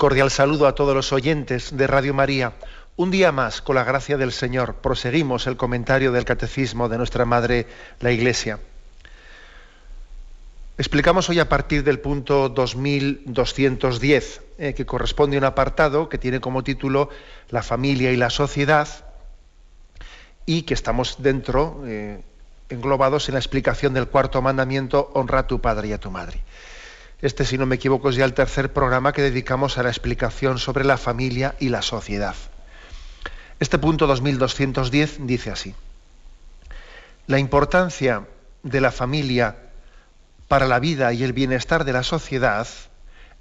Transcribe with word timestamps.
Cordial 0.00 0.30
saludo 0.30 0.66
a 0.66 0.74
todos 0.74 0.94
los 0.94 1.12
oyentes 1.12 1.76
de 1.76 1.86
Radio 1.86 2.14
María. 2.14 2.54
Un 2.96 3.10
día 3.10 3.32
más, 3.32 3.60
con 3.60 3.74
la 3.76 3.84
gracia 3.84 4.16
del 4.16 4.32
Señor, 4.32 4.76
proseguimos 4.76 5.46
el 5.46 5.58
comentario 5.58 6.10
del 6.10 6.24
Catecismo 6.24 6.88
de 6.88 6.96
nuestra 6.96 7.26
Madre, 7.26 7.66
la 8.00 8.10
Iglesia. 8.10 8.60
Explicamos 10.78 11.28
hoy 11.28 11.38
a 11.38 11.50
partir 11.50 11.84
del 11.84 12.00
punto 12.00 12.48
2210, 12.48 14.40
eh, 14.56 14.72
que 14.72 14.86
corresponde 14.86 15.36
a 15.36 15.40
un 15.40 15.44
apartado 15.44 16.08
que 16.08 16.16
tiene 16.16 16.40
como 16.40 16.64
título 16.64 17.10
La 17.50 17.62
familia 17.62 18.10
y 18.10 18.16
la 18.16 18.30
sociedad, 18.30 18.88
y 20.46 20.62
que 20.62 20.72
estamos 20.72 21.16
dentro, 21.18 21.82
eh, 21.84 22.22
englobados 22.70 23.28
en 23.28 23.34
la 23.34 23.40
explicación 23.40 23.92
del 23.92 24.08
cuarto 24.08 24.40
mandamiento, 24.40 25.10
honra 25.12 25.40
a 25.40 25.46
tu 25.46 25.60
padre 25.60 25.88
y 25.88 25.92
a 25.92 26.00
tu 26.00 26.10
madre. 26.10 26.40
Este, 27.22 27.44
si 27.44 27.58
no 27.58 27.66
me 27.66 27.76
equivoco, 27.76 28.08
es 28.08 28.16
ya 28.16 28.24
el 28.24 28.34
tercer 28.34 28.72
programa 28.72 29.12
que 29.12 29.22
dedicamos 29.22 29.76
a 29.76 29.82
la 29.82 29.90
explicación 29.90 30.58
sobre 30.58 30.84
la 30.84 30.96
familia 30.96 31.54
y 31.58 31.68
la 31.68 31.82
sociedad. 31.82 32.34
Este 33.58 33.78
punto 33.78 34.06
2210 34.06 35.26
dice 35.26 35.50
así. 35.50 35.74
La 37.26 37.38
importancia 37.38 38.26
de 38.62 38.80
la 38.80 38.90
familia 38.90 39.56
para 40.48 40.66
la 40.66 40.80
vida 40.80 41.12
y 41.12 41.22
el 41.22 41.32
bienestar 41.32 41.84
de 41.84 41.92
la 41.92 42.02
sociedad 42.02 42.66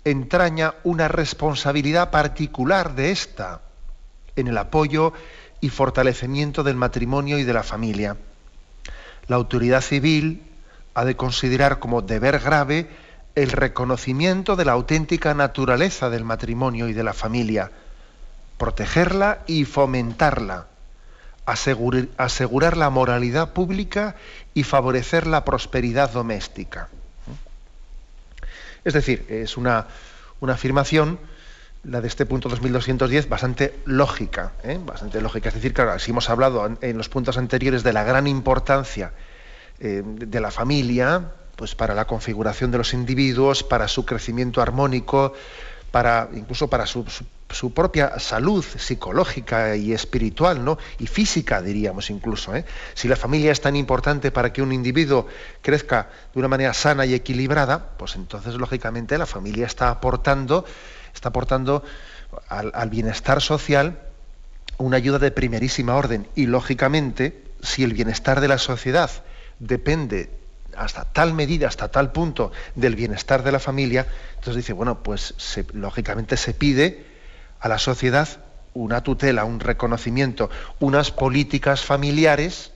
entraña 0.03 0.75
una 0.83 1.07
responsabilidad 1.07 2.11
particular 2.11 2.95
de 2.95 3.11
ésta 3.11 3.61
en 4.35 4.47
el 4.47 4.57
apoyo 4.57 5.13
y 5.61 5.69
fortalecimiento 5.69 6.63
del 6.63 6.75
matrimonio 6.75 7.38
y 7.38 7.44
de 7.44 7.53
la 7.53 7.63
familia. 7.63 8.17
La 9.27 9.38
autoridad 9.38 9.81
civil 9.81 10.44
ha 10.94 11.05
de 11.05 11.16
considerar 11.16 11.80
como 11.80 12.02
deber 12.02 12.39
grave 12.39 12.89
el 13.35 13.52
reconocimiento 13.52 14.55
de 14.55 14.66
la 14.66 14.73
auténtica 14.73 15.33
naturaleza 15.33 16.09
del 16.09 16.23
matrimonio 16.23 16.88
y 16.88 16.94
de 16.94 17.03
la 17.03 17.13
familia, 17.13 17.72
protegerla 18.58 19.39
y 19.47 19.66
fomentarla, 19.66 20.67
asegurar, 21.45 22.77
la 22.77 22.89
moralidad 22.89 23.53
pública 23.53 24.16
y 24.53 24.63
favorecer 24.63 25.25
la 25.27 25.45
prosperidad 25.45 26.11
doméstica. 26.11 26.90
Es 28.84 28.94
decir, 28.94 29.25
es 29.29 29.57
una, 29.57 29.88
afirmación, 30.47 31.19
la 31.84 32.01
de 32.01 32.07
este 32.07 32.25
punto 32.25 32.50
2210, 32.50 33.29
bastante 33.29 33.73
lógica, 33.85 34.51
¿eh? 34.63 34.79
bastante 34.84 35.22
lógica. 35.22 35.50
Es 35.50 35.56
decir, 35.56 35.73
claro, 35.73 35.97
si 36.00 36.11
hemos 36.11 36.29
hablado 36.29 36.78
en 36.81 36.97
los 36.97 37.09
puntos 37.09 37.38
anteriores 37.38 37.84
de 37.84 37.94
la 37.94 38.03
gran 38.03 38.28
importancia 38.28 39.13
eh, 39.79 40.03
de 40.03 40.40
la 40.41 40.51
familia, 40.51 41.31
pues 41.59 41.75
para 41.75 41.94
la 41.94 42.08
configuración 42.08 42.72
de 42.72 42.78
los 42.78 42.94
individuos, 42.94 43.64
para 43.66 43.90
su 43.90 44.06
crecimiento 44.06 44.62
armónico, 44.62 45.34
para 45.92 46.30
incluso 46.31 46.70
para 46.70 46.86
su, 46.86 47.03
propia 47.75 48.18
salud 48.18 48.64
psicológica 48.64 49.75
y 49.75 49.92
espiritual, 49.92 50.64
¿no? 50.64 50.78
Y 51.00 51.08
física, 51.08 51.62
diríamos 51.62 52.12
incluso. 52.12 52.56
¿eh? 52.56 52.64
Si 52.94 53.09
la 53.09 53.18
familia 53.18 53.52
es 53.52 53.59
tan 53.59 53.75
importante 53.75 54.31
para 54.31 54.53
que 54.53 54.62
un 54.62 54.72
individuo 54.72 55.28
crezca 55.62 56.08
de 56.34 56.40
una 56.40 56.47
manera 56.47 56.74
sana 56.74 57.06
y 57.06 57.14
equilibrada, 57.14 57.90
pues 57.97 58.16
entonces 58.16 58.53
lógicamente 58.53 59.18
la 59.18 59.26
familia 59.26 59.66
está 59.66 59.90
aportando, 59.90 60.64
está 61.14 61.28
aportando 61.28 61.84
al, 62.47 62.72
al 62.74 62.90
bienestar 62.90 63.41
social 63.41 64.00
una 64.78 64.96
ayuda 64.96 65.20
de 65.20 65.31
primerísima 65.31 65.97
orden. 65.97 66.26
Y 66.36 66.46
lógicamente, 66.46 67.44
si 67.62 67.84
el 67.84 67.91
bienestar 67.91 68.40
de 68.40 68.47
la 68.47 68.59
sociedad 68.59 69.12
depende 69.59 70.38
hasta 70.78 71.06
tal 71.06 71.34
medida, 71.34 71.68
hasta 71.68 71.90
tal 71.90 72.12
punto 72.12 72.52
del 72.75 72.96
bienestar 72.96 73.44
de 73.44 73.52
la 73.52 73.59
familia, 73.59 74.07
entonces 74.35 74.57
dice, 74.57 74.74
bueno, 74.74 75.03
pues 75.03 75.34
lógicamente 75.74 76.38
se 76.38 76.53
pide 76.53 77.06
a 77.59 77.68
la 77.68 77.78
sociedad 77.78 78.28
una 78.74 79.02
tutela, 79.02 79.46
un 79.46 79.59
reconocimiento, 79.59 80.50
unas 80.79 81.12
políticas 81.12 81.84
familiares 81.84 82.72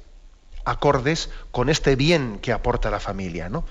acordes 0.65 1.29
con 1.51 1.69
este 1.69 1.95
bien 1.95 2.39
que 2.41 2.51
aporta 2.51 2.89
la 2.89 2.99
familia, 2.99 3.49
¿no? 3.49 3.65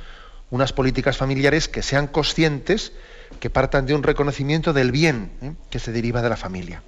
Unas 0.50 0.72
políticas 0.72 1.16
familiares 1.16 1.68
que 1.68 1.82
sean 1.82 2.06
conscientes, 2.06 2.92
que 3.40 3.48
partan 3.48 3.86
de 3.86 3.94
un 3.94 4.02
reconocimiento 4.02 4.72
del 4.74 4.92
bien 4.92 5.32
¿eh? 5.40 5.54
que 5.70 5.78
se 5.78 5.92
deriva 5.92 6.20
de 6.20 6.28
la 6.28 6.36
familia. 6.36 6.82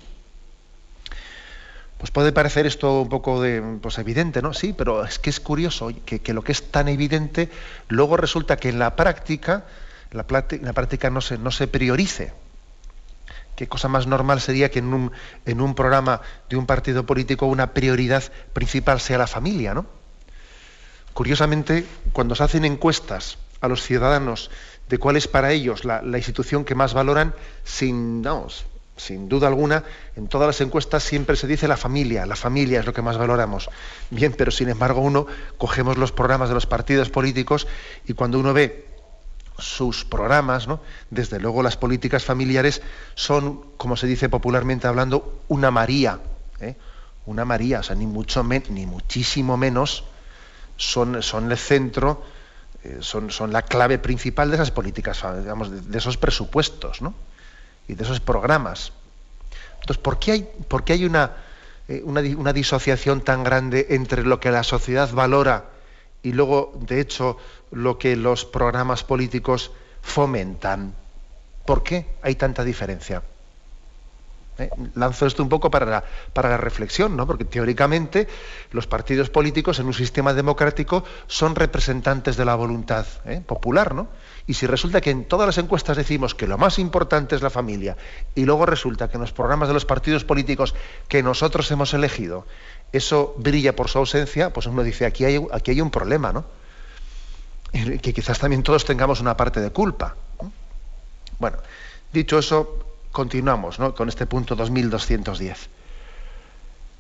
Pues 2.05 2.13
puede 2.13 2.33
parecer 2.33 2.67
esto 2.67 3.01
un 3.01 3.09
poco 3.09 3.41
de, 3.41 3.63
pues 3.81 3.97
evidente, 3.97 4.43
¿no? 4.43 4.53
Sí, 4.53 4.75
pero 4.75 5.07
es 5.07 5.19
que 5.19 5.31
es 5.31 5.41
curioso 5.41 5.91
que, 6.05 6.35
lo 6.35 6.45
que 6.45 6.53
es 6.53 6.71
tan 6.71 6.89
evidente, 6.89 7.49
luego 7.89 8.19
resulta 8.19 8.59
que 8.59 8.69
en 8.69 8.79
la 8.79 8.95
práctica, 8.95 9.65
la, 10.11 10.27
práctica 10.27 11.09
no 11.09 11.23
se, 11.23 11.39
no 11.39 11.51
se 11.51 11.67
priorice. 11.67 12.35
Qué 13.57 13.69
cosa 13.69 13.89
más 13.89 14.07
normal 14.07 14.43
sería 14.43 14.71
que 14.71 14.81
en 14.81 14.93
un, 14.93 15.13
en 15.47 15.63
un 15.63 15.75
programa 15.75 16.21
de 16.51 16.59
un 16.59 16.67
partido 16.67 17.07
político 17.07 17.47
una 17.47 17.73
prioridad 17.73 18.23
principal 18.53 19.01
sea 19.01 19.17
la 19.17 19.27
familia, 19.27 19.73
¿no? 19.73 19.87
Curiosamente, 21.15 21.87
cuando 22.13 22.35
se 22.35 22.43
hacen 22.43 22.67
encuestas 22.67 23.39
a 23.63 23.69
los 23.69 23.83
ciudadanos 23.83 24.51
de 24.91 24.99
cuál 24.99 25.17
es 25.17 25.27
para 25.27 25.53
ellos 25.53 25.87
la, 25.87 26.03
la 26.03 26.19
institución 26.19 26.67
que 26.67 26.75
más 26.75 26.93
valoran, 26.93 27.35
sin, 27.65 28.21
vamos, 28.21 28.67
sin 28.97 29.29
duda 29.29 29.49
alguna, 29.49 29.85
en 30.17 30.29
todas 30.29 30.47
las 30.47 30.61
encuestas 30.61 31.03
siempre 31.03 31.37
se 31.37 31.47
dice 31.47 31.67
la 31.67 31.77
familia, 31.77 32.27
la 32.27 32.37
familia 32.37 32.81
es 32.81 32.87
lo 32.87 32.93
que 32.93 33.03
más 33.03 33.19
valoramos. 33.19 33.69
Bien, 34.11 34.33
pero 34.33 34.51
sin 34.51 34.69
embargo 34.69 35.01
uno 35.01 35.27
cogemos 35.59 35.99
los 35.99 36.13
programas 36.13 36.49
de 36.49 36.55
los 36.55 36.67
partidos 36.67 37.11
políticos 37.11 37.67
y 38.07 38.15
cuando 38.15 38.39
uno 38.39 38.53
ve 38.53 38.87
sus 39.59 40.05
programas, 40.05 40.67
desde 41.11 41.41
luego 41.41 41.63
las 41.63 41.77
políticas 41.77 42.25
familiares 42.25 42.83
son, 43.15 43.65
como 43.77 43.97
se 43.97 44.07
dice 44.07 44.29
popularmente 44.29 44.87
hablando, 44.87 45.43
una 45.49 45.71
María. 45.71 46.21
¿eh? 46.61 46.77
Una 47.27 47.45
María, 47.45 47.81
o 47.81 47.83
sea, 47.83 47.97
ni, 47.97 48.07
mucho 48.07 48.45
ni 48.45 48.87
muchísimo 48.87 49.57
menos 49.57 50.05
son, 50.77 51.15
el 51.15 51.57
centro, 51.57 52.23
eh, 52.83 52.99
son, 53.01 53.31
son, 53.31 53.53
la 53.53 53.63
clave 53.63 53.99
principal 53.99 54.51
de 54.51 54.57
esas 54.57 54.71
políticas, 54.71 55.25
digamos, 55.39 55.71
de, 55.71 55.81
de 55.81 55.99
esos 55.99 56.17
presupuestos. 56.17 57.01
¿no? 57.01 57.15
Y 57.89 57.95
de 57.95 58.05
esos 58.05 58.21
programas. 58.21 58.93
Entonces, 59.81 60.03
¿por 60.03 60.19
qué 60.19 60.33
hay, 60.33 60.49
por 60.69 60.85
qué 60.85 60.95
hay 60.95 61.05
una, 61.05 61.33
eh, 61.89 62.03
una, 62.05 62.21
una, 62.21 62.53
disociación 62.53 63.21
tan 63.21 63.45
grande 63.45 63.87
entre 63.91 64.25
lo 64.25 64.41
que 64.41 64.51
la 64.51 64.63
sociedad 64.63 65.13
valora 65.13 65.67
y 66.23 66.33
luego, 66.33 66.73
de 66.81 67.01
hecho, 67.01 67.37
lo 67.71 67.99
que 67.99 68.17
los 68.17 68.45
programas 68.45 69.05
políticos 69.05 69.73
fomentan? 70.01 70.95
¿Por 71.67 71.83
qué 71.83 72.07
hay 72.23 72.35
tanta 72.35 72.65
diferencia? 72.65 73.23
¿Eh? 74.59 74.71
Lanzo 74.95 75.27
esto 75.27 75.43
un 75.43 75.49
poco 75.49 75.71
para 75.71 75.85
la, 75.87 76.05
para 76.33 76.49
la 76.49 76.57
reflexión, 76.57 77.17
¿no? 77.17 77.27
porque 77.27 77.45
teóricamente 77.45 78.29
los 78.71 78.87
partidos 78.87 79.29
políticos 79.29 79.81
en 79.81 79.87
un 79.87 79.95
sistema 79.95 80.33
democrático 80.33 81.03
son 81.27 81.57
representantes 81.57 82.37
de 82.37 82.45
la 82.45 82.55
voluntad 82.55 83.05
¿eh? 83.25 83.43
popular, 83.45 83.95
¿no? 83.95 84.09
Y 84.47 84.55
si 84.55 84.67
resulta 84.67 85.01
que 85.01 85.11
en 85.11 85.25
todas 85.25 85.47
las 85.47 85.59
encuestas 85.59 85.97
decimos 85.97 86.35
que 86.35 86.47
lo 86.47 86.59
más 86.59 86.79
importante 86.79 87.35
es 87.35 87.43
la 87.43 87.51
familia, 87.51 87.97
y 88.35 88.45
luego 88.45 88.67
resulta 88.67 89.09
que 89.09 89.17
en 89.17 89.23
los 89.23 89.33
programas 89.33 89.69
de 89.69 89.75
los 89.75 89.87
partidos 89.87 90.25
políticos 90.25 90.75
que 91.09 91.23
nosotros 91.23 91.71
hemos 91.71 91.95
elegido, 91.95 92.47
eso 92.93 93.35
brilla 93.39 93.75
por 93.75 93.89
su 93.89 93.99
ausencia, 93.99 94.53
pues 94.53 94.67
uno 94.67 94.83
dice, 94.83 95.07
aquí 95.07 95.25
hay, 95.25 95.45
aquí 95.51 95.71
hay 95.71 95.81
un 95.81 95.91
problema, 95.91 96.33
¿no? 96.33 96.45
Que 97.73 98.13
quizás 98.13 98.39
también 98.39 98.63
todos 98.63 98.85
tengamos 98.85 99.21
una 99.21 99.37
parte 99.37 99.61
de 99.61 99.71
culpa. 99.71 100.15
Bueno, 101.39 101.57
dicho 102.13 102.39
eso, 102.39 102.84
continuamos 103.15 103.79
con 103.95 104.11
este 104.11 104.27
punto 104.27 104.57
2210. 104.57 105.71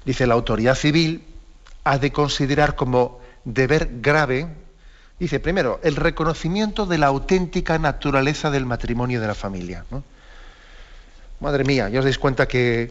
Dice, 0.06 0.26
la 0.26 0.34
autoridad 0.34 0.76
civil 0.76 1.24
ha 1.82 1.98
de 1.98 2.12
considerar 2.12 2.76
como 2.76 3.20
deber 3.44 4.00
grave 4.00 4.48
Dice, 5.18 5.38
primero, 5.38 5.78
el 5.82 5.94
reconocimiento 5.94 6.86
de 6.86 6.98
la 6.98 7.06
auténtica 7.06 7.78
naturaleza 7.78 8.50
del 8.50 8.66
matrimonio 8.66 9.18
y 9.18 9.20
de 9.20 9.26
la 9.28 9.34
familia. 9.34 9.84
Madre 11.38 11.64
mía, 11.64 11.88
ya 11.88 12.00
os 12.00 12.04
dais 12.04 12.18
cuenta 12.18 12.48
que, 12.48 12.90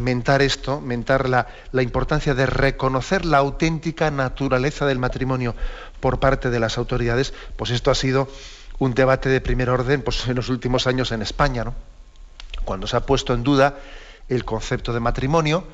mentar 0.00 0.42
esto, 0.42 0.80
mentar 0.80 1.28
la, 1.28 1.46
la, 1.70 1.82
importancia 1.82 2.34
de 2.34 2.46
reconocer 2.46 3.24
la 3.24 3.38
auténtica 3.38 4.10
naturaleza 4.10 4.84
del 4.84 4.98
matrimonio 4.98 5.54
por 6.00 6.18
parte 6.18 6.50
de 6.50 6.58
las 6.58 6.76
autoridades, 6.76 7.32
pues 7.56 7.70
esto 7.70 7.90
ha 7.90 7.94
sido 7.94 8.28
un 8.78 8.92
debate 8.94 9.28
de 9.28 9.40
primer 9.40 9.70
orden 9.70 10.02
pues, 10.02 10.26
en 10.26 10.34
los 10.34 10.48
últimos 10.48 10.88
años 10.88 11.12
en 11.12 11.22
España, 11.22 11.64
¿no? 11.64 11.74
Cuando 12.64 12.86
se 12.86 12.96
ha 12.96 13.06
puesto 13.06 13.34
en 13.34 13.42
duda 13.42 13.78
el 14.28 14.44
concepto 14.44 14.92
de 14.92 15.00
matrimonio, 15.00 15.64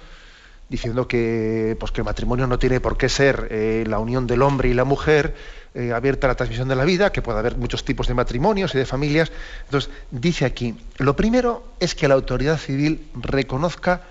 diciendo 0.68 1.08
que, 1.08 1.76
pues, 1.78 1.92
que 1.92 2.00
el 2.00 2.04
matrimonio 2.04 2.46
no 2.46 2.58
tiene 2.58 2.80
por 2.80 2.96
qué 2.96 3.08
ser 3.08 3.48
eh, 3.50 3.84
la 3.86 3.98
unión 3.98 4.26
del 4.26 4.42
hombre 4.42 4.68
y 4.68 4.74
la 4.74 4.84
mujer 4.84 5.34
eh, 5.74 5.92
abierta 5.92 6.26
a 6.26 6.28
la 6.28 6.34
transmisión 6.36 6.68
de 6.68 6.76
la 6.76 6.84
vida, 6.84 7.12
que 7.12 7.22
puede 7.22 7.38
haber 7.38 7.56
muchos 7.56 7.84
tipos 7.84 8.06
de 8.06 8.14
matrimonios 8.14 8.74
y 8.74 8.78
de 8.78 8.86
familias. 8.86 9.32
Entonces, 9.64 9.90
dice 10.10 10.44
aquí, 10.44 10.76
lo 10.98 11.16
primero 11.16 11.64
es 11.80 11.94
que 11.94 12.08
la 12.08 12.14
autoridad 12.14 12.56
civil 12.56 13.08
reconozca 13.14 14.02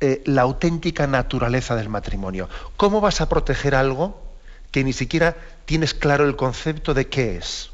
eh, 0.00 0.22
la 0.26 0.42
auténtica 0.42 1.06
naturaleza 1.06 1.74
del 1.74 1.88
matrimonio. 1.88 2.48
¿Cómo 2.76 3.00
vas 3.00 3.20
a 3.20 3.28
proteger 3.28 3.74
algo 3.74 4.22
que 4.70 4.84
ni 4.84 4.92
siquiera 4.92 5.36
tienes 5.64 5.94
claro 5.94 6.24
el 6.24 6.36
concepto 6.36 6.94
de 6.94 7.08
qué 7.08 7.36
es? 7.36 7.70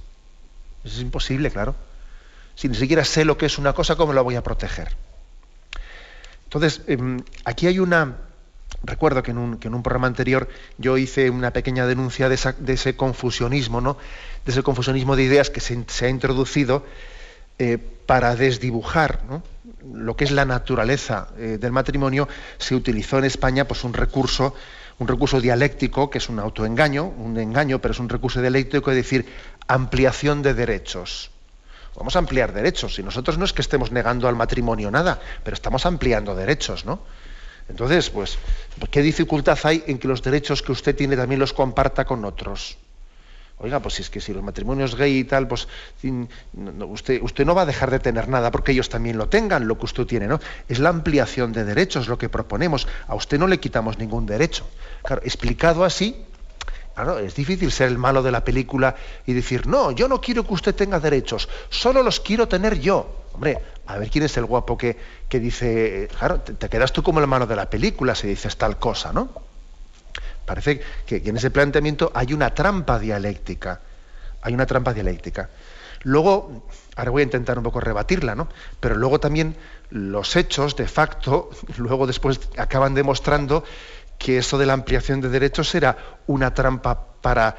Es 0.85 1.01
imposible, 1.01 1.51
claro. 1.51 1.75
Si 2.55 2.69
ni 2.69 2.75
siquiera 2.75 3.05
sé 3.05 3.25
lo 3.25 3.37
que 3.37 3.47
es 3.47 3.59
una 3.59 3.73
cosa, 3.73 3.97
¿cómo 3.97 4.13
la 4.13 4.23
voy 4.23 4.37
a 4.37 4.43
proteger? 4.43 4.93
Entonces, 6.45 6.83
em, 6.87 7.21
aquí 7.45 7.67
hay 7.67 7.79
una... 7.79 8.17
Recuerdo 8.83 9.23
que 9.23 9.31
en, 9.31 9.39
un, 9.39 9.83
programa 9.83 10.07
anterior 10.07 10.49
yo 10.77 10.99
hice 10.99 11.31
una 11.31 11.53
pequeña 11.53 11.87
denuncia 11.87 12.29
de, 12.29 12.35
ese 12.35 12.97
confusionismo, 12.97 13.81
¿no? 13.81 13.97
De 14.45 14.53
ese 14.53 14.63
confusionismo 14.63 15.17
de 15.17 15.23
ideas 15.23 15.49
que 15.49 15.61
se, 15.61 16.05
ha 16.05 16.09
introducido 16.09 16.85
eh, 17.59 17.79
para 17.79 18.37
desdibujar 18.37 19.21
lo 19.91 20.17
que 20.17 20.25
es 20.25 20.33
la 20.33 20.45
naturaleza 20.45 21.29
eh, 21.39 21.57
del 21.59 21.73
matrimonio. 21.73 22.29
Se 22.59 22.75
utilizó 22.75 23.19
en 23.19 23.25
España 23.25 23.67
pues, 23.67 23.85
un 23.85 23.95
recurso 23.95 24.55
un 24.99 25.09
recurso 25.09 25.41
dialéctico, 25.41 26.09
que 26.09 26.19
es 26.19 26.29
un 26.29 26.39
autoengaño, 26.39 27.05
un 27.05 27.37
engaño, 27.39 27.81
pero 27.81 27.93
es 27.93 27.99
un 27.99 28.09
recurso 28.09 28.41
dialéctico, 28.41 28.91
es 28.91 28.97
decir, 28.97 29.27
ampliación 29.67 30.43
de 30.43 30.55
derechos. 30.55 31.31
Vamos 31.97 32.17
a 32.17 32.19
ampliar 32.19 32.53
derechos. 32.53 32.99
Y 32.99 33.03
nosotros 33.03 33.39
no 33.39 33.45
es 33.45 33.53
que 33.53 33.63
estemos 33.63 33.93
negando 33.93 34.29
al 34.29 34.37
matrimonio 34.37 34.91
nada, 34.91 35.21
pero 35.43 35.55
estamos 35.55 35.87
ampliando 35.87 36.35
derechos, 36.35 36.85
¿no? 36.85 37.01
Entonces, 37.69 38.11
pues, 38.11 38.39
¿qué 38.91 39.01
dificultad 39.01 39.59
hay 39.63 39.83
en 39.87 39.99
que 39.99 40.09
los 40.09 40.23
derechos 40.23 40.63
que 40.63 40.73
usted 40.73 40.95
tiene 40.95 41.17
también 41.17 41.41
los 41.41 41.53
comparta 41.53 42.05
con 42.05 42.25
otros? 42.25 42.77
Oiga, 43.57 43.81
pues 43.81 44.01
es 44.01 44.11
que 44.11 44.21
si 44.21 44.35
los 44.35 44.43
matrimonios 44.43 44.97
gay 44.97 45.19
y 45.19 45.25
tal, 45.25 45.47
pues 45.47 45.69
usted, 46.89 47.23
usted 47.23 47.47
no 47.47 47.55
va 47.55 47.63
a 47.63 47.67
dejar 47.67 47.91
de 47.91 48.01
tener 48.01 48.29
nada 48.29 48.51
porque 48.51 48.73
ellos 48.73 48.89
también 48.89 49.17
lo 49.17 49.29
tengan, 49.29 49.69
lo 49.69 49.79
que 49.79 49.85
usted 49.85 50.05
tiene, 50.05 50.27
¿no? 50.27 50.41
Es 50.69 50.81
la 50.81 50.89
ampliación 50.89 51.53
de 51.53 51.65
derechos 51.65 52.09
lo 52.09 52.19
que 52.19 52.29
proponemos. 52.29 52.89
A 53.07 53.15
usted 53.15 53.39
no 53.39 53.47
le 53.47 53.61
quitamos 53.61 53.97
ningún 53.97 54.27
derecho. 54.27 54.67
Claro, 55.05 55.23
explicado 55.25 55.85
así, 55.85 56.17
Claro, 56.95 57.19
es 57.19 57.35
difícil 57.35 57.73
ser 57.73 57.89
el 57.89 57.99
malo 57.99 58.23
de 58.23 58.31
la 58.31 58.45
película 58.45 58.95
y 59.27 59.33
decir, 59.33 59.67
no, 59.67 59.91
yo 59.91 60.07
no 60.07 60.21
quiero 60.21 60.47
que 60.47 60.55
usted 60.55 60.75
tenga 60.75 61.01
derechos, 61.01 61.49
solo 61.69 62.03
los 62.03 62.21
quiero 62.21 62.47
tener 62.47 62.79
yo. 62.79 63.25
Hombre, 63.33 63.59
a 63.87 63.99
ver 63.99 64.11
quién 64.11 64.25
es 64.25 64.37
el 64.37 64.45
guapo 64.45 64.79
que, 64.79 64.97
que 65.29 65.41
dice, 65.41 66.09
claro, 66.17 66.41
te, 66.41 66.69
quedas 66.69 66.93
tú 66.93 67.03
como 67.03 67.19
el 67.19 67.27
malo 67.27 67.47
de 67.47 67.57
la 67.57 67.69
película 67.69 68.15
si 68.15 68.29
dices 68.29 68.57
tal 68.57 68.79
cosa, 68.79 69.13
¿no? 69.13 69.29
Parece 70.47 70.81
que, 71.05 71.17
en 71.17 71.37
ese 71.37 71.51
planteamiento 71.51 72.13
hay 72.15 72.33
una 72.33 72.55
trampa 72.55 73.01
dialéctica, 73.01 73.81
hay 74.43 74.55
una 74.55 74.67
trampa 74.67 74.93
dialéctica. 74.95 75.51
Luego, 76.03 76.69
ahora 76.95 77.11
voy 77.11 77.23
a 77.23 77.25
intentar 77.25 77.59
un 77.59 77.65
poco 77.65 77.81
rebatirla, 77.81 78.37
¿no? 78.37 78.49
Pero 78.79 78.95
luego 78.95 79.19
también 79.19 79.57
los 79.91 80.37
hechos, 80.37 80.77
de 80.77 80.87
facto, 80.87 81.51
luego 81.79 82.07
después 82.07 82.39
acaban 82.57 82.95
demostrando 82.95 83.65
que 84.19 84.39
eso 84.39 84.59
de 84.59 84.67
la 84.67 84.73
ampliación 84.73 85.21
de 85.21 85.29
derechos 85.29 85.75
era 85.75 85.97
una 86.27 86.55
trampa 86.55 87.15
para, 87.21 87.57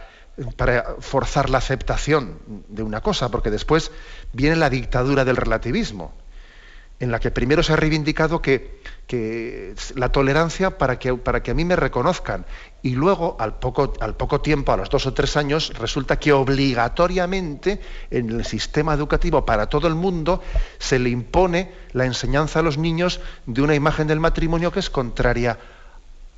forzar 1.00 1.50
la 1.50 1.60
aceptación 1.60 2.40
de 2.68 2.84
una 2.84 3.00
cosa, 3.02 3.30
porque 3.30 3.50
después 3.50 3.92
viene 4.34 4.58
la 4.58 4.70
dictadura 4.70 5.24
del 5.24 5.38
relativismo, 5.38 6.14
en 7.00 7.12
la 7.12 7.20
que 7.20 7.32
primero 7.32 7.64
se 7.64 7.74
ha 7.74 7.78
reivindicado 7.78 8.42
que, 8.42 8.82
que 9.08 9.76
la 9.96 10.12
tolerancia 10.12 10.78
para 10.78 10.98
que, 11.00 11.14
para 11.16 11.44
que 11.44 11.52
a 11.52 11.54
mí 11.54 11.66
me 11.66 11.76
reconozcan 11.76 12.46
y 12.82 12.92
luego 12.92 13.36
al 13.40 13.60
poco, 13.60 13.94
al 14.00 14.16
poco 14.16 14.42
tiempo, 14.42 14.72
a 14.72 14.78
los 14.78 14.90
dos 14.90 15.06
o 15.06 15.14
tres 15.14 15.38
años, 15.38 15.74
resulta 15.78 16.20
que 16.20 16.34
obligatoriamente 16.34 17.82
en 18.12 18.30
el 18.30 18.46
sistema 18.46 18.94
educativo 18.94 19.46
para 19.46 19.68
todo 19.68 19.88
el 19.88 19.96
mundo 19.96 20.42
se 20.80 21.00
le 21.00 21.10
impone 21.10 21.72
la 21.94 22.06
enseñanza 22.06 22.60
a 22.60 22.64
los 22.64 22.78
niños 22.78 23.20
de 23.46 23.62
una 23.62 23.76
imagen 23.76 24.08
del 24.08 24.20
matrimonio 24.20 24.72
que 24.72 24.80
es 24.80 24.90
contraria 24.90 25.52
a 25.52 25.75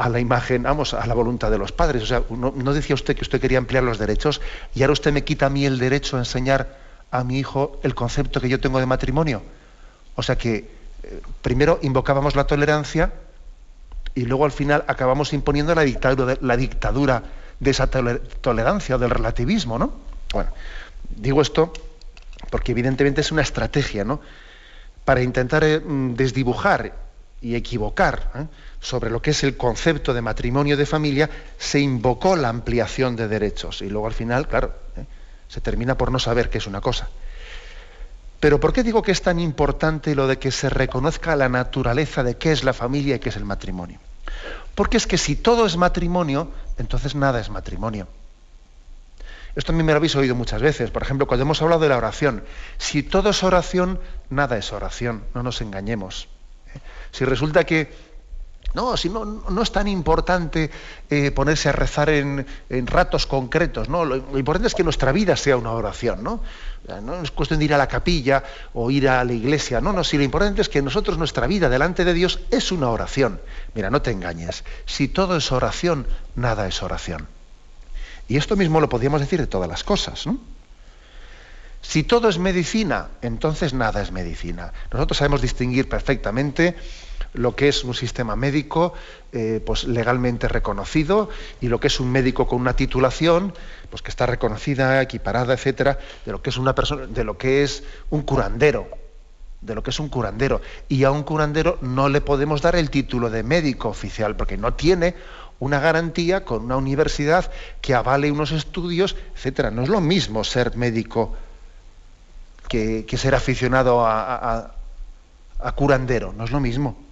la 0.09 0.19
imagen, 0.19 0.63
vamos, 0.63 0.93
a 0.93 1.05
la 1.07 1.13
voluntad 1.13 1.49
de 1.49 1.57
los 1.57 1.71
padres. 1.71 2.03
O 2.03 2.05
sea, 2.05 2.23
no, 2.29 2.73
decía 2.73 2.93
usted 2.93 3.15
que 3.15 3.23
usted 3.23 3.41
quería 3.41 3.57
ampliar 3.57 3.83
los 3.83 3.97
derechos 3.97 4.41
y 4.75 4.83
ahora 4.83 4.93
usted 4.93 5.11
me 5.11 5.23
quita 5.23 5.47
a 5.47 5.49
mí 5.49 5.65
el 5.65 5.79
derecho 5.79 6.17
a 6.17 6.19
enseñar 6.19 6.77
a 7.09 7.23
mi 7.23 7.39
hijo 7.39 7.79
el 7.83 7.95
concepto 7.95 8.39
que 8.39 8.49
yo 8.49 8.59
tengo 8.59 8.79
de 8.79 8.85
matrimonio. 8.85 9.41
O 10.15 10.23
sea 10.23 10.37
que 10.37 10.69
eh, 11.03 11.21
primero 11.41 11.79
invocábamos 11.81 12.35
la 12.35 12.45
tolerancia 12.45 13.11
y 14.13 14.25
luego 14.25 14.45
al 14.45 14.51
final 14.51 14.83
acabamos 14.87 15.33
imponiendo 15.33 15.73
la 15.73 15.81
dictadura 15.81 16.25
de, 16.25 16.37
la 16.41 16.57
dictadura 16.57 17.23
de 17.59 17.71
esa 17.71 17.87
tolerancia 17.87 18.97
del 18.97 19.09
relativismo, 19.09 19.79
¿no? 19.79 19.93
Bueno, 20.31 20.51
digo 21.09 21.41
esto 21.41 21.73
porque 22.51 22.71
evidentemente 22.71 23.21
es 23.21 23.31
una 23.31 23.41
estrategia, 23.41 24.03
¿no? 24.03 24.21
Para 25.05 25.21
intentar 25.21 25.63
eh, 25.63 25.79
mm, 25.79 26.13
desdibujar 26.13 26.93
y 27.41 27.55
equivocar 27.55 28.31
¿eh? 28.35 28.45
Sobre 28.79 29.09
lo 29.09 29.21
que 29.21 29.31
es 29.31 29.43
el 29.43 29.57
concepto 29.57 30.13
de 30.13 30.21
matrimonio 30.21 30.77
de 30.77 30.85
familia, 30.85 31.29
se 31.57 31.79
invocó 31.79 32.35
la 32.35 32.49
ampliación 32.49 33.15
de 33.15 33.27
derechos. 33.27 33.81
Y 33.81 33.89
luego 33.89 34.07
al 34.07 34.13
final, 34.13 34.47
claro, 34.47 34.73
¿eh? 34.95 35.05
se 35.47 35.61
termina 35.61 35.97
por 35.97 36.11
no 36.11 36.19
saber 36.19 36.49
qué 36.49 36.57
es 36.57 36.67
una 36.67 36.81
cosa. 36.81 37.09
Pero 38.39 38.59
¿por 38.59 38.71
qué 38.71 38.83
digo 38.83 39.01
que 39.01 39.11
es 39.11 39.21
tan 39.21 39.39
importante 39.39 40.13
lo 40.13 40.27
de 40.27 40.37
que 40.37 40.51
se 40.51 40.69
reconozca 40.69 41.35
la 41.35 41.49
naturaleza 41.49 42.23
de 42.23 42.37
qué 42.37 42.51
es 42.51 42.63
la 42.63 42.73
familia 42.73 43.15
y 43.15 43.19
qué 43.19 43.29
es 43.29 43.35
el 43.35 43.45
matrimonio? 43.45 43.99
Porque 44.75 44.97
es 44.97 45.07
que 45.07 45.17
si 45.17 45.35
todo 45.35 45.65
es 45.65 45.75
matrimonio, 45.75 46.51
entonces 46.77 47.15
nada 47.15 47.39
es 47.39 47.49
matrimonio. 47.49 48.07
Esto 49.55 49.71
a 49.71 49.75
mí 49.75 49.81
me 49.81 49.91
lo 49.91 49.97
habéis 49.97 50.15
oído 50.15 50.35
muchas 50.35 50.61
veces. 50.61 50.91
Por 50.91 51.01
ejemplo, 51.01 51.25
cuando 51.25 51.41
hemos 51.41 51.59
hablado 51.63 51.81
de 51.81 51.89
la 51.89 51.97
oración. 51.97 52.43
Si 52.77 53.01
todo 53.01 53.31
es 53.31 53.41
oración, 53.41 53.99
nada 54.29 54.55
es 54.55 54.71
oración. 54.71 55.23
No 55.33 55.41
nos 55.41 55.61
engañemos. 55.61 56.27
¿eh? 56.75 56.79
Si 57.11 57.25
resulta 57.25 57.63
que 57.63 57.91
no, 58.77 58.95
si 58.95 59.09
no, 59.09 59.25
no 59.25 59.61
es 59.63 59.71
tan 59.71 59.87
importante 59.87 60.69
eh, 61.09 61.31
ponerse 61.31 61.69
a 61.69 61.71
rezar 61.71 62.09
en, 62.09 62.45
ratos 62.85 63.25
concretos, 63.25 63.89
¿no? 63.89 64.05
Lo, 64.05 64.17
importante 64.37 64.67
es 64.67 64.75
que 64.75 64.83
nuestra 64.83 65.11
vida 65.11 65.35
sea 65.35 65.57
una 65.57 65.71
oración, 65.71 66.23
¿no? 66.23 66.43
No 67.01 67.19
es 67.23 67.31
cuestión 67.31 67.57
de 67.57 67.65
ir 67.65 67.73
a 67.73 67.77
la 67.79 67.87
capilla 67.87 68.43
o 68.75 68.91
ir 68.91 69.09
a 69.09 69.23
la 69.23 69.33
iglesia, 69.33 69.81
no, 69.81 69.93
no, 69.93 70.03
si 70.03 70.15
lo 70.15 70.23
importante 70.23 70.61
es 70.61 70.69
que 70.69 70.83
nosotros, 70.83 71.17
nuestra 71.17 71.47
vida 71.47 71.69
delante 71.69 72.05
de 72.05 72.13
Dios 72.13 72.39
es 72.51 72.71
una 72.71 72.91
oración. 72.91 73.41
Mira, 73.73 73.89
no 73.89 74.03
te 74.03 74.11
engañes, 74.11 74.63
si 74.85 75.07
todo 75.07 75.37
es 75.37 75.51
oración, 75.51 76.05
nada 76.35 76.67
es 76.67 76.83
oración. 76.83 77.27
Y 78.27 78.37
esto 78.37 78.55
mismo 78.55 78.79
lo 78.79 78.89
podríamos 78.89 79.21
decir 79.21 79.39
de 79.39 79.47
todas 79.47 79.67
las 79.67 79.83
cosas, 79.83 80.27
¿no? 80.27 80.39
Si 81.81 82.03
todo 82.03 82.29
es 82.29 82.37
medicina, 82.37 83.07
entonces 83.23 83.73
nada 83.73 84.03
es 84.03 84.11
medicina. 84.11 84.71
Nosotros 84.91 85.17
sabemos 85.17 85.41
distinguir 85.41 85.89
perfectamente 85.89 86.75
lo 87.33 87.55
que 87.55 87.67
es 87.67 87.83
un 87.83 87.93
sistema 87.93 88.35
médico 88.35 88.93
eh, 89.31 89.61
pues 89.65 89.83
legalmente 89.83 90.47
reconocido 90.47 91.29
y 91.61 91.67
lo 91.67 91.79
que 91.79 91.87
es 91.87 91.99
un 91.99 92.11
médico 92.11 92.47
con 92.47 92.59
una 92.59 92.75
titulación 92.75 93.53
pues 93.89 94.01
que 94.01 94.09
está 94.09 94.25
reconocida, 94.25 95.01
equiparada, 95.01 95.53
etcétera, 95.53 95.99
de 96.25 96.31
lo 96.31 96.41
que 96.41 96.49
es 96.49 96.57
una 96.57 96.75
persona, 96.75 97.05
de 97.07 97.23
lo 97.23 97.37
que 97.37 97.63
es 97.63 97.83
un 98.09 98.21
curandero, 98.23 98.87
de 99.61 99.75
lo 99.75 99.83
que 99.83 99.91
es 99.91 99.99
un 99.99 100.09
curandero. 100.09 100.61
Y 100.89 101.03
a 101.03 101.11
un 101.11 101.23
curandero 101.23 101.77
no 101.81 102.09
le 102.09 102.21
podemos 102.21 102.61
dar 102.61 102.75
el 102.75 102.89
título 102.89 103.29
de 103.29 103.43
médico 103.43 103.89
oficial 103.89 104.35
porque 104.35 104.57
no 104.57 104.73
tiene 104.73 105.15
una 105.59 105.79
garantía 105.79 106.43
con 106.45 106.65
una 106.65 106.77
universidad 106.77 107.49
que 107.81 107.95
avale 107.95 108.31
unos 108.31 108.51
estudios, 108.51 109.15
etcétera. 109.35 109.71
No 109.71 109.83
es 109.83 109.89
lo 109.89 110.01
mismo 110.01 110.43
ser 110.43 110.75
médico 110.75 111.35
que, 112.67 113.05
ser 113.17 113.33
aficionado 113.35 114.05
a 114.05 114.71
curandero, 115.75 116.33
no 116.33 116.43
es 116.43 116.51
lo 116.51 116.59
mismo. 116.59 117.06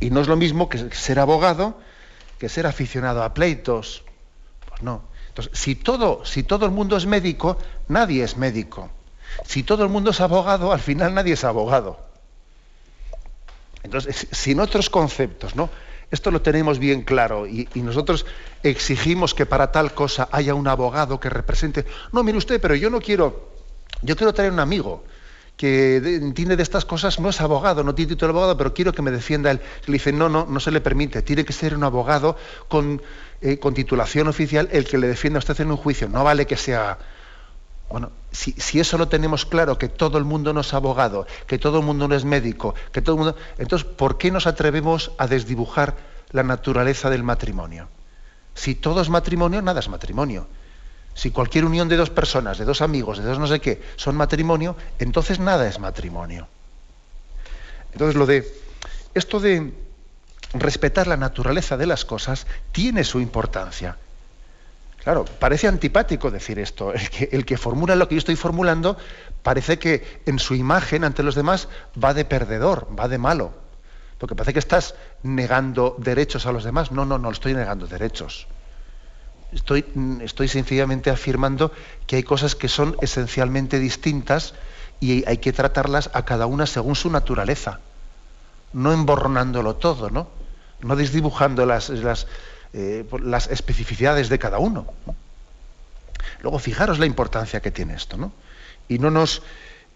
Y 0.00 0.10
no 0.10 0.20
es 0.20 0.28
lo 0.28 0.36
mismo 0.36 0.68
que 0.68 0.78
ser 0.94 1.18
abogado 1.18 1.76
que 2.38 2.48
ser 2.48 2.66
aficionado 2.66 3.22
a 3.22 3.34
pleitos. 3.34 4.04
Pues 4.68 4.82
no. 4.82 5.02
Entonces, 5.28 5.58
si 5.58 5.74
todo, 5.74 6.24
si 6.24 6.42
todo 6.42 6.64
el 6.66 6.72
mundo 6.72 6.96
es 6.96 7.06
médico, 7.06 7.58
nadie 7.88 8.24
es 8.24 8.36
médico. 8.36 8.90
Si 9.44 9.62
todo 9.62 9.82
el 9.82 9.90
mundo 9.90 10.10
es 10.10 10.20
abogado, 10.20 10.72
al 10.72 10.80
final 10.80 11.14
nadie 11.14 11.34
es 11.34 11.44
abogado. 11.44 11.98
Entonces, 13.82 14.26
sin 14.30 14.60
otros 14.60 14.90
conceptos, 14.90 15.54
¿no? 15.54 15.68
Esto 16.10 16.30
lo 16.30 16.40
tenemos 16.40 16.78
bien 16.78 17.02
claro 17.02 17.46
y, 17.46 17.68
y, 17.74 17.82
nosotros 17.82 18.24
exigimos 18.62 19.34
que 19.34 19.44
para 19.44 19.72
tal 19.72 19.92
cosa 19.92 20.26
haya 20.32 20.54
un 20.54 20.66
abogado 20.66 21.20
que 21.20 21.28
represente. 21.28 21.84
No, 22.12 22.22
mire 22.22 22.38
usted, 22.38 22.60
pero 22.62 22.74
yo 22.74 22.88
no 22.88 22.98
quiero, 22.98 23.50
yo 24.00 24.16
quiero 24.16 24.32
traer 24.32 24.52
un 24.52 24.60
amigo 24.60 25.04
que 25.58 25.96
entiende 25.96 26.56
de 26.56 26.62
estas 26.62 26.84
cosas 26.84 27.18
no 27.18 27.28
es 27.28 27.40
abogado, 27.40 27.82
no 27.82 27.92
tiene 27.92 28.10
título 28.10 28.32
de 28.32 28.38
abogado, 28.38 28.56
pero 28.56 28.72
quiero 28.72 28.92
que 28.92 29.02
me 29.02 29.10
defienda 29.10 29.50
él. 29.50 29.60
Le 29.86 29.94
dice, 29.94 30.12
no, 30.12 30.28
no, 30.28 30.46
no 30.46 30.60
se 30.60 30.70
le 30.70 30.80
permite, 30.80 31.20
tiene 31.20 31.44
que 31.44 31.52
ser 31.52 31.74
un 31.74 31.82
abogado 31.82 32.36
con, 32.68 33.02
eh, 33.42 33.58
con 33.58 33.74
titulación 33.74 34.28
oficial 34.28 34.68
el 34.70 34.86
que 34.86 34.98
le 34.98 35.08
defienda 35.08 35.38
a 35.38 35.40
usted 35.40 35.60
en 35.60 35.72
un 35.72 35.76
juicio. 35.76 36.08
No 36.08 36.22
vale 36.22 36.46
que 36.46 36.56
sea 36.56 36.96
Bueno, 37.90 38.12
si, 38.30 38.52
si, 38.52 38.78
eso 38.78 38.98
lo 38.98 39.08
tenemos 39.08 39.46
claro, 39.46 39.78
que 39.78 39.88
todo 39.88 40.16
el 40.16 40.24
mundo 40.24 40.52
no 40.52 40.60
es 40.60 40.72
abogado, 40.74 41.26
que 41.48 41.58
todo 41.58 41.80
el 41.80 41.84
mundo 41.84 42.06
no 42.06 42.14
es 42.14 42.24
médico, 42.24 42.76
que 42.92 43.02
todo 43.02 43.16
el 43.16 43.22
mundo. 43.24 43.36
Entonces, 43.58 43.88
¿por 43.88 44.16
qué 44.16 44.30
nos 44.30 44.46
atrevemos 44.46 45.10
a 45.18 45.26
desdibujar 45.26 45.96
la 46.30 46.44
naturaleza 46.44 47.10
del 47.10 47.24
matrimonio? 47.24 47.88
Si 48.54 48.76
todo 48.76 49.00
es 49.00 49.08
matrimonio, 49.08 49.60
nada 49.60 49.80
es 49.80 49.88
matrimonio. 49.88 50.46
Si 51.18 51.32
cualquier 51.32 51.64
unión 51.64 51.88
de 51.88 51.96
dos 51.96 52.10
personas, 52.10 52.58
de 52.58 52.64
dos 52.64 52.80
amigos, 52.80 53.18
de 53.18 53.24
dos 53.24 53.40
no 53.40 53.48
sé 53.48 53.58
qué, 53.58 53.82
son 53.96 54.14
matrimonio, 54.14 54.76
entonces 55.00 55.40
nada 55.40 55.66
es 55.66 55.80
matrimonio. 55.80 56.46
Entonces, 57.92 58.14
lo 58.14 58.24
de. 58.24 58.46
Esto 59.14 59.40
de 59.40 59.72
respetar 60.54 61.08
la 61.08 61.16
naturaleza 61.16 61.76
de 61.76 61.86
las 61.86 62.04
cosas 62.04 62.46
tiene 62.70 63.02
su 63.02 63.18
importancia. 63.18 63.96
Claro, 65.02 65.24
parece 65.24 65.66
antipático 65.66 66.30
decir 66.30 66.60
esto. 66.60 66.92
El 66.94 67.10
que, 67.10 67.28
el 67.32 67.44
que, 67.44 67.58
formula 67.58 67.96
lo 67.96 68.06
que 68.06 68.14
yo 68.14 68.20
estoy 68.20 68.36
formulando 68.36 68.96
parece 69.42 69.80
que 69.80 70.22
en 70.24 70.38
su 70.38 70.54
imagen 70.54 71.02
ante 71.02 71.24
los 71.24 71.34
demás 71.34 71.66
va 72.00 72.14
de 72.14 72.26
perdedor, 72.26 72.86
va 72.96 73.08
de 73.08 73.18
malo. 73.18 73.50
Porque 74.18 74.36
parece 74.36 74.52
que 74.52 74.60
estás 74.60 74.94
negando 75.24 75.96
derechos 75.98 76.46
a 76.46 76.52
los 76.52 76.62
demás. 76.62 76.92
No, 76.92 77.04
no, 77.04 77.18
no 77.18 77.32
estoy 77.32 77.54
negando 77.54 77.88
derechos. 77.88 78.46
Estoy, 79.52 79.84
estoy 80.20 80.48
sencillamente 80.48 81.10
afirmando 81.10 81.72
que 82.06 82.16
hay 82.16 82.22
cosas 82.22 82.54
que 82.54 82.68
son 82.68 82.96
esencialmente 83.00 83.78
distintas 83.78 84.54
y 85.00 85.26
hay 85.26 85.38
que 85.38 85.52
tratarlas 85.52 86.10
a 86.12 86.24
cada 86.24 86.46
una 86.46 86.66
según 86.66 86.96
su 86.96 87.10
naturaleza. 87.10 87.80
No 88.72 88.92
emborronándolo 88.92 89.76
todo, 89.76 90.10
¿no? 90.10 90.28
No 90.80 90.96
desdibujando 90.96 91.64
las, 91.64 91.88
las 91.88 92.26
eh, 92.74 93.06
especificidades 93.50 94.28
de 94.28 94.38
cada 94.38 94.58
uno. 94.58 94.86
Luego, 96.42 96.58
fijaros 96.58 96.98
la 96.98 97.06
importancia 97.06 97.60
que 97.60 97.70
tiene 97.70 97.94
esto, 97.94 98.18
¿no? 98.18 98.32
Y 98.86 98.98
no 98.98 99.10
nos, 99.10 99.42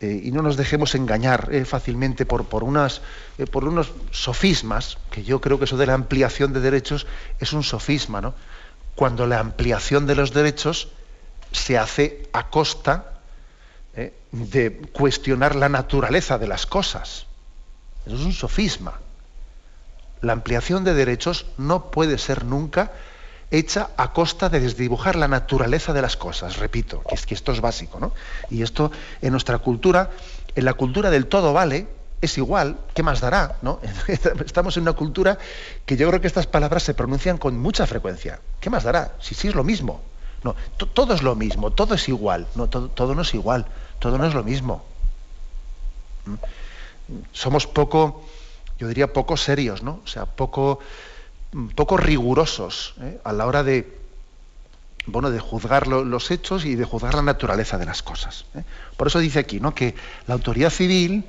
eh, 0.01 0.21
y 0.25 0.33
no 0.33 0.41
nos 0.43 0.57
dejemos 0.57 0.95
engañar 0.95 1.51
eh, 1.53 1.67
fácilmente 1.67 2.25
por, 2.25 2.47
por, 2.47 2.65
unas, 2.65 3.03
por 3.51 3.65
unos 3.65 3.93
sofismas, 4.11 4.97
que 5.11 5.23
yo 5.23 5.41
creo 5.41 5.59
que 5.59 5.67
eso 5.67 5.77
de 5.77 5.87
la 5.87 5.95
ampliación 5.95 6.55
de 6.55 6.61
derechos 6.61 7.07
es 7.39 7.53
un 7.53 7.63
sofisma, 7.63 8.23
¿no? 8.23 8.35
Cuando 8.95 9.27
la 9.27 9.39
ampliación 9.39 10.07
de 10.07 10.15
los 10.15 10.33
derechos 10.33 10.89
se 11.51 11.79
hace 11.79 12.29
a 12.33 12.49
costa 12.51 13.21
de 14.33 14.81
cuestionar 14.93 15.57
la 15.57 15.69
naturaleza 15.69 16.39
de 16.39 16.47
las 16.47 16.67
cosas. 16.67 17.27
Eso 18.07 18.17
es 18.17 18.23
un 18.23 18.33
sofisma 18.33 18.99
la 20.23 20.33
ampliación 20.33 20.85
de 20.85 20.95
derechos 20.95 21.47
no 21.59 21.91
puede 21.91 22.17
ser 22.17 22.45
nunca 22.45 22.93
hecha 23.51 23.91
a 23.99 24.13
costa 24.13 24.49
de 24.49 24.61
desdibujar 24.61 25.17
la 25.17 25.29
naturaleza 25.29 25.93
de 25.93 26.01
las 26.01 26.17
cosas. 26.17 26.57
Repito, 26.57 27.03
que, 27.03 27.15
es 27.15 27.27
que 27.27 27.35
esto 27.35 27.53
es 27.53 27.61
básico, 27.61 28.01
¿no? 28.01 28.15
Y 28.49 28.63
esto 28.63 28.91
en 29.21 29.33
nuestra 29.33 29.59
cultura, 29.59 30.11
en 30.55 30.65
la 30.65 30.73
cultura 30.73 31.11
del 31.11 31.27
todo 31.27 31.53
vale, 31.53 31.87
es 32.23 32.39
igual, 32.39 32.79
¿qué 32.95 33.03
más 33.03 33.21
dará? 33.21 33.57
¿no? 33.61 33.81
Estamos 34.47 34.77
en 34.79 34.85
una 34.85 34.95
cultura 34.95 35.39
que 35.85 35.97
yo 35.97 36.09
creo 36.09 36.21
que 36.21 36.27
estas 36.27 36.47
palabras 36.47 36.83
se 36.83 36.95
pronuncian 36.95 37.37
con 37.37 37.59
mucha 37.59 37.87
frecuencia. 37.87 38.41
¿Qué 38.61 38.71
más 38.71 38.85
dará? 38.85 39.13
Si 39.21 39.35
sí 39.35 39.49
es 39.49 39.55
lo 39.55 39.65
mismo. 39.65 40.01
No, 40.43 40.57
todo 40.95 41.15
es 41.15 41.23
lo 41.23 41.37
mismo, 41.37 41.71
todo 41.71 41.95
es 41.95 42.09
igual. 42.09 42.47
No, 42.55 42.69
todo, 42.69 42.89
todo 42.89 43.15
no 43.15 43.23
es 43.23 43.35
igual, 43.35 43.67
todo 43.99 44.17
no 44.17 44.27
es 44.27 44.35
lo 44.35 44.43
mismo. 44.43 44.85
¿Mm? 46.25 46.35
Somos 47.33 47.67
poco 47.67 48.25
yo 48.83 48.89
diría 48.89 49.13
poco 49.13 49.37
serios, 49.37 49.85
¿no? 49.85 50.01
O 50.05 50.09
sea, 50.09 50.27
poco, 50.27 50.81
poco 51.77 51.97
rigurosos 51.97 52.95
¿eh? 53.01 53.21
a 53.23 53.33
la 53.33 53.47
hora 53.47 53.63
de, 53.63 53.97
bueno, 55.07 55.31
de 55.31 55.39
juzgar 55.39 55.87
los 55.87 56.31
hechos 56.33 56.65
y 56.65 56.75
de 56.75 56.85
juzgar 56.85 57.15
la 57.15 57.23
naturaleza 57.23 57.79
de 57.79 57.87
las 57.87 58.03
cosas. 58.03 58.45
¿eh? 58.57 58.65
Por 58.97 59.07
eso 59.07 59.21
dice 59.21 59.39
aquí, 59.39 59.61
¿no? 59.61 59.73
Que 59.73 59.95
la 60.27 60.35
autoridad 60.35 60.71
civil 60.71 61.25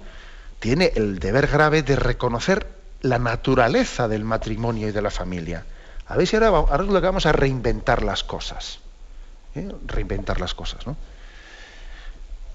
tiene 0.63 0.93
el 0.95 1.19
deber 1.19 1.47
grave 1.47 1.83
de 1.83 1.97
reconocer 1.97 2.65
la 3.01 3.19
naturaleza 3.19 4.07
del 4.07 4.23
matrimonio 4.23 4.87
y 4.87 4.93
de 4.93 5.01
la 5.01 5.11
familia. 5.11 5.65
A 6.07 6.15
ver 6.15 6.25
si 6.25 6.37
ahora, 6.37 6.77
lo 6.83 7.01
que 7.01 7.05
vamos 7.05 7.25
a 7.25 7.33
reinventar 7.33 8.01
las 8.01 8.23
cosas. 8.23 8.79
¿eh? 9.55 9.69
Reinventar 9.85 10.39
las 10.39 10.53
cosas, 10.53 10.87
¿no? 10.87 10.95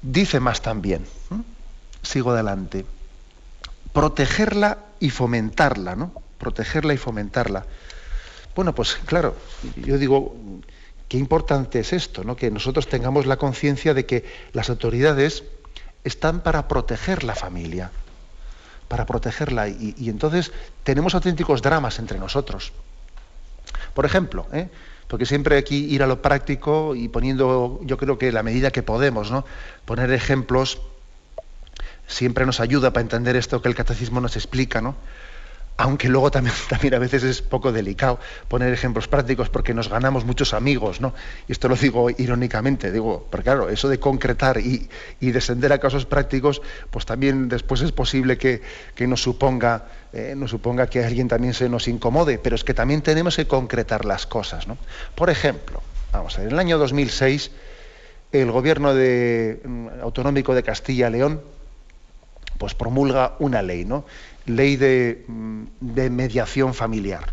Dice 0.01 0.41
más 0.41 0.63
también. 0.63 1.05
Sigo 2.01 2.31
adelante 2.31 2.87
protegerla 3.93 4.79
y 5.01 5.11
fomentarla, 5.11 5.95
¿no? 5.95 6.15
Protegerla 6.39 6.95
y 6.95 6.97
fomentarla. 6.97 7.67
Bueno, 8.57 8.75
pues 8.75 8.95
claro, 9.05 9.37
yo 9.77 9.99
digo, 9.99 10.35
qué 11.09 11.19
importante 11.19 11.81
es 11.81 11.93
esto, 11.93 12.25
¿no? 12.25 12.37
Que 12.37 12.51
nosotros 12.51 12.89
tengamos 12.89 13.27
la 13.27 13.37
conciencia 13.37 13.93
de 13.93 14.07
que 14.07 14.25
las 14.55 14.71
autoridades 14.71 15.45
están 16.05 16.41
para 16.41 16.69
proteger 16.69 17.25
la 17.25 17.35
familia, 17.35 17.91
para 18.89 19.07
protegerla. 19.07 19.69
Y, 19.69 19.95
entonces 20.09 20.53
tenemos 20.83 21.15
auténticos 21.15 21.63
dramas 21.63 21.99
entre 21.99 22.19
nosotros. 22.19 22.73
Por 23.95 24.07
ejemplo, 24.07 24.47
¿eh? 24.53 24.69
porque 25.09 25.27
siempre 25.27 25.59
aquí 25.59 25.87
ir 25.87 26.03
a 26.03 26.07
lo 26.07 26.23
práctico 26.23 26.95
y 26.95 27.09
poniendo, 27.09 27.81
yo 27.83 27.97
creo 27.97 28.19
que 28.19 28.33
la 28.33 28.43
medida 28.43 28.71
que 28.71 28.83
podemos. 28.83 29.33
Poner 29.85 30.13
ejemplos 30.13 30.81
siempre 32.07 32.47
nos 32.47 32.61
ayuda 32.61 32.93
para 32.93 33.03
entender 33.03 33.37
esto 33.37 33.61
que 33.61 33.69
el 33.69 33.75
catecismo 33.75 34.21
nos 34.21 34.37
explica, 34.37 34.81
¿no? 34.81 34.97
Aunque 35.79 36.09
luego 36.09 36.31
también, 36.69 36.95
a 36.95 36.99
veces 36.99 37.23
es 37.23 37.41
poco 37.41 37.73
delicado 37.73 38.19
poner 38.49 38.73
ejemplos 38.73 39.09
prácticos 39.09 39.49
porque 39.49 39.73
nos 39.73 39.89
ganamos 39.89 40.25
muchos 40.25 40.53
amigos, 40.53 41.01
¿no? 41.01 41.15
Y 41.47 41.53
esto 41.53 41.69
lo 41.69 41.77
digo 41.77 42.11
irónicamente, 42.11 42.91
digo, 42.93 43.27
porque 43.31 43.45
claro, 43.45 43.71
eso 43.71 43.89
de 43.89 43.99
concretar 43.99 44.59
y, 44.59 44.89
descender 45.21 45.73
a 45.73 45.79
casos 45.79 46.05
prácticos, 46.05 46.61
pues 46.91 47.07
también 47.07 47.49
después 47.49 47.81
es 47.81 47.93
posible 47.93 48.39
que, 48.39 48.61
nos, 49.07 49.23
suponga, 49.23 49.87
eh, 50.13 50.35
nos 50.37 50.51
suponga 50.51 50.89
que 50.89 51.05
alguien 51.05 51.29
también 51.29 51.55
se 51.55 51.69
nos 51.69 51.87
incomode, 51.87 52.39
pero 52.39 52.57
es 52.57 52.65
que 52.65 52.75
también 52.75 53.01
tenemos 53.01 53.37
que 53.37 53.47
concretar 53.47 54.05
las 54.05 54.27
cosas, 54.27 54.67
¿no? 54.67 54.77
Por 55.15 55.31
ejemplo, 55.31 55.81
vamos 56.13 56.37
a 56.37 56.39
ver, 56.41 56.49
en 56.49 56.55
el 56.55 56.59
año 56.59 56.79
2006 56.79 57.53
el 58.33 58.51
gobierno 58.51 58.93
mm, 58.93 60.01
autonómico 60.03 60.55
de 60.55 60.63
Castilla-León 60.63 61.41
pues 62.59 62.75
promulga 62.75 63.37
una 63.39 63.63
ley, 63.63 63.85
¿no? 63.85 64.05
Ley 64.49 64.77
mm, 65.27 65.65
de, 65.81 66.11
mediación 66.11 66.75
familiar. 66.75 67.33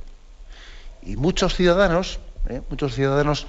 Y 1.03 1.15
muchos 1.15 1.55
ciudadanos, 1.55 2.19
¿eh? 2.49 2.61
muchos 2.69 2.95
ciudadanos, 2.95 3.47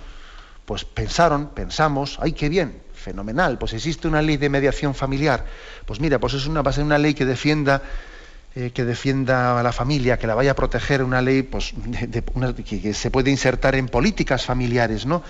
pues 0.65 0.85
pensaron, 0.85 1.49
pensamos, 1.49 2.19
¡ay, 2.21 2.33
qué 2.33 2.49
bien! 2.49 2.83
Fenomenal, 2.93 3.59
pues 3.59 3.73
existe 3.73 4.09
una 4.09 4.21
ley 4.21 4.37
de 4.37 4.49
mediación 4.49 4.95
familiar. 4.95 5.45
Pues 5.85 6.01
mira, 6.01 6.19
pues 6.19 6.35
es 6.35 6.47
una, 6.47 6.63
va 6.63 6.71
a 6.71 6.75
ser 6.75 6.85
una 6.85 6.99
ley 6.99 7.15
que 7.15 7.25
defienda 7.25 7.83
eh, 8.59 8.71
que 8.71 8.87
defienda 8.87 9.61
a 9.61 9.63
la 9.63 9.71
familia, 9.71 10.19
que 10.19 10.27
la 10.27 10.35
vaya 10.35 10.53
a 10.53 10.55
proteger, 10.55 11.03
una 11.03 11.21
ley 11.21 11.43
pues, 11.43 11.75
que, 12.65 12.95
se 12.95 13.11
puede 13.11 13.31
insertar 13.31 13.75
en 13.75 13.87
políticas 13.87 14.47
familiares, 14.47 15.05
¿no? 15.05 15.23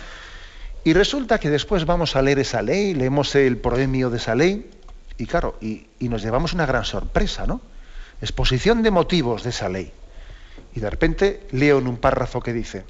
Y 0.84 0.92
resulta 0.92 1.40
que 1.40 1.50
después 1.50 1.86
vamos 1.86 2.14
a 2.14 2.22
leer 2.22 2.38
esa 2.38 2.62
ley, 2.62 2.94
leemos 2.94 3.34
el 3.34 3.56
proemio 3.56 4.10
de 4.10 4.18
esa 4.18 4.36
ley, 4.36 4.70
y 5.18 5.26
claro, 5.26 5.58
y, 5.60 5.88
nos 5.98 6.22
llevamos 6.22 6.52
una 6.52 6.66
gran 6.66 6.84
sorpresa, 6.84 7.48
¿no? 7.48 7.60
Exposición 8.20 8.82
de 8.82 8.90
motivos 8.90 9.42
de 9.42 9.50
esa 9.50 9.68
ley. 9.68 9.92
Y 10.74 10.80
de 10.80 10.90
repente 10.90 11.46
leo 11.50 11.78
en 11.78 11.86
un 11.86 11.96
párrafo 11.96 12.40
que 12.40 12.52
dice, 12.52 12.84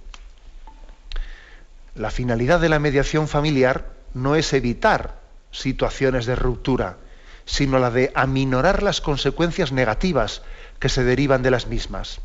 la 1.94 2.10
finalidad 2.10 2.60
de 2.60 2.68
la 2.68 2.78
mediación 2.78 3.26
familiar 3.26 3.90
no 4.14 4.36
es 4.36 4.52
evitar 4.52 5.18
situaciones 5.50 6.26
de 6.26 6.36
ruptura, 6.36 6.98
sino 7.44 7.78
la 7.78 7.90
de 7.90 8.12
aminorar 8.14 8.82
las 8.82 9.00
consecuencias 9.00 9.72
negativas 9.72 10.42
que 10.78 10.88
se 10.88 11.04
derivan 11.04 11.42
de 11.42 11.50
las 11.50 11.66
mismas. 11.66 12.20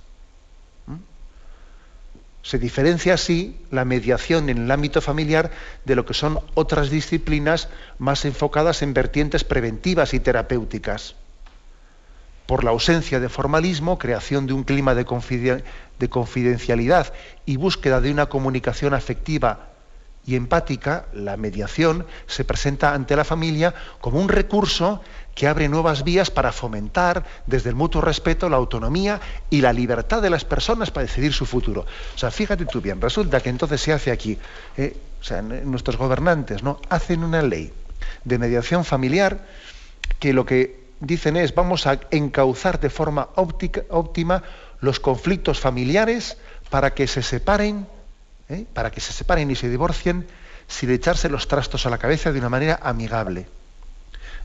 Se 2.44 2.58
diferencia 2.58 3.14
así 3.14 3.56
la 3.70 3.86
mediación 3.86 4.50
en 4.50 4.58
el 4.58 4.72
ámbito 4.72 5.00
familiar 5.00 5.52
de 5.86 5.96
lo 5.96 6.06
que 6.06 6.16
son 6.16 6.40
otras 6.56 6.90
disciplinas 6.90 7.70
más 8.00 8.26
enfocadas 8.26 8.82
en 8.82 8.96
vertientes 8.96 9.44
preventivas 9.44 10.16
y 10.16 10.20
terapéuticas. 10.20 11.16
Por 12.52 12.66
la 12.66 12.72
ausencia 12.72 13.22
de 13.22 13.30
formalismo, 13.30 13.98
creación 13.98 14.46
de 14.46 14.52
un 14.52 14.66
clima 14.66 14.94
de, 14.94 15.06
confidencialidad 15.06 17.14
y 17.46 17.56
búsqueda 17.56 18.02
de 18.02 18.12
una 18.12 18.26
comunicación 18.26 18.94
afectiva 18.94 19.70
y 20.26 20.36
empática, 20.36 21.06
la 21.14 21.38
mediación 21.38 22.06
se 22.28 22.44
presenta 22.44 22.94
ante 22.94 23.16
la 23.16 23.24
familia 23.24 23.74
como 24.02 24.20
un 24.20 24.28
recurso 24.28 25.02
que 25.34 25.48
abre 25.48 25.70
nuevas 25.70 26.04
vías 26.04 26.30
para 26.30 26.52
fomentar 26.52 27.24
desde 27.48 27.70
el 27.70 27.76
mutuo 27.76 28.02
respeto 28.02 28.50
la 28.50 28.58
autonomía 28.58 29.22
y 29.50 29.62
la 29.62 29.72
libertad 29.72 30.22
de 30.22 30.30
las 30.30 30.44
personas 30.44 30.92
para 30.92 31.08
decidir 31.08 31.32
su 31.32 31.46
futuro. 31.46 31.86
O 32.16 32.18
sea, 32.18 32.32
fíjate 32.32 32.66
tú 32.66 32.82
bien, 32.82 33.00
resulta 33.00 33.40
que 33.40 33.48
entonces 33.48 33.80
se 33.80 33.94
hace 33.94 34.12
aquí, 34.12 34.38
eh, 34.76 34.98
o 35.22 35.24
sea, 35.24 35.42
nuestros 35.42 35.96
gobernantes 35.96 36.64
¿no? 36.64 36.82
hacen 36.90 37.24
una 37.24 37.44
ley 37.44 37.72
de 38.26 38.38
mediación 38.38 38.84
familiar 38.84 39.40
que 40.20 40.34
lo 40.34 40.46
que 40.46 40.81
dicen 41.02 41.36
es 41.36 41.54
vamos 41.54 41.88
a 41.88 42.00
encauzar 42.12 42.80
de 42.80 42.90
forma 42.90 43.30
óptima 43.36 44.44
los 44.80 45.00
conflictos 45.00 45.60
familiares 45.60 46.38
para 46.70 46.94
que 46.94 47.08
se 47.08 47.22
separen, 47.22 47.88
¿eh? 48.48 48.66
para 48.74 48.92
que 48.92 49.02
se 49.02 49.12
separen 49.12 49.52
y 49.52 49.56
se 49.56 49.70
divorcien 49.70 50.28
sin 50.68 50.90
echarse 50.90 51.28
los 51.28 51.48
trastos 51.48 51.86
a 51.86 51.90
la 51.90 51.98
cabeza 51.98 52.32
de 52.32 52.40
una 52.40 52.50
manera 52.50 52.80
amigable. 52.82 53.48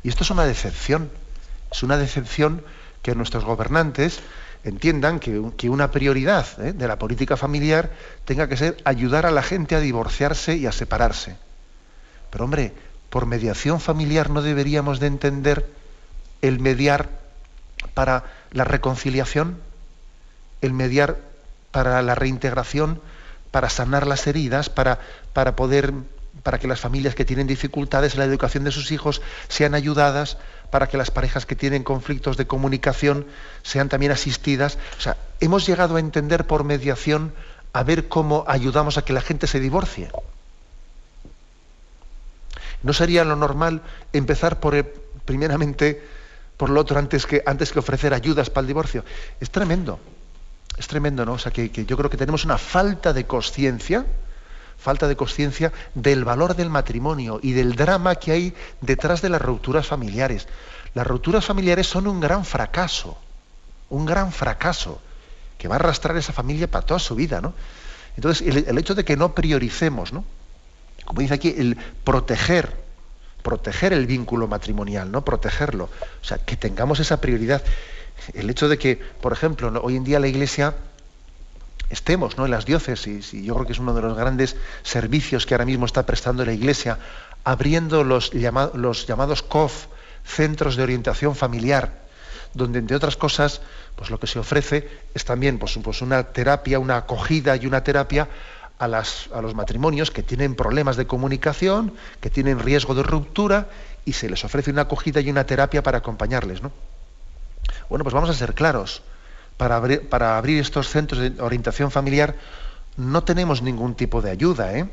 Y 0.03 0.09
esto 0.09 0.25
es 0.25 0.31
una 0.31 0.45
decepción, 0.45 1.11
es 1.71 1.83
una 1.83 1.97
decepción 1.97 2.65
que 3.03 3.15
nuestros 3.15 3.45
gobernantes 3.45 4.21
entiendan 4.65 5.21
que, 5.21 5.69
una 5.69 5.91
prioridad 5.91 6.47
¿eh? 6.59 6.73
de 6.73 6.89
la 6.89 6.99
política 6.99 7.37
familiar 7.37 7.93
tenga 8.25 8.49
que 8.49 8.57
ser 8.57 8.77
ayudar 8.85 9.27
a 9.27 9.31
la 9.31 9.43
gente 9.43 9.77
a 9.77 9.81
divorciarse 9.81 10.57
y 10.57 10.67
a 10.67 10.73
separarse. 10.73 11.37
Pero 12.31 12.45
hombre, 12.45 12.73
por 13.11 13.27
mediación 13.27 13.79
familiar 13.79 14.31
no 14.31 14.43
deberíamos 14.43 14.99
de 14.99 15.07
entender 15.07 15.71
el 16.43 16.61
mediar 16.61 17.09
para 17.95 18.25
la 18.53 18.65
reconciliación, 18.65 19.59
el 20.61 20.73
mediar 20.73 21.17
para 21.71 22.03
la 22.03 22.15
reintegración, 22.15 23.01
para 23.51 23.71
sanar 23.71 24.07
las 24.07 24.27
heridas, 24.27 24.69
para, 24.69 24.99
para 25.33 25.57
poder 25.57 25.93
para 26.43 26.59
que 26.59 26.69
las 26.69 26.81
familias 26.81 27.15
que 27.15 27.25
tienen 27.25 27.47
dificultades 27.47 28.15
en 28.15 28.21
la 28.21 28.27
educación 28.27 28.63
de 28.65 28.71
sus 28.71 28.93
hijos 28.93 29.23
sean 29.49 29.75
ayudadas, 29.75 30.37
para 30.71 30.89
que 30.89 30.97
las 30.97 31.11
parejas 31.11 31.47
que 31.47 31.57
tienen 31.57 31.83
conflictos 31.83 32.37
de 32.37 32.47
comunicación 32.47 33.27
sean 33.63 33.89
también 33.89 34.13
asistidas. 34.13 34.79
O 34.99 35.01
sea, 35.01 35.17
hemos 35.41 35.67
llegado 35.67 35.97
a 35.97 36.01
entender 36.01 36.47
por 36.47 36.65
mediación 36.65 37.33
a 37.73 37.83
ver 37.83 38.09
cómo 38.09 38.45
ayudamos 38.49 38.99
a 38.99 39.05
que 39.05 39.13
la 39.13 39.21
gente 39.21 39.47
se 39.47 39.61
divorcie. 39.61 40.09
¿No 42.83 42.93
sería 42.93 43.25
lo 43.25 43.37
normal 43.37 43.83
empezar 44.13 44.61
por, 44.61 44.85
primeramente 45.25 46.03
por 46.57 46.71
lo 46.71 46.81
otro 46.81 46.99
antes 46.99 47.27
que, 47.27 47.43
antes 47.47 47.73
que 47.73 47.79
ofrecer 47.79 48.15
ayudas 48.15 48.51
para 48.51 48.63
el 48.63 48.69
divorcio? 48.69 49.05
Es 49.41 49.51
tremendo, 49.51 49.99
es 50.79 50.87
tremendo, 50.89 51.25
¿no? 51.25 51.35
O 51.35 51.39
sea, 51.39 51.53
que, 51.53 51.71
que 51.71 51.85
yo 51.85 51.97
creo 51.97 52.11
que 52.11 52.17
tenemos 52.17 52.45
una 52.45 52.59
falta 52.59 53.13
de 53.13 53.27
conciencia, 53.27 54.07
falta 54.79 55.09
de 55.09 55.17
conciencia 55.17 55.73
del 55.95 56.25
valor 56.25 56.57
del 56.57 56.71
matrimonio 56.71 57.41
y 57.43 57.53
del 57.53 57.77
drama 57.77 58.15
que 58.17 58.33
hay 58.33 58.55
detrás 58.81 59.23
de 59.23 59.29
las 59.29 59.43
rupturas 59.43 59.87
familiares. 59.87 60.49
Las 60.95 61.07
rupturas 61.07 61.45
familiares 61.45 61.87
son 61.87 62.07
un 62.07 62.21
gran 62.21 62.45
fracaso, 62.45 63.19
un 63.91 64.07
gran 64.07 64.33
fracaso, 64.33 65.01
que 65.59 65.69
va 65.69 65.77
a 65.77 65.79
arrastrar 65.79 66.17
esa 66.17 66.33
familia 66.33 66.71
para 66.71 66.85
toda 66.85 67.01
su 67.01 67.15
vida, 67.15 67.41
¿no? 67.41 67.55
Entonces, 68.17 68.47
el, 68.47 68.65
el 68.69 68.79
hecho 68.79 68.95
de 68.95 69.05
que 69.05 69.17
no 69.17 69.35
prioricemos, 69.35 70.13
¿no? 70.13 70.25
como 71.07 71.21
dice 71.21 71.35
aquí, 71.35 71.55
el 71.57 71.79
proteger, 72.05 72.85
proteger 73.47 73.93
el 73.93 74.07
vínculo 74.07 74.49
matrimonial, 74.49 75.13
¿no? 75.13 75.25
Protegerlo. 75.25 75.85
O 75.85 76.25
sea, 76.25 76.39
que 76.39 76.57
tengamos 76.57 76.99
esa 76.99 77.21
prioridad. 77.21 77.63
El 78.35 78.51
hecho 78.51 78.69
de 78.69 78.77
que, 78.77 78.97
por 78.97 79.33
ejemplo, 79.33 79.73
hoy 79.85 79.95
en 79.95 80.03
día 80.03 80.19
la 80.19 80.27
Iglesia 80.27 80.75
estemos 81.89 82.37
¿no? 82.37 82.45
en 82.45 82.51
las 82.51 82.67
diócesis, 82.67 83.33
y 83.35 83.45
yo 83.45 83.55
creo 83.55 83.65
que 83.65 83.73
es 83.73 83.79
uno 83.79 83.95
de 83.95 84.03
los 84.03 84.17
grandes 84.17 84.57
servicios 84.83 85.47
que 85.47 85.55
ahora 85.55 85.65
mismo 85.65 85.87
está 85.87 86.05
prestando 86.05 86.45
la 86.45 86.53
Iglesia, 86.53 86.99
abriendo 87.45 88.03
los, 88.03 88.33
los 88.75 89.07
llamados 89.07 89.45
COF, 89.45 89.87
Centros 90.25 90.75
de 90.75 90.83
Orientación 90.83 91.37
Familiar, 91.37 92.03
donde 92.53 92.81
entre 92.81 92.97
otras 92.97 93.17
cosas, 93.17 93.61
pues 93.95 94.11
lo 94.11 94.19
que 94.19 94.27
se 94.27 94.41
ofrece 94.41 94.91
es 95.15 95.25
también 95.25 95.61
pues, 95.61 95.79
pues 95.85 96.03
una 96.03 96.25
terapia, 96.25 96.81
una 96.81 96.97
acogida 96.97 97.55
y 97.55 97.67
una 97.67 97.85
terapia 97.85 98.29
a, 98.79 98.89
los 98.89 99.55
matrimonios 99.55 100.11
que 100.11 100.23
tienen 100.23 100.55
problemas 100.55 100.97
de 100.97 101.07
comunicación, 101.07 101.95
que 102.21 102.31
tienen 102.31 102.59
riesgo 102.59 102.95
de 102.95 103.03
ruptura, 103.03 103.69
y 104.05 104.13
se 104.13 104.29
les 104.29 104.45
ofrece 104.45 104.71
una 104.71 104.83
acogida 104.83 105.21
y 105.21 105.31
una 105.31 105.45
terapia 105.45 105.83
para 105.83 105.99
acompañarles. 105.99 106.63
¿no? 106.63 106.71
Bueno, 107.89 108.05
pues 108.05 108.15
vamos 108.15 108.31
a 108.31 108.35
ser 108.35 108.55
claros. 108.55 109.03
Para 109.57 109.77
abrir, 110.37 110.61
estos 110.61 110.89
centros 110.89 111.21
de 111.21 111.41
orientación 111.41 111.91
familiar 111.91 112.37
no 112.97 113.25
tenemos 113.25 113.63
ningún 113.63 113.95
tipo 113.95 114.21
de 114.21 114.31
ayuda. 114.31 114.77
¿eh? 114.77 114.89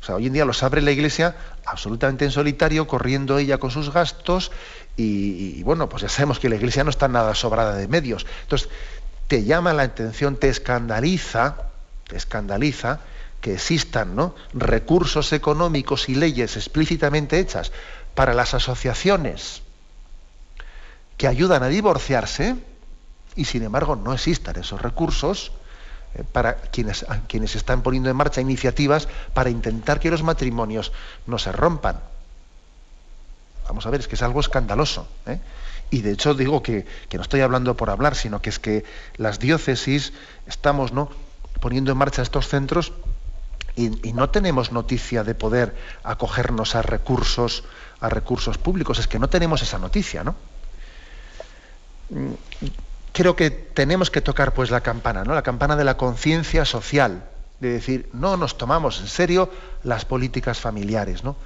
O 0.00 0.04
sea, 0.04 0.14
hoy 0.14 0.26
en 0.26 0.32
día 0.32 0.46
los 0.46 0.62
abre 0.62 0.80
la 0.80 0.90
iglesia 0.90 1.36
absolutamente 1.66 2.24
en 2.24 2.30
solitario, 2.30 2.86
corriendo 2.86 3.36
ella 3.36 3.58
con 3.58 3.70
sus 3.70 3.92
gastos, 3.92 4.50
y, 4.96 5.58
y, 5.58 5.62
bueno, 5.62 5.88
pues 5.88 6.02
ya 6.02 6.08
sabemos 6.08 6.40
que 6.40 6.48
la 6.48 6.56
iglesia 6.56 6.82
no 6.82 6.90
está 6.90 7.06
nada 7.08 7.34
sobrada 7.34 7.76
de 7.76 7.86
medios. 7.86 8.26
Entonces, 8.42 8.68
te 9.28 9.44
llama 9.44 9.74
la 9.74 9.82
atención, 9.82 10.36
te 10.36 10.48
escandaliza 10.48 11.68
escandaliza 12.10 13.00
que 13.40 13.54
existan 13.54 14.16
¿no? 14.16 14.34
recursos 14.52 15.32
económicos 15.32 16.08
y 16.08 16.14
leyes 16.14 16.56
explícitamente 16.56 17.38
hechas 17.38 17.72
para 18.14 18.34
las 18.34 18.54
asociaciones 18.54 19.62
que 21.16 21.28
ayudan 21.28 21.62
a 21.62 21.68
divorciarse 21.68 22.56
y 23.36 23.44
sin 23.44 23.62
embargo 23.62 23.96
no 23.96 24.12
existan 24.12 24.58
esos 24.58 24.80
recursos 24.82 25.52
eh, 26.14 26.24
para 26.24 26.56
quienes, 26.56 27.06
quienes 27.28 27.54
están 27.54 27.82
poniendo 27.82 28.10
en 28.10 28.16
marcha 28.16 28.40
iniciativas 28.40 29.08
para 29.34 29.50
intentar 29.50 30.00
que 30.00 30.10
los 30.10 30.22
matrimonios 30.22 30.92
no 31.26 31.38
se 31.38 31.52
rompan. 31.52 32.00
Vamos 33.66 33.86
a 33.86 33.90
ver, 33.90 34.00
es 34.00 34.08
que 34.08 34.14
es 34.14 34.22
algo 34.22 34.40
escandaloso. 34.40 35.06
¿eh? 35.26 35.38
Y 35.90 36.00
de 36.00 36.12
hecho 36.12 36.34
digo 36.34 36.62
que, 36.62 36.86
que, 37.08 37.18
no 37.18 37.22
estoy 37.22 37.42
hablando 37.42 37.76
por 37.76 37.90
hablar, 37.90 38.14
sino 38.14 38.40
que 38.40 38.50
es 38.50 38.58
que 38.58 38.84
las 39.16 39.38
diócesis 39.38 40.12
estamos 40.46 40.92
¿no? 40.92 41.10
Poniendo 41.60 41.92
en 41.92 41.98
marcha 41.98 42.22
estos 42.22 42.48
centros 42.48 42.92
y, 43.78 44.12
no 44.12 44.28
tenemos 44.30 44.72
noticia 44.72 45.22
de 45.22 45.34
poder 45.36 45.76
acogernos 46.02 46.74
a 46.74 46.82
recursos, 46.82 47.62
a 48.00 48.08
recursos 48.08 48.58
públicos. 48.58 48.98
Es 48.98 49.06
que 49.06 49.20
no 49.20 49.28
tenemos 49.28 49.62
esa 49.62 49.78
noticia, 49.78 50.24
¿no? 50.24 50.34
Mm, 52.10 52.32
creo 53.12 53.36
que 53.36 53.50
tenemos 53.50 54.10
que 54.10 54.20
tocar 54.20 54.52
pues 54.52 54.70
la 54.70 54.80
campana, 54.80 55.22
¿no? 55.22 55.32
La 55.32 55.42
campana 55.42 55.76
de 55.76 55.84
la 55.84 55.96
conciencia 55.96 56.64
social, 56.64 57.28
de 57.60 57.70
decir, 57.70 58.08
no 58.12 58.36
nos 58.36 58.58
tomamos 58.58 59.00
en 59.00 59.06
serio 59.06 59.50
las 59.84 60.04
políticas 60.04 60.58
familiares, 60.58 61.22
¿no? 61.22 61.36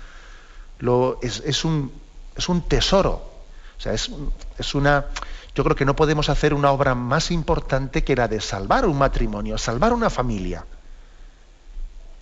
Lo, 0.79 1.19
es, 1.23 1.65
un, 1.65 1.93
es 2.35 2.49
un 2.49 2.63
tesoro. 2.63 3.31
O 3.77 3.81
sea, 3.81 3.93
es, 3.93 4.11
es 4.59 4.75
una 4.75 5.07
yo 5.55 5.65
creo 5.65 5.77
que 5.77 5.85
no 5.85 5.97
podemos 5.97 6.29
hacer 6.29 6.55
una 6.55 6.71
obra 6.71 6.95
más 6.95 7.31
importante 7.31 8.05
que 8.05 8.17
la 8.17 8.29
de 8.29 8.41
salvar 8.41 8.87
un 8.87 8.99
matrimonio, 8.99 9.59
salvar 9.59 9.93
una 9.93 10.09
familia. 10.09 10.65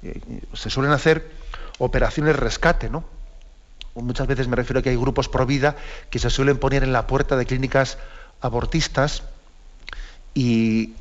Eh, 0.02 0.20
se 0.54 0.70
suelen 0.70 0.92
hacer 0.92 1.30
operaciones 1.78 2.36
rescate, 2.36 2.90
¿no? 2.90 3.04
Muchas 3.94 4.26
veces 4.26 4.48
me 4.48 4.56
refiero 4.56 4.80
a 4.80 4.82
que 4.82 4.90
hay 4.90 4.96
grupos 4.96 5.28
pro 5.28 5.46
vida 5.46 5.76
que 6.10 6.18
se 6.18 6.30
suelen 6.30 6.58
poner 6.58 6.82
en 6.82 6.92
la 6.92 7.06
puerta 7.06 7.36
de 7.36 7.46
clínicas 7.46 7.98
abortistas 8.40 9.24
y 10.32 10.94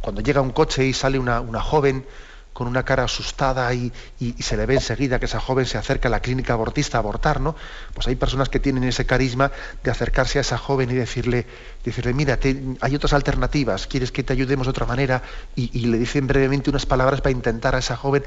cuando 0.00 0.20
llega 0.20 0.40
un 0.40 0.50
coche 0.50 0.84
y 0.84 0.92
sale 0.92 1.18
una 1.18 1.60
joven 1.60 2.04
con 2.52 2.66
una 2.66 2.84
cara 2.84 3.04
asustada 3.04 3.72
y, 3.72 3.92
se 4.38 4.56
le 4.56 4.66
ve 4.66 4.74
enseguida 4.74 5.18
que 5.18 5.24
esa 5.24 5.40
joven 5.40 5.66
se 5.66 5.78
acerca 5.78 6.08
a 6.08 6.10
la 6.10 6.20
clínica 6.20 6.52
abortista 6.52 6.98
a 6.98 7.00
abortar, 7.00 7.40
¿no? 7.40 7.56
Pues 7.94 8.06
hay 8.08 8.16
personas 8.16 8.48
que 8.48 8.60
tienen 8.60 8.84
ese 8.84 9.06
carisma 9.06 9.50
de 9.82 9.90
acercarse 9.90 10.38
a 10.38 10.42
esa 10.42 10.58
joven 10.58 10.90
y 10.90 10.94
decirle, 10.94 11.46
decirle 11.84 12.12
mira, 12.12 12.38
hay 12.80 12.94
otras 12.94 13.12
alternativas, 13.12 13.86
¿quieres 13.86 14.12
que 14.12 14.22
te 14.22 14.32
ayudemos 14.32 14.66
de 14.66 14.70
otra 14.70 14.86
manera? 14.86 15.22
Y, 15.56 15.86
le 15.86 15.98
dicen 15.98 16.26
brevemente 16.26 16.70
unas 16.70 16.86
palabras 16.86 17.20
para 17.20 17.32
intentar 17.32 17.74
a 17.74 17.78
esa 17.78 17.96
joven, 17.96 18.22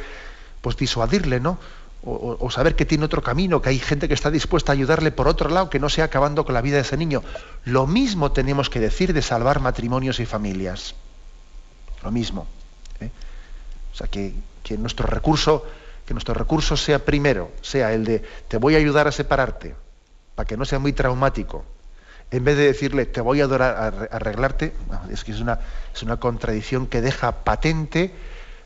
pues 0.61 0.75
disuadirle, 0.77 1.39
¿no? 1.39 1.59
O, 2.03 2.37
o, 2.39 2.51
saber 2.51 2.75
que 2.75 2.85
tiene 2.85 3.05
otro 3.05 3.23
camino, 3.23 3.61
que 3.63 3.69
hay 3.69 3.79
gente 3.79 4.07
que 4.07 4.13
está 4.13 4.29
dispuesta 4.29 4.71
a 4.71 4.73
ayudarle 4.73 5.11
por 5.11 5.27
otro 5.27 5.49
lado, 5.49 5.71
que 5.71 5.79
no 5.79 5.89
sea 5.89 6.05
acabando 6.05 6.45
con 6.45 6.53
la 6.53 6.61
vida 6.61 6.75
de 6.75 6.83
ese 6.83 6.97
niño. 6.97 7.23
Lo 7.63 7.87
mismo 7.87 8.31
tenemos 8.31 8.69
que 8.69 8.79
decir 8.79 9.11
de 9.13 9.23
salvar 9.23 9.59
matrimonios 9.59 10.19
y 10.19 10.27
familias. 10.27 10.93
Lo 12.03 12.11
mismo. 12.11 12.45
O 13.95 13.97
sea, 13.97 14.07
que, 14.07 14.33
nuestro 14.77 15.07
recurso, 15.07 15.63
que 16.05 16.13
nuestro 16.13 16.33
recurso 16.33 16.75
sea 16.75 17.05
primero, 17.05 17.51
sea 17.61 17.93
el 17.93 18.03
de 18.03 18.21
te 18.49 18.57
voy 18.57 18.75
a 18.75 18.77
ayudar 18.77 19.07
a 19.07 19.11
separarte, 19.13 19.73
para 20.35 20.45
que 20.45 20.57
no 20.57 20.65
sea 20.65 20.79
muy 20.79 20.91
traumático, 20.91 21.63
en 22.29 22.43
vez 22.43 22.57
de 22.57 22.65
decirle 22.65 23.05
te 23.05 23.21
voy 23.21 23.39
a, 23.39 23.45
adorar, 23.45 23.73
a 23.77 24.15
arreglarte, 24.17 24.73
es 25.09 25.23
que 25.23 25.31
es 25.31 25.39
una, 25.39 25.59
es 25.93 26.03
una 26.03 26.17
contradicción 26.17 26.87
que 26.87 26.99
deja 26.99 27.45
patente 27.45 28.13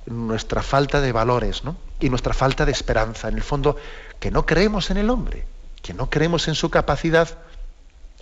nuestra 0.07 0.63
falta 0.63 0.99
de 0.99 1.11
valores 1.11 1.61
y 1.99 2.09
nuestra 2.09 2.33
falta 2.33 2.65
de 2.65 2.71
esperanza. 2.71 3.27
En 3.27 3.35
el 3.35 3.43
fondo, 3.43 3.75
que 4.19 4.31
no 4.31 4.47
creemos 4.47 4.89
en 4.89 4.97
el 4.97 5.11
hombre, 5.11 5.45
que 5.83 5.93
no 5.93 6.09
creemos 6.09 6.47
en 6.47 6.55
su 6.55 6.71
capacidad 6.71 7.37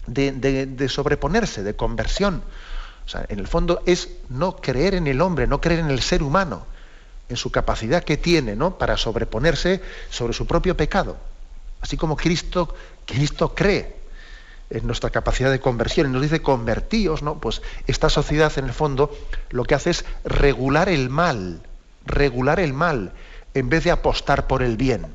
de, 0.08 0.34
de 0.34 0.90
sobreponerse, 0.90 1.64
de 1.64 1.74
conversión. 1.74 2.44
O 3.06 3.10
sea, 3.10 3.26
en 3.30 3.40
el 3.40 3.48
fondo 3.48 3.82
es 3.86 4.10
no 4.28 4.58
creer 4.58 4.94
en 4.94 5.08
el 5.08 5.22
hombre, 5.22 5.48
no 5.48 5.62
creer 5.62 5.80
en 5.80 5.90
el 5.90 6.02
ser 6.02 6.22
humano 6.22 6.66
en 7.30 7.38
su 7.38 7.52
capacidad 7.52 8.04
que 8.04 8.18
tiene 8.18 8.56
¿no? 8.56 8.78
para 8.78 8.98
sobreponerse 8.98 9.82
sobre 10.10 10.34
su 10.34 10.46
propio 10.46 10.78
pecado. 10.78 11.18
Así 11.82 11.98
como 11.98 12.16
Cristo, 12.16 12.74
Cristo 13.06 13.54
cree 13.54 13.98
en 14.70 14.86
nuestra 14.86 15.10
capacidad 15.10 15.52
de 15.52 15.60
conversión 15.60 16.08
y 16.10 16.14
nos 16.14 16.22
dice 16.22 16.42
convertíos, 16.42 17.24
¿no? 17.24 17.40
Pues 17.40 17.62
esta 17.86 18.10
sociedad 18.10 18.52
en 18.58 18.66
el 18.66 18.74
fondo 18.74 19.16
lo 19.50 19.64
que 19.64 19.76
hace 19.76 19.92
es 19.92 20.06
regular 20.26 20.90
el 20.90 21.10
mal, 21.10 21.62
regular 22.06 22.60
el 22.60 22.74
mal, 22.74 23.14
en 23.54 23.70
vez 23.70 23.84
de 23.86 23.92
apostar 23.92 24.48
por 24.48 24.64
el 24.64 24.76
bien. 24.76 25.08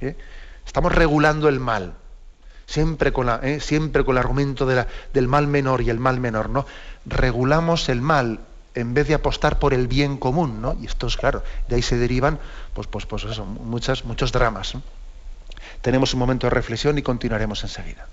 ¿Eh? 0.00 0.16
Estamos 0.66 0.92
regulando 0.92 1.48
el 1.48 1.60
mal, 1.60 1.94
siempre 2.66 3.12
con, 3.12 3.26
la, 3.26 3.40
¿eh? 3.42 3.60
siempre 3.60 4.04
con 4.04 4.16
el 4.16 4.18
argumento 4.18 4.66
del 4.66 5.28
mal 5.28 5.46
menor 5.46 5.82
y 5.82 5.90
el 5.90 6.00
mal 6.00 6.18
menor, 6.18 6.50
¿no? 6.50 6.66
Regulamos 7.06 7.88
el 7.88 8.00
mal 8.00 8.40
en 8.74 8.94
vez 8.94 9.08
de 9.08 9.14
apostar 9.14 9.58
por 9.58 9.74
el 9.74 9.86
bien 9.86 10.16
común, 10.16 10.62
¿no? 10.62 10.76
Y 10.80 10.86
esto 10.86 11.06
es 11.06 11.16
claro, 11.16 11.42
de 11.68 11.76
ahí 11.76 11.82
se 11.82 11.96
derivan, 11.98 12.38
pues, 12.74 12.86
pues, 12.86 13.06
pues 13.06 13.24
eso, 13.24 13.44
muchas, 13.44 14.04
muchos 14.04 14.32
dramas. 14.32 14.74
Tenemos 15.80 16.14
un 16.14 16.20
momento 16.20 16.46
de 16.46 16.50
reflexión 16.50 16.98
y 16.98 17.02
continuaremos 17.02 17.62
enseguida. 17.62 18.06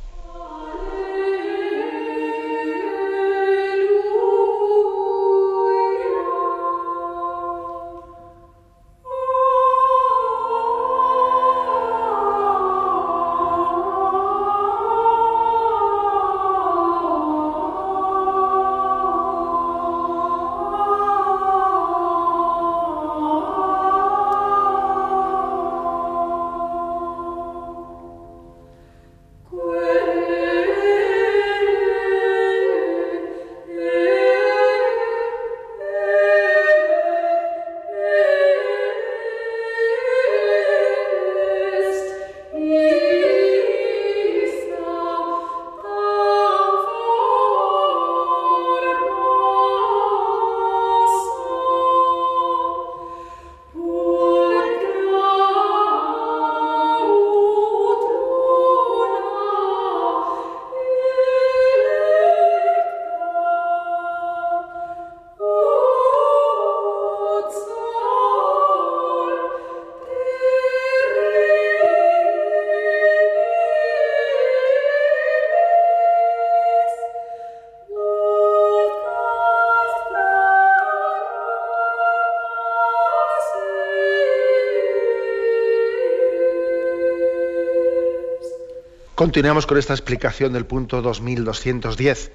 Continuamos 89.30 89.68
con 89.68 89.78
esta 89.78 89.94
explicación 89.94 90.54
del 90.54 90.66
punto 90.66 91.04
2210. 91.04 92.32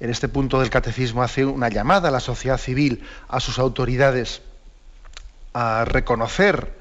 En 0.00 0.08
este 0.08 0.26
punto 0.26 0.58
del 0.58 0.70
catecismo 0.70 1.22
hace 1.22 1.44
una 1.44 1.68
llamada 1.68 2.08
a 2.08 2.10
la 2.10 2.18
sociedad 2.18 2.56
civil, 2.56 3.06
a 3.28 3.40
sus 3.40 3.58
autoridades, 3.58 4.40
a 5.52 5.84
reconocer 5.84 6.72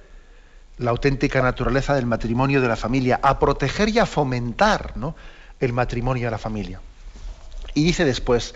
la 0.77 0.91
auténtica 0.91 1.41
naturaleza 1.41 1.93
del 1.93 2.05
matrimonio 2.05 2.61
de 2.61 2.69
la 2.69 2.77
familia, 2.77 3.19
a 3.21 3.37
proteger 3.37 3.89
y 3.89 3.99
a 3.99 4.05
fomentar 4.05 4.93
el 5.59 5.73
matrimonio 5.73 6.27
de 6.27 6.31
la 6.31 6.37
familia. 6.37 6.79
Y 7.73 7.83
dice 7.83 8.05
después, 8.05 8.55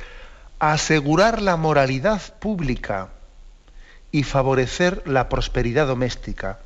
asegurar 0.57 1.41
la 1.41 1.57
moralidad 1.57 2.21
pública 2.39 3.09
y 4.13 4.23
favorecer 4.23 5.03
la 5.05 5.27
prosperidad 5.27 5.85
doméstica 5.85 6.59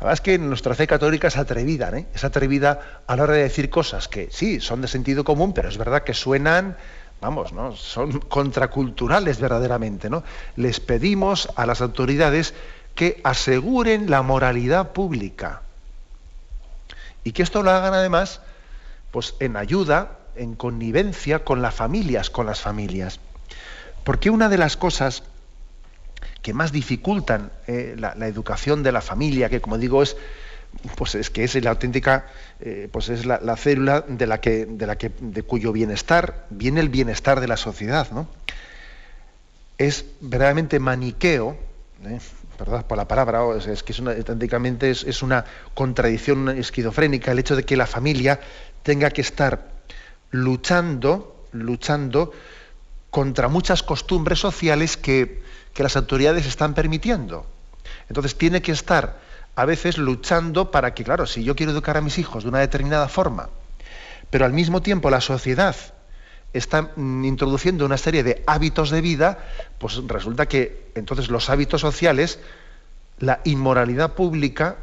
la 0.00 0.06
verdad 0.06 0.14
es 0.14 0.20
que 0.22 0.38
nuestra 0.38 0.74
fe 0.74 0.86
católica 0.86 1.28
es 1.28 1.36
atrevida, 1.36 1.90
¿eh? 1.90 2.06
es 2.14 2.24
atrevida 2.24 3.02
a 3.06 3.16
la 3.16 3.24
hora 3.24 3.34
de 3.34 3.42
decir 3.42 3.68
cosas 3.68 4.08
que 4.08 4.28
sí, 4.30 4.58
son 4.58 4.80
de 4.80 4.88
sentido 4.88 5.24
común, 5.24 5.52
pero 5.52 5.68
es 5.68 5.76
verdad 5.76 6.04
que 6.04 6.14
suenan, 6.14 6.78
vamos, 7.20 7.52
¿no? 7.52 7.76
son 7.76 8.18
contraculturales 8.20 9.38
verdaderamente. 9.38 10.08
¿no? 10.08 10.24
Les 10.56 10.80
pedimos 10.80 11.50
a 11.54 11.66
las 11.66 11.82
autoridades 11.82 12.54
que 12.94 13.20
aseguren 13.24 14.10
la 14.10 14.22
moralidad 14.22 14.92
pública 14.92 15.60
y 17.22 17.32
que 17.32 17.42
esto 17.42 17.62
lo 17.62 17.70
hagan 17.70 17.92
además 17.92 18.40
pues, 19.10 19.34
en 19.38 19.58
ayuda, 19.58 20.16
en 20.34 20.54
connivencia 20.54 21.44
con 21.44 21.60
las 21.60 21.74
familias, 21.74 22.30
con 22.30 22.46
las 22.46 22.62
familias. 22.62 23.20
Porque 24.02 24.30
una 24.30 24.48
de 24.48 24.56
las 24.56 24.78
cosas 24.78 25.24
que 26.42 26.54
más 26.54 26.72
dificultan 26.72 27.52
eh, 27.66 27.94
la, 27.98 28.14
educación 28.26 28.82
de 28.82 28.92
la 28.92 29.00
familia, 29.00 29.48
que 29.48 29.60
como 29.60 29.78
digo 29.78 30.02
es 30.02 30.16
pues 30.96 31.14
es 31.16 31.30
que 31.30 31.44
es 31.44 31.62
la 31.62 31.70
auténtica 31.70 32.26
eh, 32.60 32.88
pues 32.92 33.08
es 33.08 33.26
la, 33.26 33.56
célula 33.56 34.04
de 34.06 34.26
la 34.26 34.40
que 34.40 34.66
de 34.66 34.86
la 34.86 34.96
que 34.96 35.10
de 35.20 35.42
cuyo 35.42 35.72
bienestar 35.72 36.46
viene 36.50 36.80
el 36.80 36.88
bienestar 36.88 37.40
de 37.40 37.48
la 37.48 37.56
sociedad 37.56 38.08
¿no? 38.12 38.28
es 39.78 40.04
verdaderamente 40.20 40.78
maniqueo 40.78 41.56
¿eh? 42.06 42.20
perdón 42.56 42.84
por 42.84 42.96
la 42.96 43.08
palabra 43.08 43.40
es, 43.56 43.82
que 43.82 43.92
es 43.92 44.00
auténticamente 44.00 44.90
es, 44.90 45.02
es, 45.04 45.22
una 45.22 45.44
contradicción 45.74 46.48
esquizofrénica 46.50 47.32
el 47.32 47.40
hecho 47.40 47.56
de 47.56 47.64
que 47.64 47.76
la 47.76 47.86
familia 47.86 48.38
tenga 48.84 49.10
que 49.10 49.22
estar 49.22 49.72
luchando 50.30 51.46
luchando 51.52 52.32
contra 53.10 53.48
muchas 53.48 53.82
costumbres 53.82 54.38
sociales 54.38 54.96
que 54.96 55.39
que 55.74 55.82
las 55.82 55.96
autoridades 55.96 56.46
están 56.46 56.74
permitiendo. 56.74 57.46
Entonces 58.08 58.36
tiene 58.36 58.62
que 58.62 58.72
estar 58.72 59.18
a 59.56 59.64
veces 59.64 59.98
luchando 59.98 60.70
para 60.70 60.94
que, 60.94 61.04
claro, 61.04 61.26
si 61.26 61.44
yo 61.44 61.56
quiero 61.56 61.72
educar 61.72 61.96
a 61.96 62.00
mis 62.00 62.18
hijos 62.18 62.44
de 62.44 62.48
una 62.48 62.60
determinada 62.60 63.08
forma, 63.08 63.50
pero 64.30 64.44
al 64.44 64.52
mismo 64.52 64.80
tiempo 64.80 65.10
la 65.10 65.20
sociedad 65.20 65.76
está 66.52 66.92
mm, 66.96 67.24
introduciendo 67.24 67.84
una 67.84 67.96
serie 67.96 68.22
de 68.22 68.42
hábitos 68.46 68.90
de 68.90 69.00
vida, 69.00 69.38
pues 69.78 70.00
resulta 70.06 70.46
que 70.46 70.90
entonces 70.94 71.30
los 71.30 71.50
hábitos 71.50 71.80
sociales, 71.80 72.38
la 73.18 73.40
inmoralidad 73.44 74.14
pública 74.14 74.76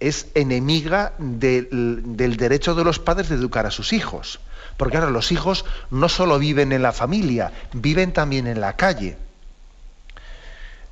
es 0.00 0.26
enemiga 0.34 1.12
del, 1.18 2.36
derecho 2.36 2.74
de 2.74 2.84
los 2.84 2.98
padres 2.98 3.28
de 3.28 3.36
educar 3.36 3.66
a 3.66 3.70
sus 3.70 3.92
hijos. 3.92 4.40
Porque 4.76 4.96
ahora 4.96 5.10
los 5.10 5.32
hijos 5.32 5.64
no 5.90 6.08
solo 6.08 6.38
viven 6.38 6.72
en 6.72 6.82
la 6.82 6.92
familia, 6.92 7.52
viven 7.72 8.12
también 8.12 8.46
en 8.46 8.60
la 8.60 8.74
calle. 8.74 9.16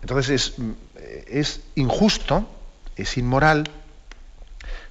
Entonces 0.02 0.54
es, 1.28 1.60
injusto, 1.76 2.46
es 2.96 3.16
inmoral 3.16 3.70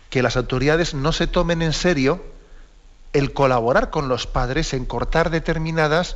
que 0.09 0.23
las 0.23 0.37
autoridades 0.37 0.93
no 0.93 1.11
se 1.11 1.27
tomen 1.27 1.61
en 1.61 1.73
serio 1.73 2.23
el 3.13 3.33
colaborar 3.33 3.89
con 3.89 4.07
los 4.07 4.25
padres 4.25 4.73
en 4.73 4.85
cortar 4.85 5.29
determinadas, 5.29 6.15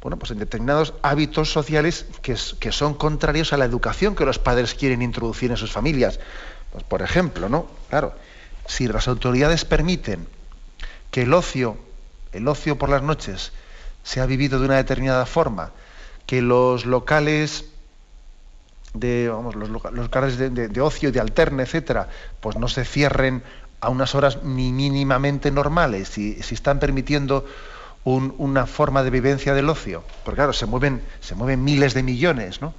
bueno, 0.00 0.18
pues 0.18 0.30
en 0.30 0.38
determinados 0.38 0.94
hábitos 1.02 1.50
sociales 1.50 2.06
que, 2.22 2.36
que, 2.60 2.72
son 2.72 2.94
contrarios 2.94 3.52
a 3.52 3.56
la 3.56 3.64
educación 3.64 4.14
que 4.14 4.24
los 4.24 4.38
padres 4.38 4.74
quieren 4.74 5.02
introducir 5.02 5.50
en 5.50 5.56
sus 5.56 5.72
familias. 5.72 6.20
Pues, 6.70 6.84
por 6.84 7.02
ejemplo, 7.02 7.48
¿no? 7.48 7.66
Claro, 7.90 8.14
si 8.66 8.86
las 8.86 9.08
autoridades 9.08 9.64
permiten 9.64 10.28
que 11.10 11.22
el 11.22 11.34
ocio, 11.34 11.76
el 12.32 12.46
ocio 12.46 12.78
por 12.78 12.88
las 12.88 13.02
noches, 13.02 13.52
sea 14.04 14.26
vivido 14.26 14.60
de 14.60 14.66
una 14.66 14.76
determinada 14.76 15.26
forma, 15.26 15.72
que 16.26 16.40
los 16.40 16.86
locales 16.86 17.64
de 18.98 19.28
vamos, 19.28 19.54
los, 19.54 19.68
locales 19.68 20.38
de, 20.38 20.80
ocio, 20.80 21.12
de 21.12 21.20
alterne, 21.20 21.64
etcétera, 21.64 22.08
pues 22.40 22.56
no 22.56 22.68
se 22.68 22.84
cierren 22.84 23.42
a 23.80 23.90
unas 23.90 24.14
horas 24.14 24.42
ni 24.42 24.72
mínimamente 24.72 25.50
normales, 25.50 26.08
si, 26.08 26.42
si 26.42 26.54
están 26.54 26.78
permitiendo 26.78 27.44
una 28.04 28.66
forma 28.66 29.02
de 29.02 29.10
vivencia 29.10 29.52
del 29.52 29.68
ocio, 29.68 30.04
porque 30.24 30.36
claro, 30.36 30.52
se 30.52 30.66
mueven, 30.66 31.02
se 31.20 31.34
mueven 31.34 31.64
miles 31.64 31.92
de 31.92 32.04
millones, 32.04 32.60
¿no? 32.60 32.72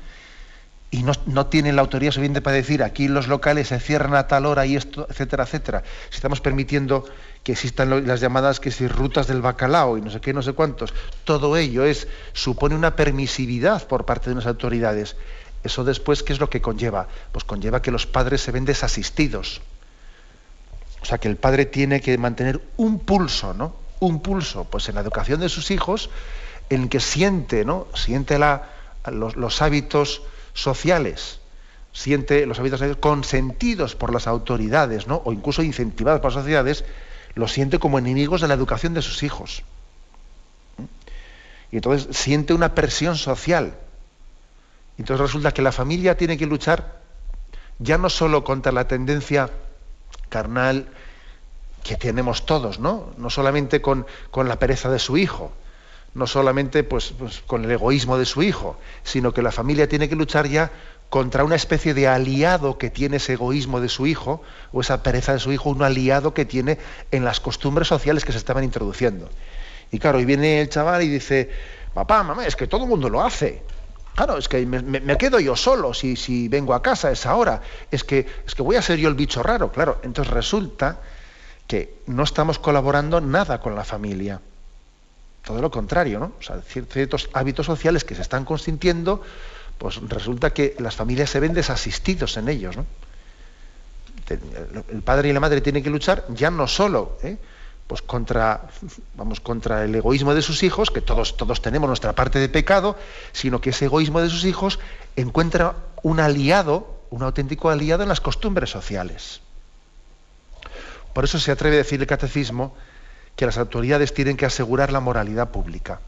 Y 0.89 1.03
no, 1.03 1.11
no, 1.25 1.47
tienen 1.47 1.75
la 1.75 1.81
autoridad 1.81 2.13
suficiente 2.13 2.41
para 2.41 2.55
decir 2.55 2.81
aquí 2.81 3.09
los 3.09 3.27
locales 3.27 3.67
se 3.67 3.79
cierran 3.81 4.15
a 4.15 4.27
tal 4.27 4.45
hora 4.45 4.65
y 4.65 4.77
esto, 4.77 5.05
etcétera, 5.09 5.43
etcétera. 5.43 5.83
Si 6.09 6.15
estamos 6.15 6.39
permitiendo 6.39 7.03
que 7.43 7.51
existan 7.51 8.07
las 8.07 8.21
llamadas 8.21 8.61
que 8.61 8.71
si 8.71 8.87
rutas 8.87 9.27
del 9.27 9.41
bacalao 9.41 9.97
y 9.97 10.01
no 10.01 10.09
sé 10.09 10.21
qué, 10.21 10.31
no 10.31 10.41
sé 10.41 10.53
cuántos, 10.53 10.93
todo 11.25 11.57
ello 11.57 11.83
es, 11.83 12.07
supone 12.31 12.73
una 12.73 12.95
permisividad 12.95 13.85
por 13.85 14.05
parte 14.05 14.29
de 14.29 14.37
las 14.37 14.47
autoridades 14.47 15.17
eso 15.63 15.83
después, 15.83 16.23
¿qué 16.23 16.33
es 16.33 16.39
lo 16.39 16.49
que 16.49 16.61
conlleva? 16.61 17.07
Pues 17.31 17.43
conlleva 17.43 17.81
que 17.81 17.91
los 17.91 18.05
padres 18.05 18.41
se 18.41 18.51
ven 18.51 18.65
desasistidos. 18.65 19.61
O 21.01 21.05
sea, 21.05 21.17
que 21.17 21.27
el 21.27 21.37
padre 21.37 21.65
tiene 21.65 22.01
que 22.01 22.17
mantener 22.17 22.61
un 22.77 22.99
pulso, 22.99 23.53
¿no? 23.53 23.75
Un 23.99 24.21
pulso, 24.21 24.65
pues 24.65 24.89
en 24.89 24.95
la 24.95 25.01
educación 25.01 25.39
de 25.39 25.49
sus 25.49 25.71
hijos, 25.71 26.09
en 26.69 26.89
que 26.89 26.99
siente, 26.99 27.65
¿no? 27.65 27.87
Siente 27.93 28.37
la, 28.39 28.69
los, 29.11 29.61
hábitos 29.61 30.21
sociales, 30.53 31.39
siente 31.93 32.45
los 32.45 32.59
hábitos 32.59 32.79
sociales 32.79 32.97
consentidos 32.99 33.95
por 33.95 34.13
las 34.13 34.27
autoridades, 34.27 35.07
¿no? 35.07 35.21
O 35.25 35.33
incluso 35.33 35.63
incentivados 35.63 36.21
por 36.21 36.31
las 36.31 36.41
sociedades, 36.41 36.83
los 37.35 37.51
siente 37.51 37.79
como 37.79 37.99
enemigos 37.99 38.41
de 38.41 38.47
la 38.47 38.53
educación 38.53 38.93
de 38.93 39.01
sus 39.01 39.23
hijos. 39.23 39.63
Y 41.71 41.77
entonces 41.77 42.15
siente 42.15 42.53
una 42.53 42.75
presión 42.75 43.17
social. 43.17 43.75
Entonces 44.97 45.21
resulta 45.21 45.51
que 45.53 45.61
la 45.61 45.71
familia 45.71 46.17
tiene 46.17 46.37
que 46.37 46.45
luchar 46.45 46.97
ya 47.79 47.97
no 47.97 48.09
solo 48.09 48.43
contra 48.43 48.71
la 48.71 48.87
tendencia 48.87 49.49
carnal 50.29 50.87
que 51.83 51.95
tenemos 51.95 52.45
todos, 52.45 52.79
¿no? 52.79 53.13
No 53.17 53.29
solamente 53.29 53.81
con, 53.81 54.05
con 54.31 54.47
la 54.47 54.59
pereza 54.59 54.89
de 54.89 54.99
su 54.99 55.17
hijo, 55.17 55.51
no 56.13 56.25
solamente 56.25 56.83
pues, 56.83 57.13
pues, 57.17 57.41
con 57.45 57.63
el 57.63 57.71
egoísmo 57.71 58.17
de 58.17 58.25
su 58.25 58.41
hijo, 58.41 58.77
sino 59.03 59.33
que 59.33 59.41
la 59.41 59.51
familia 59.51 59.87
tiene 59.87 60.09
que 60.09 60.15
luchar 60.15 60.47
ya 60.47 60.71
contra 61.09 61.43
una 61.43 61.55
especie 61.55 61.93
de 61.93 62.07
aliado 62.07 62.77
que 62.77 62.89
tiene 62.89 63.17
ese 63.17 63.33
egoísmo 63.33 63.79
de 63.79 63.87
su 63.87 64.07
hijo 64.07 64.41
o 64.73 64.81
esa 64.81 65.03
pereza 65.03 65.33
de 65.33 65.39
su 65.39 65.53
hijo, 65.53 65.69
un 65.69 65.83
aliado 65.83 66.33
que 66.33 66.43
tiene 66.43 66.79
en 67.11 67.23
las 67.23 67.39
costumbres 67.39 67.87
sociales 67.87 68.25
que 68.25 68.31
se 68.31 68.37
estaban 68.37 68.63
introduciendo. 68.63 69.29
Y 69.91 69.99
claro, 69.99 70.19
y 70.19 70.25
viene 70.25 70.59
el 70.59 70.69
chaval 70.69 71.03
y 71.03 71.07
dice, 71.07 71.49
papá, 71.93 72.23
mamá, 72.23 72.45
es 72.45 72.55
que 72.55 72.67
todo 72.67 72.83
el 72.83 72.89
mundo 72.89 73.09
lo 73.09 73.23
hace. 73.23 73.63
Claro, 74.17 74.39
es 74.39 74.47
que 74.49 74.65
me, 74.65 75.15
quedo 75.15 75.39
yo 75.39 75.55
solo 75.55 75.93
si, 75.93 76.15
si, 76.15 76.47
vengo 76.47 76.73
a 76.73 76.81
casa 76.81 77.09
a 77.09 77.11
esa 77.11 77.35
hora. 77.35 77.61
Es 77.91 78.03
que, 78.03 78.25
es 78.47 78.55
que 78.55 78.63
voy 78.63 78.75
a 78.75 78.81
ser 78.81 78.97
yo 78.97 79.09
el 79.09 79.13
bicho 79.13 79.43
raro. 79.43 79.71
Claro, 79.71 79.99
entonces 80.01 80.33
resulta 80.33 81.01
que 81.67 81.99
no 82.07 82.23
estamos 82.23 82.57
colaborando 82.57 83.21
nada 83.21 83.61
con 83.61 83.75
la 83.75 83.83
familia. 83.83 84.41
Todo 85.45 85.61
lo 85.61 85.69
contrario, 85.69 86.17
¿no? 86.17 86.31
O 86.39 86.41
sea, 86.41 86.59
ciertos 86.61 87.29
hábitos 87.31 87.67
sociales 87.67 88.03
que 88.03 88.15
se 88.15 88.23
están 88.23 88.43
consintiendo, 88.43 89.21
pues 89.77 89.97
resulta 90.09 90.49
que 90.51 90.75
las 90.79 90.95
familias 90.95 91.29
se 91.29 91.39
ven 91.39 91.53
desasistidos 91.53 92.37
en 92.37 92.49
ellos, 92.49 92.75
¿no? 92.75 92.87
El 94.91 95.03
padre 95.03 95.29
y 95.29 95.33
la 95.33 95.39
madre 95.39 95.61
tienen 95.61 95.83
que 95.83 95.91
luchar 95.91 96.25
ya 96.29 96.49
no 96.49 96.67
solo 96.67 97.19
¿eh? 97.21 97.37
Pues 97.87 98.01
contra, 98.01 98.67
vamos, 99.15 99.39
contra 99.39 99.85
el 99.85 99.95
egoísmo 99.95 100.35
de 100.35 100.41
sus 100.41 100.61
hijos, 100.63 100.91
que 100.91 101.01
todos, 101.01 101.37
todos 101.37 101.61
tenemos 101.61 101.87
nuestra 101.87 102.13
parte 102.13 102.37
de 102.37 102.49
pecado, 102.49 102.97
sino 103.31 103.61
que 103.61 103.69
ese 103.69 103.85
egoísmo 103.85 104.19
de 104.19 104.29
sus 104.29 104.43
hijos 104.43 104.79
encuentra 105.15 105.75
un 106.03 106.19
aliado, 106.19 107.01
un 107.09 107.23
auténtico 107.23 107.69
aliado 107.69 108.03
en 108.03 108.09
las 108.09 108.19
costumbres 108.19 108.69
sociales. 108.69 109.41
Por 111.13 111.23
eso 111.23 111.39
se 111.39 111.51
atreve 111.51 111.77
a 111.77 111.79
decir 111.79 111.99
el 112.01 112.07
catecismo 112.07 112.75
que 113.37 113.45
las 113.45 113.57
autoridades 113.57 114.13
tienen 114.13 114.35
que 114.35 114.45
asegurar 114.45 114.91
la 114.91 114.99
moralidad 114.99 115.49
pública. 115.49 116.01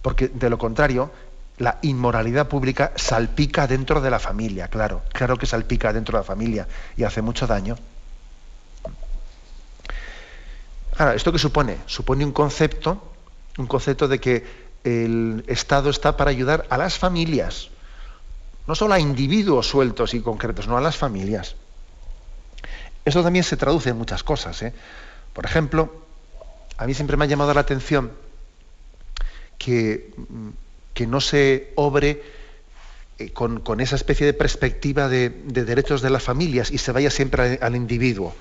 Porque 0.00 0.28
de 0.28 0.50
lo 0.50 0.56
contrario, 0.56 1.12
la 1.58 1.78
inmoralidad 1.82 2.48
pública 2.48 2.92
salpica 2.96 3.66
dentro 3.66 4.00
de 4.00 4.10
la 4.10 4.18
familia, 4.18 4.68
claro, 4.68 5.02
claro 5.12 5.36
que 5.36 5.46
salpica 5.46 5.92
dentro 5.92 6.16
de 6.16 6.22
la 6.22 6.26
familia 6.26 6.66
y 6.96 7.04
hace 7.04 7.22
mucho 7.22 7.46
daño. 7.46 7.76
Ahora, 10.98 11.14
¿esto 11.14 11.32
qué 11.32 11.38
supone? 11.38 11.78
Supone 11.86 12.24
un 12.24 12.32
concepto, 12.32 13.12
un 13.58 13.66
concepto 13.66 14.08
de 14.08 14.20
que 14.20 14.44
el 14.84 15.44
Estado 15.46 15.90
está 15.90 16.16
para 16.16 16.30
ayudar 16.30 16.66
a 16.70 16.76
las 16.76 16.98
familias, 16.98 17.70
no 18.66 18.74
solo 18.74 18.94
a 18.94 19.00
individuos 19.00 19.66
sueltos 19.66 20.14
y 20.14 20.20
concretos, 20.20 20.68
no 20.68 20.76
a 20.76 20.80
las 20.80 20.96
familias. 20.96 21.56
Esto 23.04 23.22
también 23.22 23.44
se 23.44 23.56
traduce 23.56 23.90
en 23.90 23.98
muchas 23.98 24.22
cosas. 24.22 24.62
¿eh? 24.62 24.72
Por 25.32 25.44
ejemplo, 25.44 26.02
a 26.76 26.86
mí 26.86 26.94
siempre 26.94 27.16
me 27.16 27.24
ha 27.24 27.28
llamado 27.28 27.52
la 27.54 27.60
atención 27.60 28.12
que, 29.58 30.12
que 30.94 31.06
no 31.06 31.20
se 31.20 31.72
obre 31.74 32.22
eh, 33.18 33.30
con, 33.32 33.80
esa 33.80 33.96
especie 33.96 34.26
de 34.26 34.32
perspectiva 34.32 35.08
de, 35.08 35.30
derechos 35.30 36.02
de 36.02 36.10
las 36.10 36.22
familias 36.22 36.70
y 36.70 36.78
se 36.78 36.92
vaya 36.92 37.10
siempre 37.10 37.58
al 37.60 37.76
individuo. 37.76 38.34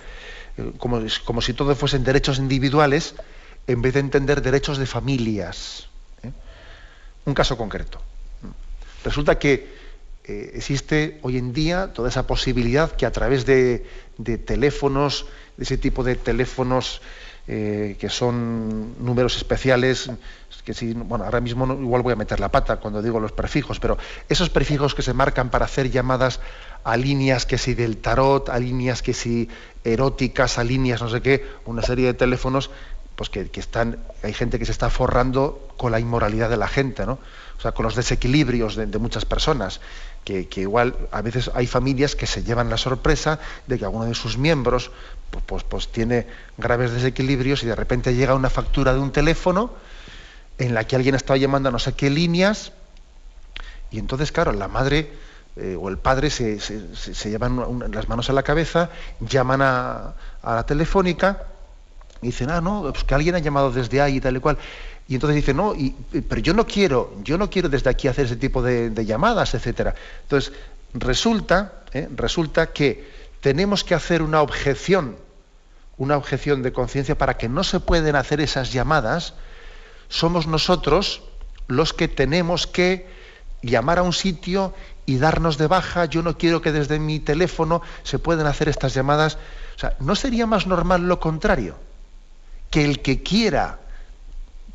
Eh, 0.58 0.72
como, 0.78 1.02
como, 1.26 1.42
si 1.42 1.54
todo 1.54 1.76
fuesen 1.76 2.04
derechos 2.04 2.38
individuales, 2.38 3.16
en 3.68 3.82
vez 3.82 3.94
de 3.94 4.00
entender 4.02 4.42
derechos 4.42 4.78
de 4.78 4.86
familias. 4.86 5.88
¿eh? 6.24 6.32
Un 7.26 7.34
caso 7.34 7.58
concreto. 7.58 8.02
Resulta 9.04 9.40
que 9.40 9.74
eh, 10.26 10.52
existe 10.54 11.20
hoy 11.22 11.38
en 11.38 11.54
día 11.54 11.94
toda 11.94 12.10
esa 12.10 12.28
posibilidad 12.28 12.92
que 12.92 13.06
a 13.06 13.12
través 13.12 13.46
de, 13.46 13.86
teléfonos, 14.46 15.26
de 15.58 15.64
ese 15.64 15.78
tipo 15.78 16.04
de 16.04 16.16
teléfonos 16.16 17.02
que 17.48 18.08
son 18.08 19.04
números 19.04 19.36
especiales, 19.36 20.10
que 20.63 20.74
si, 20.74 20.93
bueno, 20.93 21.26
ahora 21.26 21.41
mismo 21.41 21.65
igual 21.74 22.02
voy 22.02 22.13
a 22.13 22.15
meter 22.15 22.39
la 22.39 22.50
pata 22.50 22.78
cuando 22.78 23.02
digo 23.02 23.19
los 23.19 23.32
prefijos, 23.32 23.80
pero 23.80 23.97
esos 24.30 24.50
prefijos 24.50 24.95
que 24.95 25.02
se 25.02 25.13
marcan 25.13 25.50
para 25.50 25.65
hacer 25.65 25.89
llamadas 25.89 26.39
a 26.84 26.97
líneas 26.97 27.45
que 27.45 27.58
si 27.58 27.74
del 27.74 27.97
tarot, 27.97 28.50
a 28.50 28.60
líneas 28.60 29.02
que 29.02 29.13
si 29.13 29.50
eróticas, 29.84 30.58
a 30.58 30.63
líneas 30.63 31.02
no 31.02 31.10
sé 31.10 31.21
qué, 31.21 31.45
una 31.65 31.82
serie 31.82 32.08
de 32.08 32.13
teléfonos, 32.13 32.69
pues 33.15 33.30
que, 33.30 33.50
están, 33.54 34.00
hay 34.24 34.34
gente 34.34 34.58
que 34.58 34.65
se 34.65 34.71
está 34.71 34.89
forrando 34.89 35.69
con 35.78 35.91
la 35.91 36.00
inmoralidad 36.00 36.50
de 36.50 36.58
la 36.58 36.67
gente, 36.67 37.06
¿no? 37.06 37.19
O 37.58 37.62
sea, 37.62 37.71
con 37.74 37.84
los 37.84 37.95
desequilibrios 37.95 38.76
de, 38.76 38.97
muchas 38.97 39.26
personas, 39.26 39.82
que, 40.24 40.47
igual 40.56 40.95
a 41.12 41.21
veces 41.21 41.52
hay 41.54 41.67
familias 41.67 42.15
que 42.15 42.26
se 42.26 42.43
llevan 42.43 42.69
la 42.71 42.78
sorpresa 42.78 43.39
de 43.67 43.78
que 43.78 43.86
alguno 43.86 44.06
de 44.06 44.15
sus 44.15 44.38
miembros 44.39 44.89
pues, 45.30 45.43
pues, 45.45 45.63
pues 45.63 45.88
tiene 45.89 46.26
graves 46.58 46.91
desequilibrios 46.91 47.62
y 47.63 47.67
de 47.67 47.76
repente 47.76 48.15
llega 48.15 48.34
una 48.34 48.50
factura 48.50 48.93
de 48.93 49.00
un 49.00 49.12
teléfono 49.12 49.71
en 50.58 50.74
la 50.74 50.86
que 50.86 50.96
alguien 50.96 51.16
estaba 51.16 51.38
llamando 51.38 51.70
a 51.70 51.72
no 51.72 51.80
sé 51.80 51.94
qué 51.94 52.10
líneas, 52.10 52.72
y 53.92 54.00
entonces, 54.00 54.32
claro, 54.32 54.54
la 54.54 54.68
madre 54.68 55.12
eh, 55.58 55.78
o 55.80 55.90
el 55.90 55.98
padre 55.98 56.30
se, 56.30 56.60
llevan 57.30 57.92
las 57.92 58.08
manos 58.08 58.30
a 58.30 58.34
la 58.34 58.42
cabeza, 58.42 58.90
llaman 59.20 59.62
a, 59.62 60.14
la 60.44 60.66
telefónica 60.66 61.44
y 62.22 62.28
dicen, 62.28 62.50
ah, 62.52 62.62
no, 62.62 62.84
pues 62.92 63.04
que 63.04 63.14
alguien 63.14 63.36
ha 63.36 63.40
llamado 63.40 63.70
desde 63.70 64.02
ahí 64.02 64.18
y 64.18 64.22
tal 64.22 64.38
y 64.38 64.40
cual. 64.40 64.58
Y 65.10 65.16
entonces 65.16 65.36
dicen, 65.36 65.58
no, 65.58 65.76
pero 66.30 66.40
yo 66.40 66.54
no 66.54 66.66
quiero, 66.66 67.18
yo 67.24 67.38
no 67.38 67.50
quiero 67.50 67.68
desde 67.68 67.90
aquí 67.90 68.08
hacer 68.08 68.28
ese 68.28 68.38
tipo 68.38 68.62
de, 68.62 68.94
llamadas, 69.06 69.54
etcétera. 69.54 69.94
Entonces, 70.24 70.54
resulta, 70.94 71.84
eh, 71.92 72.08
resulta 72.16 72.68
que 72.68 73.10
tenemos 73.42 73.84
que 73.84 73.94
hacer 73.94 74.22
una 74.22 74.42
objeción, 74.42 75.18
una 75.98 76.16
objeción 76.16 76.64
de 76.64 76.72
conciencia 76.72 77.18
para 77.18 77.38
que 77.38 77.50
no 77.50 77.66
se 77.66 77.82
pueden 77.82 78.16
hacer 78.16 78.40
esas 78.40 78.72
llamadas, 78.72 79.34
somos 80.12 80.45
nosotros 80.45 81.24
los 81.67 81.93
que 81.93 82.08
tenemos 82.08 82.67
que 82.67 83.08
llamar 83.62 83.97
a 83.97 84.04
un 84.04 84.12
sitio 84.12 84.74
y 85.06 85.17
darnos 85.17 85.58
de 85.58 85.67
baja. 85.67 86.06
Yo 86.06 86.21
no 86.21 86.38
quiero 86.38 86.62
que 86.62 86.71
desde 86.71 87.00
mi 87.00 87.19
teléfono 87.19 87.82
se 88.04 88.19
puedan 88.19 88.45
hacer 88.45 88.67
estas 88.67 88.93
llamadas. 88.93 89.38
O 89.76 89.80
sea, 89.80 89.95
¿no 90.00 90.15
sería 90.15 90.45
más 90.45 90.67
normal 90.67 91.08
lo 91.08 91.19
contrario? 91.19 91.76
Que 92.69 92.84
el 92.84 93.02
que 93.02 93.24
quiera 93.24 93.80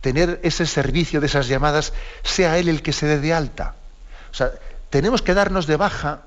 tener 0.01 0.40
ese 0.42 0.64
servicio 0.66 1.20
de 1.20 1.27
esas 1.27 1.49
llamadas 1.49 1.92
sea 2.22 2.59
él 2.59 2.68
el 2.68 2.81
que 2.81 2.94
se 2.94 3.07
dé 3.07 3.20
de 3.20 3.35
alta. 3.35 3.75
O 4.31 4.35
sea, 4.35 4.53
tenemos 4.88 5.20
que 5.20 5.35
darnos 5.35 5.66
de 5.66 5.77
baja 5.77 6.22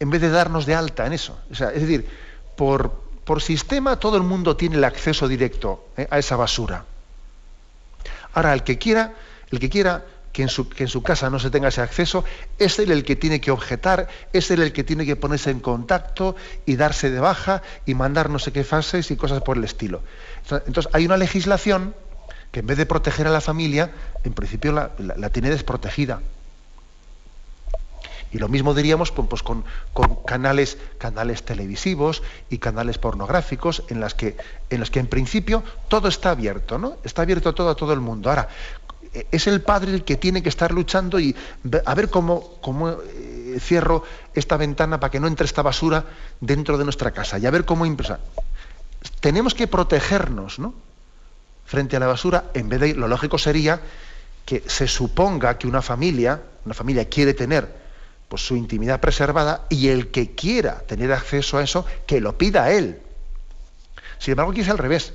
en 0.00 0.08
vez 0.08 0.22
de 0.22 0.30
darnos 0.30 0.64
de 0.64 0.74
alta 0.74 1.06
en 1.06 1.12
eso. 1.12 1.38
O 1.50 1.54
sea, 1.54 1.68
es 1.68 1.82
decir, 1.82 2.08
por, 2.56 3.04
sistema 3.40 3.98
todo 3.98 4.16
el 4.16 4.22
mundo 4.22 4.56
tiene 4.56 4.76
el 4.76 4.84
acceso 4.84 5.28
directo 5.28 5.88
eh, 5.98 6.08
a 6.10 6.18
esa 6.18 6.36
basura. 6.36 6.84
Ahora, 8.34 8.52
el 8.52 8.62
que 8.62 8.78
quiera, 8.78 9.14
el 9.50 9.58
que 9.58 9.70
quiera 9.70 10.04
que 10.32 10.42
en, 10.42 10.48
su, 10.48 10.68
que 10.68 10.82
en, 10.82 10.88
su, 10.88 11.02
casa 11.02 11.30
no 11.30 11.38
se 11.38 11.50
tenga 11.50 11.68
ese 11.68 11.80
acceso, 11.80 12.24
es 12.58 12.78
él 12.80 12.90
el 12.90 13.04
que 13.04 13.14
tiene 13.14 13.40
que 13.40 13.52
objetar, 13.52 14.08
es 14.32 14.50
él 14.50 14.62
el 14.62 14.72
que 14.72 14.82
tiene 14.82 15.06
que 15.06 15.14
ponerse 15.14 15.50
en 15.50 15.60
contacto 15.60 16.34
y 16.66 16.74
darse 16.74 17.10
de 17.10 17.20
baja 17.20 17.62
y 17.86 17.94
mandar 17.94 18.30
no 18.30 18.40
sé 18.40 18.50
qué 18.50 18.64
fases 18.64 19.12
y 19.12 19.16
cosas 19.16 19.42
por 19.42 19.56
el 19.56 19.64
estilo. 19.64 20.02
Entonces, 20.50 20.88
hay 20.92 21.06
una 21.06 21.16
legislación 21.16 21.94
que 22.50 22.60
en 22.60 22.66
vez 22.66 22.76
de 22.78 22.86
proteger 22.86 23.28
a 23.28 23.30
la 23.30 23.40
familia, 23.40 23.92
en 24.24 24.32
principio 24.32 24.72
la 24.72 25.30
tiene 25.30 25.50
desprotegida. 25.50 26.20
Y 28.34 28.38
lo 28.38 28.48
mismo 28.48 28.74
diríamos 28.74 29.12
pues, 29.12 29.28
pues 29.28 29.42
con, 29.44 29.64
canales, 30.26 30.76
canales 30.98 31.44
televisivos 31.44 32.20
y 32.50 32.58
canales 32.58 32.98
pornográficos 32.98 33.84
en 33.88 34.00
las 34.00 34.14
que 34.14 34.36
en 34.70 34.80
los 34.80 34.90
que 34.90 34.98
en 34.98 35.06
principio 35.06 35.62
todo 35.86 36.08
está 36.08 36.30
abierto, 36.30 36.76
¿no? 36.76 36.96
Está 37.04 37.22
abierto 37.22 37.54
todo 37.54 37.70
a 37.70 37.76
todo 37.76 37.92
el 37.92 38.00
mundo. 38.00 38.30
Ahora, 38.30 38.48
es 39.30 39.46
el 39.46 39.60
padre 39.60 39.94
el 39.94 40.02
que 40.02 40.16
tiene 40.16 40.42
que 40.42 40.48
estar 40.48 40.72
luchando 40.72 41.20
y 41.20 41.36
a 41.86 41.94
ver 41.94 42.10
cómo, 42.10 42.58
cómo 42.60 42.90
eh, 42.90 43.56
cierro 43.60 44.02
esta 44.34 44.56
ventana 44.56 44.98
para 44.98 45.12
que 45.12 45.20
no 45.20 45.28
entre 45.28 45.46
esta 45.46 45.62
basura 45.62 46.04
dentro 46.40 46.76
de 46.76 46.82
nuestra 46.82 47.12
casa 47.12 47.38
y 47.38 47.46
a 47.46 47.52
ver 47.52 47.64
cómo 47.64 47.86
impresa. 47.86 48.18
Tenemos 49.20 49.54
que 49.54 49.68
protegernos, 49.68 50.58
¿no? 50.58 50.74
Frente 51.66 51.94
a 51.94 52.00
la 52.00 52.08
basura, 52.08 52.46
en 52.54 52.68
vez 52.68 52.80
de 52.80 52.94
lo 52.94 53.06
lógico 53.06 53.38
sería 53.38 53.80
que 54.44 54.64
se 54.66 54.88
suponga 54.88 55.56
que 55.56 55.68
una 55.68 55.82
familia, 55.82 56.42
una 56.64 56.74
familia 56.74 57.08
quiere 57.08 57.32
tener 57.32 57.83
su 58.36 58.56
intimidad 58.56 59.00
preservada 59.00 59.66
y 59.68 59.88
el 59.88 60.10
que 60.10 60.34
quiera 60.34 60.80
tener 60.80 61.12
acceso 61.12 61.58
a 61.58 61.62
eso, 61.62 61.86
que 62.06 62.20
lo 62.20 62.38
pida 62.38 62.64
a 62.64 62.72
él. 62.72 63.00
Sin 64.18 64.32
embargo, 64.32 64.52
aquí 64.52 64.60
es 64.60 64.68
al 64.68 64.78
revés. 64.78 65.14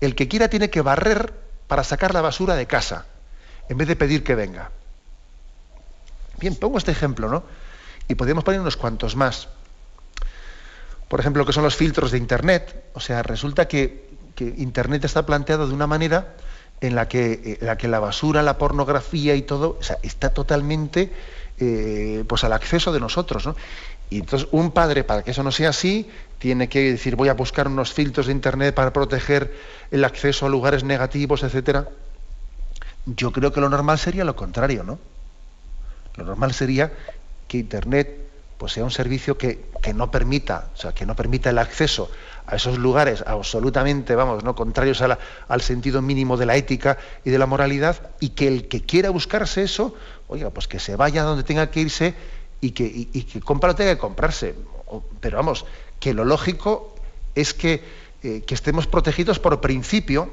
El 0.00 0.14
que 0.14 0.28
quiera 0.28 0.48
tiene 0.48 0.70
que 0.70 0.80
barrer 0.80 1.32
para 1.66 1.84
sacar 1.84 2.14
la 2.14 2.20
basura 2.20 2.54
de 2.54 2.66
casa, 2.66 3.06
en 3.68 3.78
vez 3.78 3.88
de 3.88 3.96
pedir 3.96 4.22
que 4.22 4.34
venga. 4.34 4.70
Bien, 6.38 6.54
pongo 6.56 6.78
este 6.78 6.90
ejemplo, 6.90 7.28
¿no? 7.28 7.44
Y 8.08 8.14
podemos 8.14 8.44
poner 8.44 8.60
unos 8.60 8.76
cuantos 8.76 9.16
más. 9.16 9.48
Por 11.08 11.20
ejemplo, 11.20 11.42
lo 11.42 11.46
que 11.46 11.52
son 11.52 11.64
los 11.64 11.76
filtros 11.76 12.10
de 12.10 12.18
Internet. 12.18 12.84
O 12.94 13.00
sea, 13.00 13.22
resulta 13.22 13.66
que, 13.68 14.10
que 14.34 14.44
Internet 14.44 15.04
está 15.04 15.24
planteado 15.24 15.66
de 15.66 15.74
una 15.74 15.86
manera 15.86 16.34
en 16.80 16.94
la 16.94 17.08
que, 17.08 17.58
la, 17.60 17.76
que 17.78 17.88
la 17.88 18.00
basura, 18.00 18.42
la 18.42 18.58
pornografía 18.58 19.34
y 19.34 19.42
todo 19.42 19.78
está 20.02 20.30
totalmente 20.30 21.12
eh, 21.58 22.24
pues 22.26 22.44
al 22.44 22.52
acceso 22.52 22.92
de 22.92 23.00
nosotros. 23.00 23.46
¿no? 23.46 23.56
Y 24.10 24.20
entonces 24.20 24.48
un 24.52 24.70
padre, 24.70 25.04
para 25.04 25.22
que 25.22 25.30
eso 25.30 25.42
no 25.42 25.52
sea 25.52 25.70
así, 25.70 26.08
tiene 26.38 26.68
que 26.68 26.92
decir 26.92 27.16
voy 27.16 27.28
a 27.28 27.34
buscar 27.34 27.68
unos 27.68 27.92
filtros 27.92 28.26
de 28.26 28.32
internet 28.32 28.74
para 28.74 28.92
proteger 28.92 29.54
el 29.90 30.04
acceso 30.04 30.46
a 30.46 30.48
lugares 30.48 30.84
negativos, 30.84 31.42
etcétera. 31.42 31.88
Yo 33.06 33.32
creo 33.32 33.52
que 33.52 33.60
lo 33.60 33.68
normal 33.68 33.98
sería 33.98 34.24
lo 34.24 34.36
contrario, 34.36 34.84
¿no? 34.84 34.98
Lo 36.16 36.24
normal 36.24 36.54
sería 36.54 36.92
que 37.48 37.58
internet 37.58 38.24
pues 38.58 38.72
sea 38.72 38.84
un 38.84 38.90
servicio 38.90 39.36
que, 39.36 39.66
no 39.94 40.10
permita, 40.10 40.70
o 40.74 40.76
sea, 40.76 40.92
que 40.92 41.04
no 41.04 41.14
permita 41.14 41.50
el 41.50 41.58
acceso 41.58 42.10
a 42.46 42.56
esos 42.56 42.78
lugares 42.78 43.22
absolutamente, 43.26 44.14
vamos, 44.14 44.44
no 44.44 44.54
contrarios 44.54 45.02
al 45.02 45.60
sentido 45.60 46.00
mínimo 46.00 46.36
de 46.36 46.46
la 46.46 46.56
ética 46.56 46.96
y 47.24 47.30
de 47.30 47.38
la 47.38 47.46
moralidad, 47.46 48.10
y 48.20 48.30
que 48.30 48.48
el 48.48 48.68
que 48.68 48.82
quiera 48.82 49.10
buscarse 49.10 49.62
eso, 49.62 49.94
oiga, 50.34 50.50
pues 50.50 50.68
que 50.68 50.78
se 50.78 50.96
vaya 50.96 51.22
donde 51.22 51.44
tenga 51.44 51.70
que 51.70 51.80
irse 51.80 52.14
y 52.60 52.70
que, 52.70 53.40
compra 53.40 53.70
lo 53.70 53.74
tenga 53.74 53.94
que 53.94 54.00
comprarse. 54.00 54.54
Pero 55.20 55.36
vamos, 55.36 55.64
que 56.00 56.14
lo 56.14 56.24
lógico 56.24 56.94
es 57.34 57.54
que, 57.54 57.82
eh, 58.22 58.42
que 58.46 58.54
estemos 58.54 58.86
protegidos 58.86 59.38
por 59.38 59.60
principio, 59.60 60.32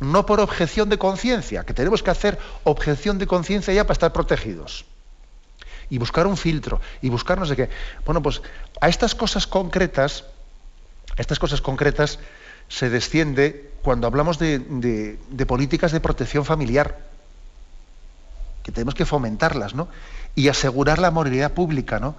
no 0.00 0.26
por 0.26 0.40
objeción 0.40 0.88
de 0.88 0.98
conciencia, 0.98 1.64
que 1.64 1.74
tenemos 1.74 2.02
que 2.02 2.10
hacer 2.10 2.38
objeción 2.64 3.18
de 3.18 3.26
conciencia 3.26 3.72
ya 3.72 3.84
para 3.84 3.92
estar 3.92 4.12
protegidos 4.12 4.84
y 5.90 5.98
buscar 5.98 6.26
un 6.26 6.36
filtro 6.36 6.80
y 7.02 7.08
buscar 7.08 7.38
no 7.38 7.46
sé 7.46 7.56
qué. 7.56 7.68
Bueno, 8.04 8.22
pues 8.22 8.42
a 8.80 8.88
estas 8.88 9.14
cosas 9.14 9.46
concretas, 9.46 10.24
a 11.16 11.20
estas 11.20 11.38
cosas 11.38 11.60
concretas 11.60 12.18
se 12.68 12.90
desciende 12.90 13.70
cuando 13.82 14.06
hablamos 14.06 14.38
de, 14.38 15.18
políticas 15.46 15.92
de 15.92 16.00
protección 16.00 16.44
familiar, 16.44 16.98
que 18.64 18.72
tenemos 18.72 18.94
que 18.94 19.04
fomentarlas, 19.04 19.74
¿no? 19.74 19.88
Y 20.34 20.48
asegurar 20.48 20.98
la 20.98 21.12
moralidad 21.12 21.52
pública, 21.52 22.00
¿no? 22.00 22.16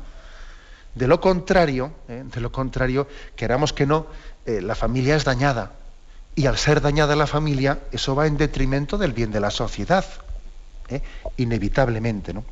De 0.94 1.08
lo 1.08 1.20
contrario, 1.20 1.92
¿eh? 2.08 2.24
de 2.24 2.40
lo 2.40 2.52
contrario, 2.52 3.08
queramos 3.36 3.74
que 3.74 3.86
no, 3.86 4.06
eh, 4.46 4.62
la 4.62 4.76
familia 4.76 5.18
es 5.18 5.26
dañada. 5.26 5.74
Y 6.36 6.46
al 6.46 6.58
ser 6.58 6.82
dañada 6.82 7.16
la 7.16 7.28
familia, 7.28 7.80
eso 7.92 8.16
va 8.16 8.28
en 8.28 8.38
detrimento 8.38 8.98
del 8.98 9.12
bien 9.12 9.32
de 9.32 9.40
la 9.40 9.50
sociedad, 9.50 10.06
¿eh? 10.88 11.02
inevitablemente, 11.36 12.34
¿no? 12.34 12.46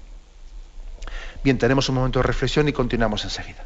Bien, 1.44 1.58
tenemos 1.58 1.88
un 1.90 1.96
momento 1.96 2.20
de 2.20 2.24
reflexión 2.24 2.68
y 2.68 2.74
continuamos 2.74 3.24
enseguida. 3.24 3.64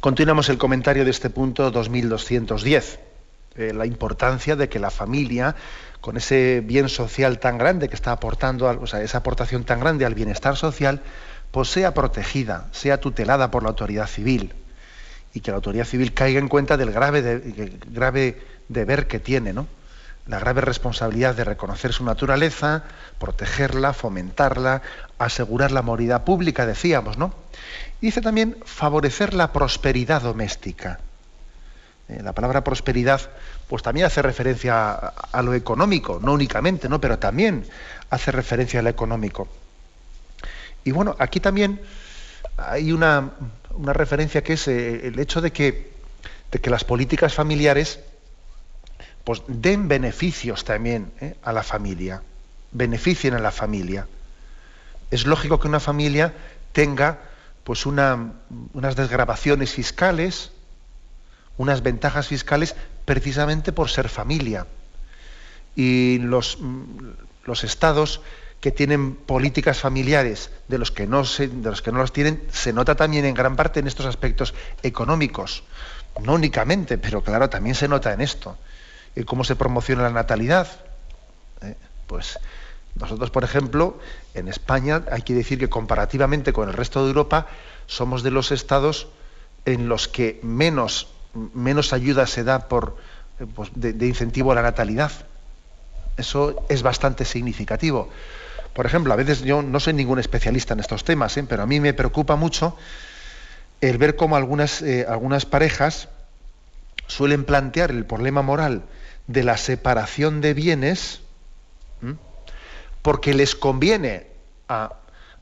Continuamos 0.00 0.48
el 0.48 0.58
comentario 0.58 1.04
de 1.04 1.10
este 1.10 1.28
punto 1.28 1.72
2210. 1.72 3.00
Eh, 3.56 3.72
la 3.74 3.84
importancia 3.84 4.54
de 4.54 4.68
que 4.68 4.78
la 4.78 4.92
familia, 4.92 5.56
con 6.00 6.16
ese 6.16 6.62
bien 6.64 6.88
social 6.88 7.40
tan 7.40 7.58
grande 7.58 7.88
que 7.88 7.96
está 7.96 8.12
aportando, 8.12 8.66
o 8.66 8.86
sea, 8.86 9.02
esa 9.02 9.18
aportación 9.18 9.64
tan 9.64 9.80
grande 9.80 10.04
al 10.04 10.14
bienestar 10.14 10.56
social, 10.56 11.02
pues 11.50 11.68
sea 11.70 11.94
protegida, 11.94 12.68
sea 12.70 13.00
tutelada 13.00 13.50
por 13.50 13.64
la 13.64 13.70
autoridad 13.70 14.06
civil 14.06 14.54
y 15.34 15.40
que 15.40 15.50
la 15.50 15.56
autoridad 15.56 15.84
civil 15.84 16.14
caiga 16.14 16.38
en 16.38 16.46
cuenta 16.46 16.76
del 16.76 16.92
grave, 16.92 17.42
grave 17.90 18.40
deber 18.68 19.08
que 19.08 19.18
tiene, 19.18 19.52
¿no? 19.52 19.66
la 20.28 20.38
grave 20.38 20.60
responsabilidad 20.60 21.34
de 21.34 21.42
reconocer 21.42 21.92
su 21.92 22.04
naturaleza, 22.04 22.84
protegerla, 23.18 23.94
fomentarla, 23.94 24.82
asegurar 25.18 25.72
la 25.72 25.80
moridad 25.80 26.24
pública, 26.24 26.66
decíamos, 26.66 27.16
¿no? 27.16 27.32
Dice 28.00 28.20
también 28.20 28.56
favorecer 28.64 29.34
la 29.34 29.52
prosperidad 29.52 30.22
doméstica. 30.22 31.00
Eh, 32.08 32.22
la 32.22 32.32
palabra 32.32 32.62
prosperidad, 32.62 33.20
pues 33.68 33.82
también 33.82 34.06
hace 34.06 34.22
referencia 34.22 34.94
a, 34.94 35.42
lo 35.42 35.52
económico, 35.54 36.20
no 36.22 36.32
únicamente, 36.32 36.88
¿no? 36.88 37.00
Pero 37.00 37.18
también 37.18 37.66
hace 38.10 38.32
referencia 38.32 38.80
a 38.80 38.82
lo 38.82 38.88
económico. 38.88 39.48
Y 40.84 40.92
bueno, 40.92 41.16
aquí 41.18 41.40
también 41.40 41.80
hay 42.56 42.92
una, 42.92 43.32
referencia 43.78 44.42
que 44.42 44.54
es 44.54 44.68
eh, 44.68 45.08
el 45.08 45.18
hecho 45.18 45.40
de 45.40 45.52
que, 45.52 45.92
de 46.50 46.60
que 46.60 46.70
las 46.70 46.84
políticas 46.84 47.34
familiares 47.34 48.00
pues 49.28 49.42
den 49.46 49.88
beneficios 49.88 50.64
también 50.64 51.12
¿eh? 51.20 51.36
a 51.42 51.52
la 51.52 51.62
familia, 51.62 52.22
beneficien 52.72 53.34
a 53.34 53.38
la 53.38 53.50
familia. 53.50 54.06
Es 55.10 55.26
lógico 55.26 55.60
que 55.60 55.68
una 55.68 55.80
familia 55.80 56.32
tenga 56.72 57.18
pues 57.68 57.84
una, 57.84 58.32
unas 58.72 58.96
desgrabaciones 58.96 59.74
fiscales, 59.74 60.52
unas 61.58 61.82
ventajas 61.82 62.26
fiscales 62.26 62.74
precisamente 63.04 63.72
por 63.72 63.90
ser 63.90 64.08
familia. 64.08 64.66
Y 65.76 66.16
los, 66.20 66.56
los 67.44 67.64
estados 67.64 68.22
que 68.62 68.70
tienen 68.70 69.16
políticas 69.16 69.80
familiares 69.80 70.50
de 70.68 70.78
los 70.78 70.90
que 70.90 71.06
no 71.06 71.24
de 71.24 71.70
los 71.70 71.82
que 71.82 71.92
no 71.92 71.98
los 71.98 72.14
tienen 72.14 72.42
se 72.50 72.72
nota 72.72 72.94
también 72.94 73.26
en 73.26 73.34
gran 73.34 73.54
parte 73.54 73.80
en 73.80 73.86
estos 73.86 74.06
aspectos 74.06 74.54
económicos 74.82 75.62
no 76.22 76.32
únicamente 76.32 76.98
pero 76.98 77.22
claro 77.22 77.48
también 77.48 77.76
se 77.76 77.86
nota 77.86 78.12
en 78.14 78.20
esto 78.20 78.58
cómo 79.24 79.44
se 79.44 79.56
promociona 79.56 80.02
la 80.02 80.10
natalidad. 80.10 80.68
¿eh? 81.62 81.74
Pues 82.06 82.38
nosotros, 82.98 83.30
por 83.30 83.44
ejemplo, 83.44 83.98
en 84.34 84.48
España 84.48 85.04
hay 85.10 85.22
que 85.22 85.34
decir 85.34 85.58
que 85.58 85.68
comparativamente 85.68 86.52
con 86.52 86.68
el 86.68 86.74
resto 86.74 87.02
de 87.02 87.08
Europa 87.08 87.46
somos 87.86 88.22
de 88.22 88.30
los 88.30 88.50
estados 88.50 89.08
en 89.64 89.88
los 89.88 90.08
que 90.08 90.40
menos, 90.42 91.08
menos 91.54 91.92
ayuda 91.92 92.26
se 92.26 92.44
da 92.44 92.68
por, 92.68 92.96
eh, 93.38 93.46
pues, 93.54 93.70
de, 93.74 94.06
incentivo 94.06 94.52
a 94.52 94.54
la 94.54 94.62
natalidad. 94.62 95.12
Eso 96.16 96.64
es 96.68 96.82
bastante 96.82 97.24
significativo. 97.24 98.08
Por 98.74 98.86
ejemplo, 98.86 99.12
a 99.12 99.16
veces 99.16 99.42
yo 99.42 99.62
no 99.62 99.80
soy 99.80 99.92
ningún 99.92 100.18
especialista 100.18 100.74
en 100.74 100.80
estos 100.80 101.04
temas, 101.04 101.36
¿eh? 101.36 101.44
pero 101.48 101.62
a 101.62 101.66
mí 101.66 101.80
me 101.80 101.94
preocupa 101.94 102.36
mucho 102.36 102.76
el 103.80 103.98
ver 103.98 104.16
cómo 104.16 104.36
algunas, 104.36 104.82
algunas 105.08 105.46
parejas 105.46 106.08
suelen 107.06 107.44
plantear 107.44 107.90
el 107.90 108.04
problema 108.04 108.42
moral 108.42 108.82
de 109.28 109.44
la 109.44 109.56
separación 109.56 110.40
de 110.40 110.54
bienes 110.54 111.20
porque 113.02 113.34
les 113.34 113.54
conviene 113.54 114.26
a, 114.68 114.94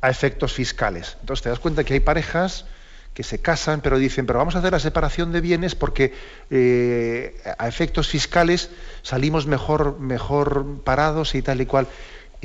efectos 0.03 0.53
fiscales. 0.53 1.17
Entonces 1.21 1.43
te 1.43 1.49
das 1.49 1.59
cuenta 1.59 1.83
que 1.83 1.95
hay 1.95 2.01
parejas 2.01 2.67
que 3.13 3.25
se 3.25 3.41
casan, 3.41 3.81
pero 3.81 3.99
dicen, 3.99 4.25
pero 4.25 4.39
vamos 4.39 4.55
a 4.55 4.61
hacer 4.61 4.73
la 4.73 4.79
separación 4.79 5.33
de 5.33 5.41
bienes 5.41 5.75
porque 5.75 6.15
eh, 6.51 7.35
a 7.59 7.67
efectos 7.67 8.07
fiscales 8.09 8.71
salimos 9.03 9.47
mejor, 9.47 9.99
mejor 9.99 10.83
parados 10.85 11.35
y 11.35 11.43
tal 11.43 11.61
y 11.61 11.67
cual. 11.67 11.89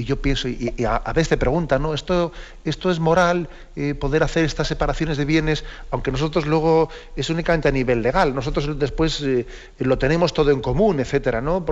Y 0.01 0.03
yo 0.03 0.19
pienso, 0.19 0.47
y, 0.47 0.73
a, 0.83 1.13
veces 1.13 1.29
te 1.29 1.37
preguntan, 1.37 1.83
¿no? 1.83 1.93
¿Esto, 1.93 2.31
esto 2.65 2.89
es 2.89 2.99
moral 2.99 3.49
eh, 3.75 3.93
poder 3.93 4.23
hacer 4.23 4.43
estas 4.45 4.67
separaciones 4.67 5.15
de 5.15 5.25
bienes, 5.25 5.63
aunque 5.91 6.11
nosotros 6.11 6.47
luego 6.47 6.89
es 7.15 7.29
únicamente 7.29 7.67
a 7.67 7.71
nivel 7.71 8.01
legal, 8.01 8.33
nosotros 8.33 8.79
después 8.79 9.21
eh, 9.21 9.45
lo 9.77 9.99
tenemos 9.99 10.33
todo 10.33 10.49
en 10.49 10.59
común, 10.59 10.99
etcétera, 10.99 11.39
¿no? 11.39 11.63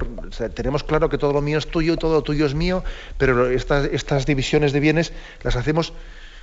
tenemos 0.54 0.84
claro 0.84 1.10
que 1.10 1.18
todo 1.18 1.34
lo 1.34 1.42
mío 1.42 1.58
es 1.58 1.66
tuyo 1.72 1.94
y 1.94 1.98
todo 1.98 2.14
lo 2.14 2.22
tuyo 2.22 2.46
es 2.46 2.54
mío, 2.54 2.84
pero 3.18 3.50
estas, 3.50 4.26
divisiones 4.28 4.74
de 4.74 4.80
bienes 4.80 5.12
las 5.42 5.56
hacemos. 5.56 5.94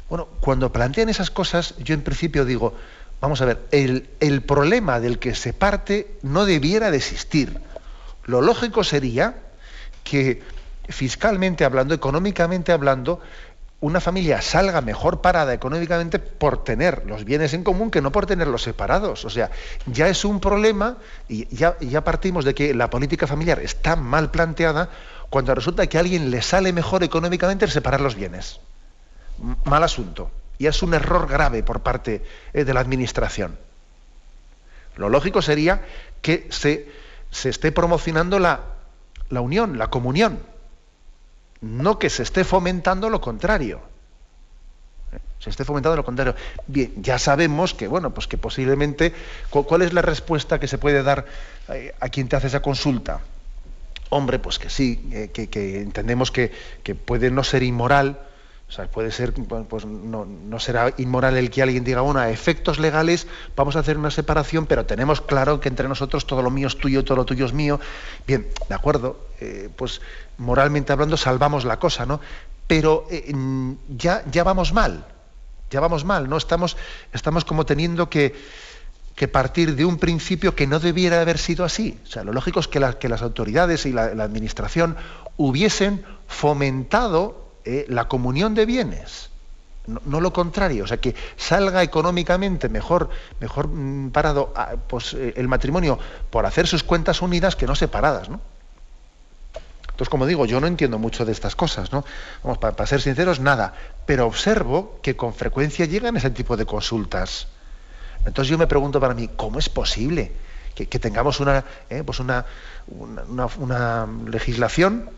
Bueno, 0.09 0.27
cuando 0.41 0.73
plantean 0.73 1.09
esas 1.09 1.31
cosas, 1.31 1.77
yo 1.79 1.95
en 1.95 2.03
principio 2.03 2.45
digo, 2.45 2.75
vamos 3.21 3.41
a 3.43 3.45
ver, 3.45 3.61
el, 3.71 4.09
el 4.19 4.43
problema 4.43 4.99
del 4.99 5.21
que 5.21 5.37
se 5.37 5.53
parte 5.53 6.19
no 6.23 6.47
debiera 6.47 6.91
de 6.91 6.97
existir. 6.97 7.61
Lo 8.25 8.41
lógico 8.41 8.83
sería 8.83 9.37
que 10.03 10.43
fiscalmente 10.89 11.65
hablando, 11.65 11.95
económicamente 11.95 12.73
hablando, 12.73 13.21
una 13.81 14.01
familia 14.01 14.41
salga 14.41 14.81
mejor 14.81 15.21
parada 15.21 15.53
económicamente 15.53 16.19
por 16.19 16.65
tener 16.65 17.05
los 17.07 17.25
bienes 17.25 17.53
en 17.53 17.63
común 17.63 17.91
que 17.91 18.01
no 18.01 18.11
por 18.11 18.27
tenerlos 18.27 18.63
separados. 18.63 19.25
O 19.25 19.31
sea, 19.31 19.51
ya 19.87 20.09
es 20.09 20.25
un 20.25 20.41
problema 20.41 20.97
y 21.29 21.47
ya, 21.55 21.77
partimos 22.05 22.45
de 22.45 22.55
que 22.55 22.75
la 22.75 22.89
política 22.89 23.27
familiar 23.27 23.61
está 23.61 23.95
mal 23.95 24.31
planteada 24.31 24.89
cuando 25.29 25.55
resulta 25.55 25.87
que 25.87 25.99
a 25.99 26.01
alguien 26.01 26.31
le 26.31 26.41
sale 26.41 26.73
mejor 26.73 27.03
económicamente 27.05 27.69
separar 27.69 28.01
los 28.01 28.15
bienes. 28.15 28.61
Mal 29.65 29.83
asunto. 29.83 30.31
Y 30.59 30.67
es 30.67 30.83
un 30.83 30.95
error 30.95 31.29
grave 31.29 31.63
por 31.63 31.81
parte 31.81 32.25
eh, 32.55 32.65
de 32.65 32.73
la 32.73 32.81
Administración. 32.81 33.59
Lo 34.97 35.11
lógico 35.11 35.43
sería 35.43 35.85
que 36.23 36.47
se, 36.51 36.91
se 37.31 37.51
esté 37.51 37.73
promocionando 37.73 38.39
la, 38.39 38.61
la 39.29 39.43
unión, 39.43 39.77
la 39.77 39.89
comunión 39.89 40.56
no 41.61 41.99
que 41.99 42.11
se 42.11 42.23
esté 42.23 42.45
fomentando 42.45 43.11
lo 43.11 43.21
contrario. 43.21 43.81
Se 45.39 45.51
esté 45.51 45.65
fomentando 45.65 45.97
lo 45.97 46.05
contrario. 46.05 46.35
Bien, 46.67 46.93
ya 46.97 47.19
sabemos 47.19 47.75
que, 47.75 47.89
bueno, 47.89 48.13
pues 48.13 48.27
que 48.27 48.39
posiblemente, 48.39 49.13
¿cuál 49.51 49.83
es 49.83 49.93
la 49.93 50.03
respuesta 50.03 50.59
que 50.59 50.69
se 50.69 50.79
puede 50.79 51.03
dar 51.03 51.27
eh, 51.69 51.95
a 52.01 52.09
quien 52.09 52.29
te 52.29 52.37
hace 52.37 52.49
esa 52.49 52.61
consulta? 52.61 53.21
Hombre, 54.09 54.39
pues 54.39 54.59
que 54.59 54.71
sí, 54.71 55.09
eh, 55.13 55.31
que, 55.33 55.81
entendemos 55.81 56.31
que, 56.31 56.53
que, 56.83 56.95
puede 56.95 57.31
no 57.31 57.45
ser 57.45 57.63
inmoral, 57.63 58.21
o 58.69 58.73
sea, 58.73 58.91
puede 58.91 59.13
ser, 59.13 59.33
pues 59.33 59.87
no, 59.87 60.27
será 60.59 60.93
inmoral 60.97 61.37
el 61.37 61.51
que 61.51 61.63
alguien 61.63 61.85
diga, 61.85 62.01
bueno, 62.01 62.19
a 62.19 62.31
efectos 62.31 62.79
legales 62.81 63.29
vamos 63.55 63.77
a 63.77 63.79
hacer 63.79 63.97
una 63.97 64.11
separación, 64.11 64.67
pero 64.67 64.87
tenemos 64.87 65.21
claro 65.21 65.61
que 65.61 65.69
entre 65.69 65.89
nosotros 65.89 66.27
todo 66.27 66.43
lo 66.43 66.51
mío 66.51 66.67
es 66.67 66.77
tuyo, 66.77 67.05
todo 67.05 67.17
lo 67.17 67.25
tuyo 67.25 67.47
es 67.47 67.53
mío. 67.53 67.79
Bien, 68.27 68.49
de 68.69 68.75
acuerdo, 68.75 69.21
pues 69.77 70.01
moralmente 70.39 70.93
hablando, 70.93 71.17
salvamos 71.17 71.65
la 71.65 71.79
cosa, 71.79 72.07
¿no? 72.07 72.21
Pero 72.67 73.07
eh, 73.11 73.33
ya, 73.89 74.25
ya 74.31 74.45
vamos 74.45 74.73
mal, 74.73 75.07
ya 75.71 75.81
vamos 75.81 76.05
mal, 76.05 76.29
¿no? 76.29 76.37
Estamos, 76.37 76.77
estamos 77.13 77.45
como 77.45 77.65
teniendo 77.65 78.11
que, 78.11 78.35
que, 79.15 79.29
partir 79.29 79.77
de 79.77 79.85
un 79.85 79.99
principio 79.99 80.55
que 80.55 80.67
no 80.67 80.81
debiera 80.81 81.21
haber 81.21 81.39
sido 81.39 81.65
así. 81.65 81.99
O 82.05 82.07
sea, 82.07 82.25
lo 82.25 82.33
lógico 82.33 82.61
es 82.61 82.69
que, 82.69 82.85
que 82.99 83.09
las 83.09 83.23
autoridades 83.23 83.87
y 83.87 83.93
la, 83.93 84.05
administración 84.05 84.97
hubiesen 85.37 86.05
fomentado 86.27 87.46
eh, 87.67 87.85
la 87.89 88.09
comunión 88.09 88.55
de 88.55 88.65
bienes. 88.65 89.31
No, 89.87 90.21
lo 90.21 90.33
contrario, 90.33 90.83
o 90.83 90.87
sea, 90.87 90.97
que 90.97 91.15
salga 91.37 91.83
económicamente 91.83 92.69
mejor, 92.69 93.09
mejor 93.39 93.69
mm, 93.69 94.11
parado 94.11 94.53
ah, 94.57 94.75
pues, 94.89 95.15
eh, 95.15 95.35
el 95.37 95.47
matrimonio 95.47 95.99
por 96.31 96.45
hacer 96.45 96.67
sus 96.67 96.83
cuentas 96.83 97.23
unidas 97.23 97.55
que 97.55 97.67
no 97.67 97.77
separadas, 97.77 98.29
¿no? 98.29 98.41
Entonces, 99.83 100.11
como 100.11 100.27
digo, 100.27 100.45
yo 100.45 100.61
no 100.61 100.67
entiendo 100.67 100.99
mucho 100.99 101.25
de 101.25 101.33
estas 101.33 101.57
cosas, 101.57 101.91
¿no? 101.93 102.05
Vamos, 102.43 102.59
para, 102.59 102.87
ser 102.87 103.01
sinceros, 103.01 103.41
nada. 103.41 103.73
Pero 104.05 104.27
observo 104.27 104.99
que 105.03 105.17
con 105.17 105.33
frecuencia 105.33 105.87
llegan 105.87 106.17
ese 106.17 106.31
tipo 106.31 106.57
de 106.57 106.67
consultas. 106.67 107.47
Entonces 108.27 108.51
yo 108.51 108.59
me 108.59 108.67
pregunto 108.67 109.01
para 109.01 109.15
mí, 109.15 109.31
¿cómo 109.37 109.59
es 109.59 109.69
posible 109.69 110.33
que, 110.75 110.99
tengamos 110.99 111.41
una, 111.41 111.65
eh, 111.89 112.03
pues 112.05 112.21
una, 112.21 112.45
una, 113.59 114.07
legislación 114.27 115.11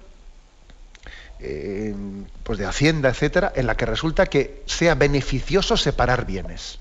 pues 1.38 2.58
de 2.58 2.66
Hacienda, 2.66 3.08
etcétera, 3.08 3.52
en 3.54 3.66
la 3.66 3.76
que 3.76 3.86
resulta 3.86 4.26
que 4.26 4.62
sea 4.66 4.94
beneficioso 4.94 5.76
separar 5.76 6.26
bienes? 6.26 6.78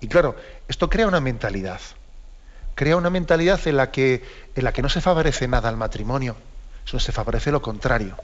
Y 0.00 0.08
claro, 0.08 0.36
esto 0.68 0.90
crea 0.90 1.06
una 1.06 1.20
mentalidad 1.20 1.80
crea 2.76 2.96
una 2.96 3.10
mentalidad 3.10 3.58
en 3.66 3.78
la 3.78 3.90
que, 3.90 4.22
en 4.54 4.62
la 4.62 4.72
que 4.72 4.82
no 4.82 4.88
se 4.88 5.00
favorece 5.00 5.48
nada 5.48 5.68
al 5.68 5.76
matrimonio, 5.76 6.36
sino 6.84 7.00
se 7.00 7.10
favorece 7.10 7.50
lo 7.50 7.60
contrario. 7.60 8.14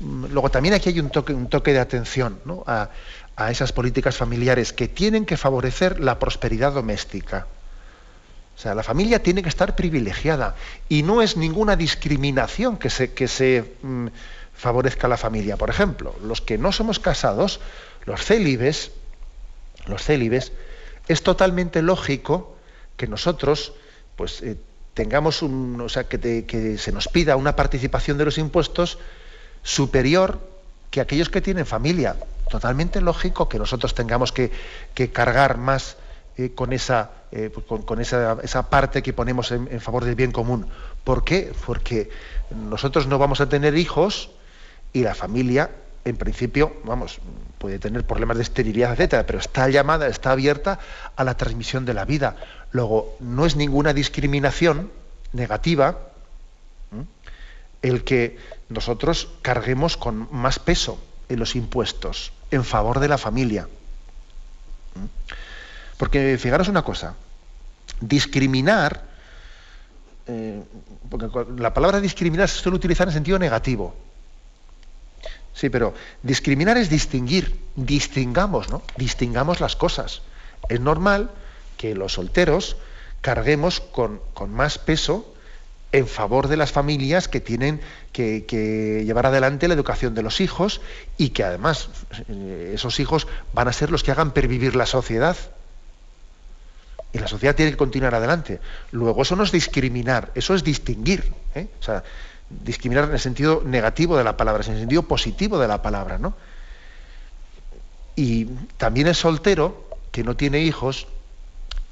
Luego 0.00 0.50
también 0.50 0.74
aquí 0.74 0.90
hay 0.90 1.00
un 1.00 1.08
toque, 1.08 1.32
un 1.32 1.48
toque 1.48 1.72
de 1.72 1.80
atención 1.80 2.38
a, 2.66 2.90
esas 3.50 3.72
políticas 3.72 4.16
familiares 4.16 4.72
que 4.72 4.86
tienen 4.86 5.24
que 5.24 5.36
favorecer 5.36 5.98
la 5.98 6.18
prosperidad 6.18 6.72
doméstica. 6.72 7.46
O 8.56 8.58
sea, 8.58 8.74
la 8.74 8.82
familia 8.82 9.22
tiene 9.22 9.42
que 9.42 9.48
estar 9.48 9.74
privilegiada 9.74 10.54
y 10.88 11.02
no 11.02 11.22
es 11.22 11.36
ninguna 11.36 11.76
discriminación 11.76 12.76
que 12.76 12.90
se, 12.90 13.12
que 13.12 13.28
se 13.28 13.74
mm, 13.82 14.06
favorezca 14.54 15.06
a 15.06 15.10
la 15.10 15.16
familia. 15.16 15.56
Por 15.56 15.70
ejemplo, 15.70 16.14
los 16.22 16.40
que 16.40 16.56
no 16.56 16.72
somos 16.72 17.00
casados, 17.00 17.60
los 18.04 18.24
célibes, 18.24 18.92
los 19.86 20.02
célibes, 20.02 20.52
es 21.08 21.22
totalmente 21.22 21.82
lógico 21.82 22.56
que 22.96 23.06
nosotros 23.06 23.72
pues 24.16 24.42
eh, 24.42 24.56
tengamos 24.94 25.42
un, 25.42 25.80
o 25.80 25.88
sea, 25.88 26.04
que, 26.04 26.44
que, 26.46 26.78
se 26.78 26.92
nos 26.92 27.08
pida 27.08 27.36
una 27.36 27.56
participación 27.56 28.16
de 28.16 28.24
los 28.24 28.38
impuestos 28.38 28.98
superior 29.62 30.38
que 30.90 31.00
aquellos 31.00 31.28
que 31.28 31.40
tienen 31.40 31.66
familia. 31.66 32.16
Totalmente 32.48 33.00
lógico 33.00 33.48
que 33.48 33.58
nosotros 33.58 33.94
tengamos 33.94 34.30
que, 34.30 34.52
cargar 35.12 35.58
más 35.58 35.96
eh, 36.36 36.52
con, 36.54 36.72
esa, 36.72 37.10
eh, 37.30 37.50
pues, 37.52 37.84
con, 37.84 38.00
esa, 38.00 38.38
esa, 38.42 38.68
parte 38.68 39.02
que 39.02 39.12
ponemos 39.12 39.52
en, 39.52 39.68
en, 39.70 39.80
favor 39.80 40.04
del 40.04 40.14
bien 40.14 40.32
común. 40.32 40.66
¿Por 41.04 41.24
qué? 41.24 41.52
Porque 41.64 42.10
nosotros 42.50 43.06
no 43.06 43.18
vamos 43.18 43.40
a 43.40 43.48
tener 43.48 43.76
hijos 43.76 44.30
y 44.92 45.02
la 45.02 45.14
familia, 45.14 45.70
en 46.04 46.16
principio, 46.16 46.76
vamos, 46.84 47.20
puede 47.58 47.78
tener 47.78 48.04
problemas 48.04 48.36
de 48.36 48.42
esterilidad, 48.42 48.92
etcétera, 48.92 49.26
pero 49.26 49.38
está 49.38 49.68
llamada, 49.68 50.06
está 50.06 50.32
abierta 50.32 50.78
a 51.16 51.24
la 51.24 51.36
transmisión 51.36 51.84
de 51.84 51.94
la 51.94 52.04
vida. 52.04 52.36
Luego, 52.72 53.16
no 53.20 53.46
es 53.46 53.56
ninguna 53.56 53.92
discriminación 53.92 54.90
negativa 55.32 55.98
el 57.82 58.02
que 58.02 58.38
nosotros 58.70 59.28
carguemos 59.42 59.96
con 59.96 60.28
más 60.32 60.58
peso 60.58 60.98
en 61.28 61.38
los 61.38 61.54
impuestos 61.54 62.32
en 62.50 62.64
favor 62.64 62.98
de 62.98 63.08
la 63.08 63.18
familia. 63.18 63.68
Porque 65.96 66.38
fijaros 66.38 66.68
una 66.68 66.82
cosa, 66.82 67.14
discriminar, 68.00 69.04
eh, 70.26 70.62
porque 71.08 71.28
la 71.58 71.72
palabra 71.72 72.00
discriminar 72.00 72.48
se 72.48 72.60
suele 72.60 72.76
utilizar 72.76 73.06
en 73.08 73.14
sentido 73.14 73.38
negativo. 73.38 73.94
Sí, 75.54 75.70
pero 75.70 75.94
discriminar 76.22 76.76
es 76.76 76.90
distinguir. 76.90 77.60
Distingamos, 77.76 78.70
¿no? 78.70 78.82
Distingamos 78.96 79.60
las 79.60 79.76
cosas. 79.76 80.22
Es 80.68 80.80
normal 80.80 81.30
que 81.76 81.94
los 81.94 82.14
solteros 82.14 82.76
carguemos 83.20 83.80
con, 83.80 84.20
más 84.48 84.78
peso 84.78 85.32
en 85.92 86.08
favor 86.08 86.48
de 86.48 86.56
las 86.56 86.72
familias 86.72 87.28
que 87.28 87.40
tienen 87.40 87.80
que, 88.12 89.02
llevar 89.06 89.26
adelante 89.26 89.68
la 89.68 89.74
educación 89.74 90.14
de 90.14 90.22
los 90.22 90.40
hijos 90.40 90.80
y 91.18 91.30
que 91.30 91.44
además 91.44 91.88
eh, 92.28 92.72
esos 92.74 92.98
hijos 92.98 93.28
van 93.52 93.68
a 93.68 93.72
ser 93.72 93.90
los 93.90 94.02
que 94.02 94.10
hagan 94.10 94.32
pervivir 94.32 94.74
la 94.74 94.86
sociedad. 94.86 95.36
Y 97.14 97.18
la 97.18 97.28
sociedad 97.28 97.54
tiene 97.54 97.70
que 97.70 97.76
continuar 97.76 98.14
adelante. 98.14 98.60
Luego 98.90 99.22
eso 99.22 99.36
no 99.36 99.44
es 99.44 99.52
discriminar, 99.52 100.32
eso 100.34 100.54
es 100.54 100.64
distinguir. 100.64 101.32
¿eh? 101.54 101.68
O 101.80 101.82
sea, 101.82 102.02
discriminar 102.50 103.04
en 103.04 103.12
el 103.12 103.20
sentido 103.20 103.62
negativo 103.64 104.16
de 104.18 104.24
la 104.24 104.36
palabra, 104.36 104.64
en 104.66 104.72
el 104.72 104.80
sentido 104.80 105.04
positivo 105.04 105.58
de 105.58 105.68
la 105.68 105.80
palabra, 105.80 106.18
¿no? 106.18 106.34
Y 108.16 108.46
también 108.76 109.06
el 109.06 109.14
soltero, 109.14 109.88
que 110.10 110.24
no 110.24 110.36
tiene 110.36 110.60
hijos, 110.60 111.06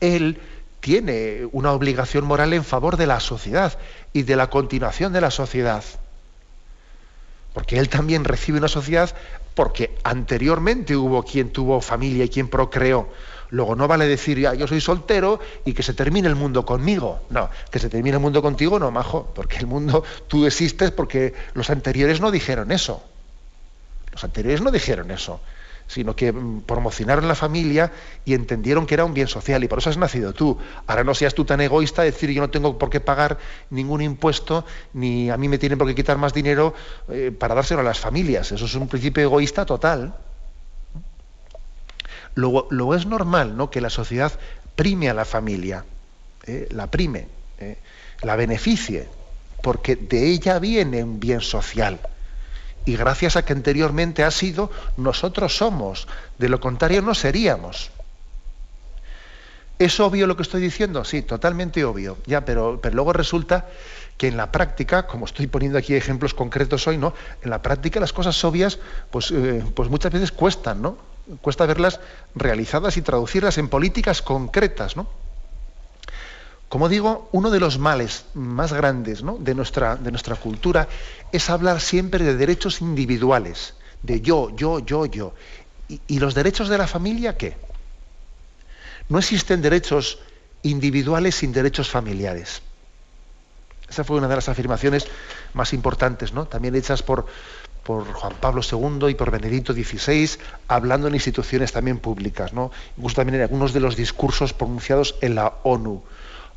él 0.00 0.40
tiene 0.80 1.48
una 1.52 1.70
obligación 1.72 2.24
moral 2.24 2.52
en 2.52 2.64
favor 2.64 2.96
de 2.96 3.06
la 3.06 3.20
sociedad 3.20 3.78
y 4.12 4.24
de 4.24 4.34
la 4.34 4.50
continuación 4.50 5.12
de 5.12 5.20
la 5.20 5.30
sociedad. 5.30 5.84
Porque 7.54 7.78
él 7.78 7.88
también 7.88 8.24
recibe 8.24 8.58
una 8.58 8.68
sociedad 8.68 9.14
porque 9.54 9.96
anteriormente 10.02 10.96
hubo 10.96 11.22
quien 11.22 11.50
tuvo 11.50 11.80
familia 11.80 12.24
y 12.24 12.28
quien 12.28 12.48
procreó. 12.48 13.08
Luego 13.52 13.76
no 13.76 13.86
vale 13.86 14.06
decir, 14.06 14.38
ya, 14.38 14.54
yo 14.54 14.66
soy 14.66 14.80
soltero 14.80 15.38
y 15.66 15.74
que 15.74 15.82
se 15.82 15.92
termine 15.92 16.26
el 16.26 16.34
mundo 16.34 16.64
conmigo. 16.64 17.20
No, 17.28 17.50
que 17.70 17.78
se 17.78 17.90
termine 17.90 18.16
el 18.16 18.22
mundo 18.22 18.40
contigo, 18.40 18.78
no, 18.78 18.90
majo, 18.90 19.30
porque 19.34 19.58
el 19.58 19.66
mundo, 19.66 20.02
tú 20.26 20.46
existes 20.46 20.90
porque 20.90 21.34
los 21.52 21.68
anteriores 21.68 22.18
no 22.22 22.30
dijeron 22.30 22.72
eso. 22.72 23.02
Los 24.10 24.24
anteriores 24.24 24.62
no 24.62 24.70
dijeron 24.70 25.10
eso, 25.10 25.38
sino 25.86 26.16
que 26.16 26.32
mm, 26.32 26.62
promocionaron 26.62 27.28
la 27.28 27.34
familia 27.34 27.92
y 28.24 28.32
entendieron 28.32 28.86
que 28.86 28.94
era 28.94 29.04
un 29.04 29.12
bien 29.12 29.28
social 29.28 29.62
y 29.62 29.68
por 29.68 29.80
eso 29.80 29.90
has 29.90 29.98
nacido 29.98 30.32
tú. 30.32 30.56
Ahora 30.86 31.04
no 31.04 31.14
seas 31.14 31.34
tú 31.34 31.44
tan 31.44 31.60
egoísta 31.60 32.00
de 32.00 32.10
decir 32.10 32.30
yo 32.30 32.40
no 32.40 32.48
tengo 32.48 32.78
por 32.78 32.88
qué 32.88 33.00
pagar 33.00 33.36
ningún 33.68 34.00
impuesto 34.00 34.64
ni 34.94 35.28
a 35.28 35.36
mí 35.36 35.48
me 35.48 35.58
tienen 35.58 35.76
por 35.76 35.86
qué 35.86 35.94
quitar 35.94 36.16
más 36.16 36.32
dinero 36.32 36.72
eh, 37.10 37.30
para 37.38 37.54
dárselo 37.54 37.80
a 37.80 37.84
las 37.84 37.98
familias. 38.00 38.50
Eso 38.50 38.64
es 38.64 38.74
un 38.76 38.88
principio 38.88 39.22
egoísta 39.22 39.66
total. 39.66 40.14
Luego, 42.34 42.94
es 42.94 43.06
normal 43.06 43.56
¿no? 43.56 43.70
que 43.70 43.80
la 43.80 43.90
sociedad 43.90 44.32
prime 44.74 45.10
a 45.10 45.14
la 45.14 45.24
familia, 45.24 45.84
¿eh? 46.46 46.68
la 46.70 46.90
prime, 46.90 47.28
¿eh? 47.58 47.76
la 48.22 48.36
beneficie, 48.36 49.08
porque 49.62 49.96
de 49.96 50.28
ella 50.28 50.58
viene 50.58 51.04
un 51.04 51.20
bien 51.20 51.40
social. 51.40 52.00
Y 52.84 52.96
gracias 52.96 53.36
a 53.36 53.44
que 53.44 53.52
anteriormente 53.52 54.24
ha 54.24 54.30
sido, 54.30 54.70
nosotros 54.96 55.56
somos. 55.56 56.08
De 56.38 56.48
lo 56.48 56.58
contrario 56.58 57.00
no 57.02 57.14
seríamos. 57.14 57.90
¿Es 59.78 60.00
obvio 60.00 60.26
lo 60.26 60.36
que 60.36 60.42
estoy 60.42 60.60
diciendo? 60.60 61.04
Sí, 61.04 61.22
totalmente 61.22 61.84
obvio. 61.84 62.18
Ya, 62.26 62.44
pero, 62.44 62.80
pero 62.80 62.94
luego 62.94 63.12
resulta 63.12 63.66
que 64.16 64.28
en 64.28 64.36
la 64.36 64.50
práctica, 64.50 65.06
como 65.06 65.26
estoy 65.26 65.46
poniendo 65.46 65.78
aquí 65.78 65.94
ejemplos 65.94 66.34
concretos 66.34 66.86
hoy, 66.86 66.98
¿no? 66.98 67.14
En 67.42 67.50
la 67.50 67.62
práctica 67.62 68.00
las 68.00 68.12
cosas 68.12 68.42
obvias, 68.44 68.78
pues, 69.10 69.30
eh, 69.30 69.64
pues 69.74 69.88
muchas 69.88 70.12
veces 70.12 70.32
cuestan, 70.32 70.82
¿no? 70.82 71.11
Cuesta 71.40 71.66
verlas 71.66 72.00
realizadas 72.34 72.96
y 72.96 73.02
traducirlas 73.02 73.58
en 73.58 73.68
políticas 73.68 74.22
concretas, 74.22 74.96
¿no? 74.96 75.06
Como 76.68 76.88
digo, 76.88 77.28
uno 77.32 77.50
de 77.50 77.60
los 77.60 77.78
males 77.78 78.24
más 78.32 78.72
grandes 78.72 79.22
de, 79.40 79.54
nuestra, 79.54 79.96
de 79.96 80.10
nuestra 80.10 80.36
cultura 80.36 80.88
es 81.30 81.50
hablar 81.50 81.80
siempre 81.80 82.24
de 82.24 82.34
derechos 82.34 82.80
individuales, 82.80 83.74
de 84.02 84.22
yo, 84.22 84.56
yo, 84.56 84.78
yo, 84.78 85.04
yo. 85.04 85.34
¿Y, 85.88 86.00
¿Y, 86.06 86.18
los 86.18 86.34
derechos 86.34 86.70
de 86.70 86.78
la 86.78 86.86
familia 86.86 87.36
qué? 87.36 87.58
No 89.10 89.18
existen 89.18 89.60
derechos 89.60 90.20
individuales 90.62 91.34
sin 91.34 91.52
derechos 91.52 91.90
familiares. 91.90 92.62
Esa 93.86 94.04
fue 94.04 94.16
una 94.16 94.28
de 94.28 94.36
las 94.36 94.48
afirmaciones 94.48 95.06
más 95.52 95.74
importantes, 95.74 96.32
¿no? 96.32 96.46
También 96.46 96.74
hechas 96.74 97.02
por, 97.02 97.26
por 97.82 98.10
Juan 98.12 98.34
Pablo 98.40 98.62
II 98.62 99.08
y 99.10 99.14
por 99.14 99.30
Benedicto 99.30 99.72
XVI, 99.72 100.30
hablando 100.68 101.08
en 101.08 101.14
instituciones 101.14 101.72
también 101.72 101.98
públicas, 101.98 102.52
¿no? 102.52 102.70
incluso 102.96 103.16
también 103.16 103.36
en 103.36 103.42
algunos 103.42 103.72
de 103.72 103.80
los 103.80 103.96
discursos 103.96 104.52
pronunciados 104.52 105.16
en 105.20 105.34
la 105.34 105.54
ONU. 105.62 106.02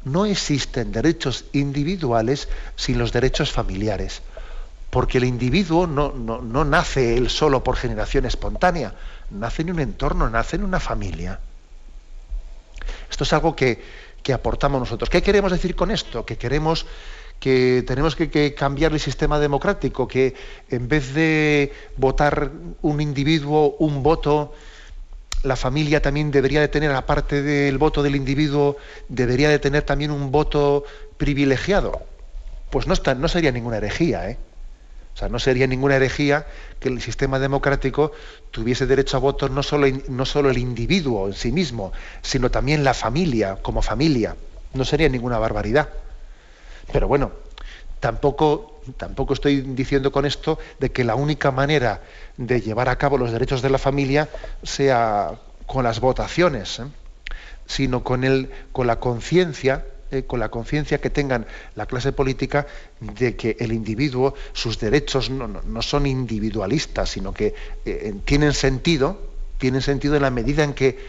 No 0.03 0.26
existen 0.26 0.91
derechos 0.91 1.45
individuales 1.53 2.47
sin 2.76 2.99
los 2.99 3.11
derechos 3.11 3.51
familiares, 3.51 4.21
porque 4.91 5.17
el 5.17 5.23
individuo 5.23 5.88
no, 5.88 6.11
no 6.13 6.65
nace 6.65 7.17
él 7.17 7.30
solo 7.30 7.63
por 7.63 7.76
generación 7.76 8.26
espontánea, 8.26 8.93
nace 9.32 9.63
en 9.63 9.71
un 9.71 9.80
entorno, 9.80 10.30
nace 10.30 10.57
en 10.57 10.63
una 10.63 10.80
familia. 10.80 11.39
Esto 13.09 13.23
es 13.23 13.34
algo 13.34 13.55
que, 13.55 13.84
que 14.26 14.34
aportamos 14.34 14.80
nosotros. 14.80 15.09
¿Qué 15.09 15.21
queremos 15.21 15.51
decir 15.51 15.76
con 15.76 15.91
esto? 15.91 16.26
Que 16.26 16.38
queremos 16.38 16.86
que 17.39 17.83
tenemos 17.86 18.15
que, 18.15 18.53
cambiar 18.55 18.93
el 18.93 18.99
sistema 18.99 19.39
democrático, 19.39 20.07
que 20.07 20.33
en 20.69 20.88
vez 20.88 21.13
de 21.13 21.71
votar 21.97 22.51
un 22.81 23.01
individuo, 23.01 23.75
un 23.79 24.03
voto, 24.03 24.53
la 25.43 25.55
familia 25.55 26.01
también 26.01 26.31
debería 26.31 26.61
de 26.61 26.67
tener, 26.67 26.91
aparte 26.91 27.41
del 27.41 27.77
voto 27.77 28.01
del 28.01 28.15
individuo, 28.15 28.77
debería 29.09 29.49
de 29.49 29.59
tener 29.59 29.83
también 29.83 30.11
un 30.11 30.31
voto 30.31 30.86
privilegiado. 31.17 32.01
Pues 32.71 32.88
no, 32.88 33.27
sería 33.27 33.51
ninguna 33.51 33.77
herejía, 33.77 34.29
¿eh? 34.29 34.38
O 35.13 35.17
sea, 35.17 35.29
no 35.29 35.39
sería 35.39 35.65
ninguna 35.65 35.95
herejía 35.95 36.45
que 36.79 36.89
el 36.89 36.99
sistema 37.01 37.39
democrático 37.39 38.11
tuviese 38.51 38.86
derecho 38.86 39.15
a 39.15 39.21
voto 39.21 39.47
no 39.47 39.63
solo, 39.63 39.88
no 40.09 40.25
solo 40.25 40.49
el 40.49 40.57
individuo 40.57 41.27
en 41.27 41.33
sí 41.33 41.53
mismo, 41.53 41.93
sino 42.21 42.51
también 42.51 42.83
la 42.83 42.93
familia 42.93 43.57
como 43.61 43.81
familia. 43.81 44.36
No 44.73 44.83
sería 44.83 45.07
ninguna 45.07 45.39
barbaridad. 45.39 45.88
Pero 46.91 47.07
bueno, 47.07 47.31
tampoco, 47.99 48.81
tampoco 48.97 49.33
estoy 49.33 49.61
diciendo 49.61 50.11
con 50.11 50.25
esto 50.25 50.59
de 50.79 50.91
que 50.91 51.03
la 51.03 51.15
única 51.15 51.51
manera 51.51 52.01
de 52.38 52.61
llevar 52.61 52.89
a 52.89 52.97
cabo 52.97 53.17
los 53.17 53.31
derechos 53.31 53.61
de 53.61 53.69
la 53.69 53.77
familia 53.77 54.29
sea 54.63 55.39
con 55.65 55.83
las 55.83 55.99
votaciones, 55.99 56.79
¿eh? 56.79 56.83
sino 57.65 58.03
con, 58.03 58.23
el, 58.23 58.51
con 58.71 58.88
la 58.88 58.99
conciencia 58.99 59.86
eh, 60.11 60.23
con 60.23 60.39
la 60.39 60.49
conciencia 60.49 61.01
que 61.01 61.09
tengan 61.09 61.47
la 61.73 61.88
clase 61.88 62.11
política 62.11 62.67
de 62.99 63.36
que 63.36 63.57
el 63.59 63.71
individuo, 63.71 64.36
sus 64.53 64.79
derechos 64.79 65.31
no, 65.31 65.81
son 65.81 66.05
individualistas, 66.05 67.09
sino 67.09 67.33
que 67.33 67.55
eh, 67.86 68.13
tienen 68.23 68.53
sentido, 68.53 69.19
tienen 69.57 69.81
sentido 69.81 70.15
en 70.15 70.21
la 70.21 70.29
medida 70.29 70.63
en 70.63 70.75
que, 70.75 70.99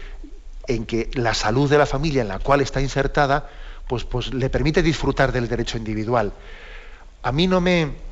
en 0.67 0.87
que 0.87 1.11
la 1.13 1.35
salud 1.35 1.69
de 1.69 1.77
la 1.77 1.85
familia 1.85 2.23
en 2.23 2.27
la 2.27 2.39
cual 2.39 2.61
está 2.61 2.81
insertada 2.81 3.51
pues, 3.87 4.03
pues 4.03 4.33
le 4.33 4.49
permite 4.49 4.83
disfrutar 4.83 5.31
del 5.31 5.47
derecho 5.47 5.77
individual. 5.77 6.33
A 7.23 7.31
mí 7.31 7.47
no 7.47 7.61
me... 7.61 8.07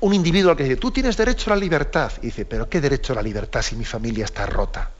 Un 0.00 0.14
individuo 0.14 0.56
que 0.56 0.64
dice, 0.64 0.76
tú 0.76 0.90
tienes 0.90 1.16
derecho 1.16 1.52
a 1.52 1.56
la 1.56 1.60
libertad. 1.60 2.10
Y 2.22 2.26
dice, 2.26 2.46
pero 2.46 2.68
¿qué 2.68 2.80
derecho 2.80 3.12
a 3.12 3.16
la 3.16 3.22
libertad 3.22 3.60
si 3.60 3.76
mi 3.76 3.84
familia 3.84 4.24
está 4.24 4.46
rota? 4.46 4.90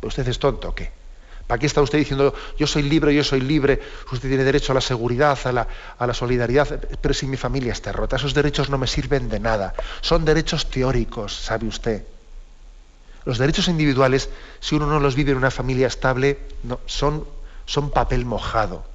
¿Usted 0.00 0.28
es 0.28 0.38
tonto 0.38 0.68
o 0.68 0.74
qué? 0.74 0.92
¿Para 1.46 1.58
qué 1.58 1.66
está 1.66 1.82
usted 1.82 1.98
diciendo, 1.98 2.32
yo 2.56 2.68
soy 2.68 2.84
libre, 2.84 3.12
yo 3.12 3.24
soy 3.24 3.40
libre, 3.40 3.80
usted 4.12 4.28
tiene 4.28 4.44
derecho 4.44 4.70
a 4.70 4.76
la 4.76 4.80
seguridad, 4.80 5.36
a 5.44 6.06
la, 6.06 6.14
solidaridad, 6.14 6.80
pero 7.00 7.12
si 7.14 7.26
mi 7.26 7.36
familia 7.36 7.72
está 7.72 7.90
rota? 7.90 8.14
Esos 8.14 8.32
derechos 8.32 8.70
no 8.70 8.78
me 8.78 8.86
sirven 8.86 9.28
de 9.28 9.40
nada. 9.40 9.74
Son 10.02 10.24
derechos 10.24 10.70
teóricos, 10.70 11.34
sabe 11.34 11.66
usted. 11.66 12.04
Los 13.24 13.38
derechos 13.38 13.66
individuales, 13.66 14.30
si 14.60 14.76
uno 14.76 14.86
no 14.86 15.00
los 15.00 15.16
vive 15.16 15.32
en 15.32 15.38
una 15.38 15.50
familia 15.50 15.88
estable, 15.88 16.38
son, 16.86 17.26
son 17.66 17.90
papel 17.90 18.24
mojado 18.24 18.91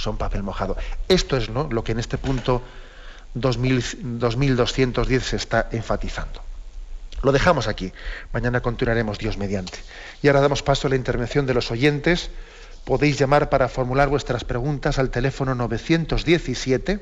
son 0.00 0.16
papel 0.16 0.42
mojado. 0.42 0.76
Esto 1.08 1.36
es 1.36 1.48
lo 1.48 1.84
que 1.84 1.92
en 1.92 1.98
este 1.98 2.18
punto 2.18 2.62
2210 3.34 5.24
se 5.24 5.36
está 5.36 5.68
enfatizando. 5.72 6.42
Lo 7.22 7.32
dejamos 7.32 7.68
aquí. 7.68 7.92
Mañana 8.32 8.60
continuaremos 8.60 9.18
Dios 9.18 9.36
mediante. 9.36 9.78
Y 10.22 10.28
ahora 10.28 10.40
damos 10.40 10.62
paso 10.62 10.86
a 10.86 10.90
la 10.90 10.96
intervención 10.96 11.46
de 11.46 11.54
los 11.54 11.70
oyentes. 11.70 12.30
Podéis 12.84 13.18
llamar 13.18 13.50
para 13.50 13.68
formular 13.68 14.08
vuestras 14.08 14.44
preguntas 14.44 14.98
al 14.98 15.10
teléfono 15.10 15.54
917 15.54 17.00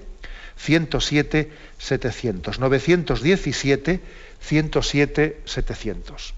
107 0.57 1.53
700. 1.79 2.59
917 2.59 4.01
107 4.41 5.43
700. 5.45 6.38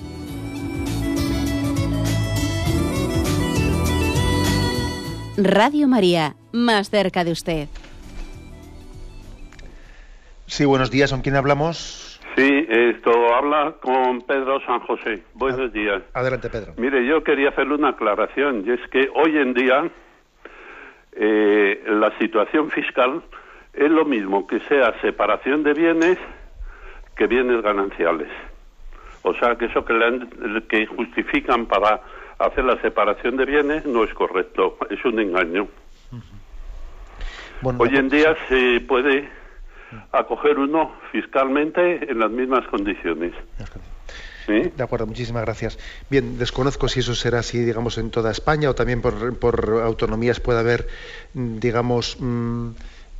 Radio 5.37 5.87
María, 5.87 6.35
más 6.51 6.89
cerca 6.89 7.23
de 7.23 7.31
usted. 7.31 7.67
Sí, 10.45 10.65
buenos 10.65 10.91
días, 10.91 11.11
¿con 11.11 11.21
quién 11.21 11.37
hablamos? 11.37 12.19
Sí, 12.35 12.65
esto 12.67 13.11
habla 13.33 13.75
con 13.81 14.21
Pedro 14.21 14.59
San 14.65 14.81
José. 14.81 15.23
Buenos 15.33 15.71
días. 15.71 16.01
Adelante, 16.13 16.49
Pedro. 16.49 16.73
Mire, 16.77 17.05
yo 17.05 17.23
quería 17.23 17.49
hacerle 17.49 17.75
una 17.75 17.89
aclaración, 17.89 18.63
y 18.65 18.71
es 18.71 18.81
que 18.89 19.09
hoy 19.13 19.37
en 19.37 19.53
día 19.53 19.89
eh, 21.13 21.81
la 21.87 22.17
situación 22.19 22.69
fiscal 22.69 23.21
es 23.73 23.89
lo 23.89 24.03
mismo 24.03 24.45
que 24.47 24.59
sea 24.61 24.99
separación 24.99 25.63
de 25.63 25.73
bienes 25.73 26.17
que 27.15 27.27
bienes 27.27 27.61
gananciales. 27.61 28.29
O 29.23 29.33
sea, 29.35 29.55
que 29.55 29.65
eso 29.65 29.85
que, 29.85 29.95
que 30.67 30.85
justifican 30.87 31.67
para 31.67 32.01
hacer 32.45 32.63
la 32.63 32.81
separación 32.81 33.37
de 33.37 33.45
bienes 33.45 33.85
no 33.85 34.03
es 34.03 34.13
correcto, 34.13 34.77
es 34.89 35.03
un 35.05 35.19
engaño. 35.19 35.67
Hoy 37.63 37.95
en 37.95 38.09
día 38.09 38.35
se 38.49 38.81
puede 38.81 39.29
acoger 40.11 40.57
uno 40.57 40.93
fiscalmente 41.11 42.09
en 42.11 42.19
las 42.19 42.31
mismas 42.31 42.65
condiciones. 42.67 43.33
De 44.47 44.83
acuerdo, 44.83 45.05
muchísimas 45.05 45.43
gracias. 45.43 45.77
Bien, 46.09 46.37
desconozco 46.37 46.87
si 46.87 47.01
eso 47.01 47.15
será 47.15 47.39
así, 47.39 47.59
digamos, 47.59 47.97
en 47.97 48.09
toda 48.09 48.31
España 48.31 48.69
o 48.69 48.75
también 48.75 49.01
por, 49.01 49.37
por 49.37 49.81
autonomías 49.83 50.39
puede 50.39 50.59
haber, 50.59 50.87
mm, 51.33 51.59
digamos, 51.59 52.17
mm, 52.19 52.69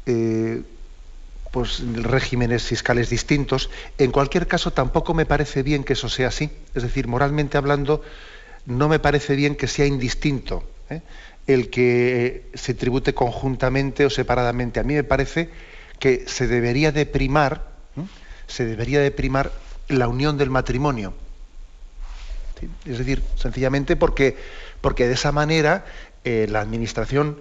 eh, 0.07 0.63
pues 1.51 1.83
regímenes 2.03 2.63
fiscales 2.63 3.09
distintos. 3.09 3.69
En 3.97 4.11
cualquier 4.11 4.47
caso, 4.47 4.71
tampoco 4.71 5.13
me 5.13 5.25
parece 5.25 5.63
bien 5.63 5.83
que 5.83 5.93
eso 5.93 6.09
sea 6.09 6.29
así. 6.29 6.49
Es 6.73 6.83
decir, 6.83 7.07
moralmente 7.07 7.57
hablando, 7.57 8.01
no 8.65 8.89
me 8.89 8.99
parece 8.99 9.35
bien 9.35 9.55
que 9.55 9.67
sea 9.67 9.85
indistinto 9.85 10.63
¿eh? 10.89 11.01
el 11.47 11.69
que 11.69 12.49
se 12.53 12.73
tribute 12.73 13.13
conjuntamente 13.13 14.05
o 14.05 14.09
separadamente. 14.09 14.79
A 14.79 14.83
mí 14.83 14.93
me 14.93 15.03
parece 15.03 15.49
que 15.99 16.25
se 16.27 16.47
debería 16.47 16.91
de 16.91 17.05
primar, 17.05 17.67
se 18.47 18.65
debería 18.65 18.99
de 18.99 19.11
primar 19.11 19.51
la 19.87 20.07
unión 20.07 20.37
del 20.37 20.49
matrimonio. 20.49 21.13
Es 22.85 22.99
decir, 22.99 23.23
sencillamente 23.35 23.95
porque, 23.95 24.37
porque 24.81 25.07
de 25.07 25.13
esa 25.13 25.31
manera 25.31 25.85
eh, 26.23 26.47
la 26.49 26.61
administración 26.61 27.37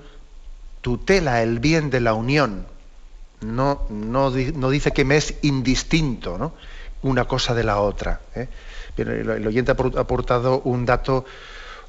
tutela 0.81 1.43
el 1.43 1.59
bien 1.59 1.91
de 1.91 2.01
la 2.01 2.14
unión. 2.14 2.66
No, 3.41 3.87
no, 3.89 4.31
dice 4.31 4.91
que 4.93 5.05
me 5.07 5.16
es 5.16 5.35
indistinto 5.41 6.37
¿no? 6.37 6.53
Una 7.03 7.24
cosa 7.24 7.55
de 7.55 7.64
la 7.64 7.80
otra. 7.80 8.20
¿eh? 8.34 8.48
el, 8.96 9.46
oyente 9.46 9.72
ha 9.72 10.01
aportado 10.01 10.61
un 10.64 10.84
dato, 10.84 11.24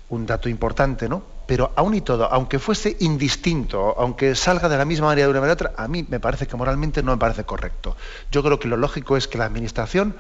un 0.10 0.26
dato 0.26 0.50
importante, 0.50 1.10
¿no? 1.10 1.24
Pero 1.48 1.72
aún 1.76 1.96
y 1.96 2.02
todo, 2.02 2.32
aunque 2.32 2.60
fuese 2.60 2.96
indistinto, 3.00 3.96
aunque 3.98 4.36
salga 4.36 4.70
de 4.70 4.78
la 4.78 4.86
misma 4.86 5.08
manera 5.08 5.28
de 5.28 5.32
una 5.32 5.42
manera 5.42 5.54
u 5.54 5.68
otra, 5.68 5.74
a 5.76 5.88
mí 5.88 6.06
me 6.08 6.20
parece 6.20 6.48
que 6.48 6.56
moralmente 6.56 7.04
no 7.04 7.12
me 7.12 7.18
parece 7.18 7.44
correcto. 7.44 7.98
Yo 8.32 8.42
creo 8.44 8.60
que 8.60 8.68
lo 8.68 8.78
lógico 8.78 9.18
es 9.18 9.28
que 9.28 9.38
la 9.38 9.46
administración 9.46 10.16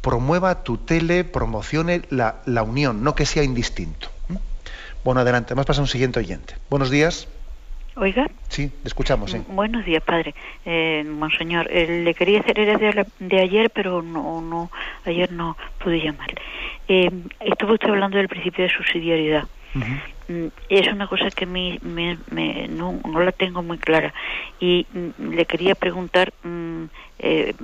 promueva, 0.00 0.64
tutele, 0.64 1.24
promocione 1.24 2.02
la, 2.10 2.36
la 2.46 2.62
unión, 2.62 3.04
no 3.04 3.14
que 3.14 3.26
sea 3.26 3.42
indistinto. 3.42 4.08
Bueno, 5.04 5.20
adelante, 5.20 5.54
vamos 5.54 5.66
a 5.66 5.68
pasar 5.68 5.82
a 5.82 5.84
un 5.84 5.88
siguiente 5.88 6.18
oyente. 6.18 6.56
Buenos 6.68 6.90
días. 6.90 7.28
Oiga. 7.96 8.26
Sí, 8.48 8.70
escuchamos. 8.84 9.34
Buenos 9.48 9.84
días, 9.86 10.02
padre. 10.02 10.34
Eh, 10.66 11.02
monseñor, 11.08 11.66
eh, 11.70 12.02
le 12.04 12.14
quería 12.14 12.40
hacer 12.40 12.58
el 12.60 12.78
de, 12.78 13.06
de, 13.20 13.40
ayer, 13.40 13.70
pero 13.70 14.02
no, 14.02 14.42
no, 14.42 14.70
ayer 15.06 15.32
no 15.32 15.56
pude 15.82 16.00
llamar. 16.00 16.28
Eh, 16.88 17.10
estuvo 17.40 17.72
usted 17.72 17.88
hablando 17.88 18.18
del 18.18 18.28
principio 18.28 18.64
de 18.64 18.70
subsidiariedad. 18.70 19.44
Mm, 20.28 20.46
es 20.68 20.88
una 20.88 21.06
cosa 21.06 21.30
que 21.30 21.44
a 21.44 21.48
mí 21.48 21.78
me, 21.82 22.18
no, 22.68 23.00
no, 23.04 23.20
la 23.20 23.32
tengo 23.32 23.62
muy 23.62 23.78
clara 23.78 24.12
y 24.58 24.86
mm, 24.92 25.34
le 25.34 25.44
quería 25.44 25.74
preguntar 25.74 26.32
mm, 26.42 26.84
eh, 27.18 27.54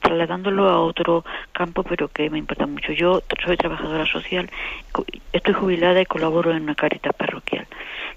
trasladándolo 0.00 0.68
a 0.68 0.80
otro 0.80 1.24
campo 1.52 1.82
pero 1.84 2.08
que 2.08 2.28
me 2.30 2.38
importa 2.38 2.66
mucho 2.66 2.92
yo 2.92 3.22
soy 3.44 3.56
trabajadora 3.56 4.06
social 4.06 4.50
estoy 5.32 5.54
jubilada 5.54 6.00
y 6.00 6.06
colaboro 6.06 6.50
en 6.50 6.64
una 6.64 6.74
carita 6.74 7.12
parroquial 7.12 7.66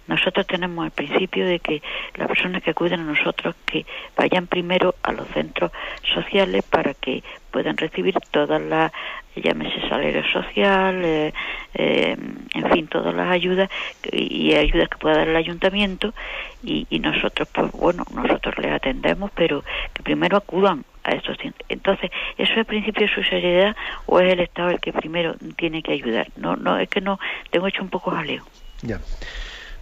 nosotros 0.08 0.46
tenemos 0.46 0.86
el 0.86 0.92
principio 0.92 1.46
de 1.46 1.60
que 1.60 1.82
las 2.16 2.28
personas 2.28 2.62
que 2.62 2.72
acuden 2.72 3.00
a 3.00 3.04
nosotros 3.04 3.56
que 3.66 3.86
vayan 4.16 4.48
primero 4.48 4.96
a 5.02 5.12
los 5.12 5.28
centros 5.30 5.72
sociales 6.14 6.64
para 6.64 6.94
que 6.94 7.24
puedan 7.52 7.78
recibir 7.78 8.16
todas 8.32 8.62
las, 8.62 8.92
llámese 9.36 9.80
salario 9.88 10.24
social, 10.32 11.02
eh, 11.04 11.34
eh, 11.74 12.18
en 12.54 12.72
fin, 12.72 12.88
todas 12.88 13.16
las 13.16 13.32
ayudas 13.32 13.70
y 14.12 14.54
ayudas 14.54 14.90
que 14.90 14.98
pueda 14.98 15.18
dar 15.18 15.30
el 15.30 15.36
ayuntamiento. 15.36 16.14
Y, 16.64 16.86
y 16.90 17.00
nosotros, 17.00 17.48
pues 17.54 17.72
bueno, 17.72 18.04
nosotros 18.14 18.58
les 18.58 18.72
atendemos, 18.72 19.32
pero 19.36 19.64
que 19.94 20.04
primero 20.04 20.38
acudan 20.38 20.84
a 21.04 21.12
estos 21.12 21.38
entonces 21.70 22.10
eso 22.36 22.52
es 22.52 22.58
el 22.58 22.66
principio 22.66 23.08
de 23.08 23.14
su 23.14 23.22
o 24.08 24.20
es 24.20 24.34
el 24.34 24.40
estado 24.40 24.72
el 24.72 24.80
que 24.80 24.92
primero 24.92 25.36
tiene 25.56 25.84
que 25.84 25.92
ayudar 25.92 26.30
no 26.36 26.56
no 26.56 26.80
es 26.80 26.90
que 26.90 27.00
no 27.00 27.20
tengo 27.52 27.68
hecho 27.68 27.84
un 27.84 27.90
poco 27.90 28.10
jaleo. 28.10 28.44
Ya 28.82 29.00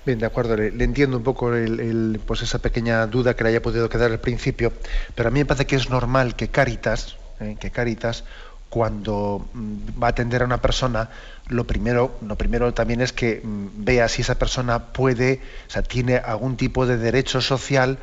Bien, 0.05 0.19
de 0.19 0.25
acuerdo, 0.25 0.57
le, 0.57 0.83
entiendo 0.83 1.15
un 1.15 1.23
poco 1.23 1.53
el, 1.55 2.19
pues 2.25 2.41
esa 2.41 2.59
pequeña 2.59 3.07
duda 3.07 3.35
que 3.35 3.43
le 3.43 3.51
haya 3.51 3.61
podido 3.61 3.87
quedar 3.87 4.11
al 4.11 4.19
principio, 4.19 4.73
pero 5.15 5.29
a 5.29 5.31
mí 5.31 5.39
me 5.39 5.45
parece 5.45 5.65
que 5.65 5.77
es 5.77 5.89
normal 5.89 6.35
que 6.35 6.49
Caritas, 6.49 7.15
eh, 7.39 7.55
que 7.57 7.71
Caritas, 7.71 8.25
cuando 8.67 9.47
mm, 9.53 10.03
va 10.03 10.07
a 10.07 10.09
atender 10.09 10.41
a 10.41 10.45
una 10.45 10.61
persona, 10.61 11.09
lo 11.47 11.65
primero, 11.65 12.17
lo 12.27 12.35
primero 12.35 12.73
también 12.73 12.99
es 12.99 13.13
que 13.13 13.39
mm, 13.41 13.85
vea 13.85 14.09
si 14.09 14.23
esa 14.23 14.35
persona 14.35 14.91
puede, 14.91 15.41
o 15.69 15.71
sea, 15.71 15.83
tiene 15.83 16.17
algún 16.17 16.57
tipo 16.57 16.85
de 16.85 16.97
derecho 16.97 17.39
social 17.39 17.97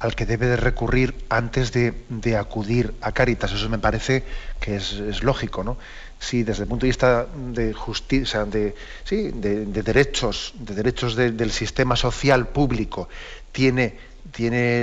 al 0.00 0.14
que 0.14 0.26
debe 0.26 0.46
de 0.46 0.56
recurrir 0.56 1.14
antes 1.30 1.72
de, 1.72 1.94
acudir 2.36 2.94
a 3.00 3.12
Caritas. 3.12 3.52
Eso 3.52 3.68
me 3.68 3.78
parece 3.78 4.22
que 4.60 4.76
es, 4.76 4.92
es 4.92 5.22
lógico, 5.22 5.64
¿no? 5.64 5.78
Si 6.18 6.42
desde 6.42 6.64
el 6.64 6.68
punto 6.68 6.84
de 6.84 6.88
vista 6.88 7.26
de 7.32 7.72
justicia, 7.72 8.44
de, 8.44 8.74
sí, 9.04 9.30
de, 9.32 9.64
derechos, 9.66 10.52
de 10.58 10.74
derechos 10.74 11.14
del 11.14 11.50
sistema 11.50 11.96
social 11.96 12.48
público, 12.48 13.08
tiene, 13.52 13.94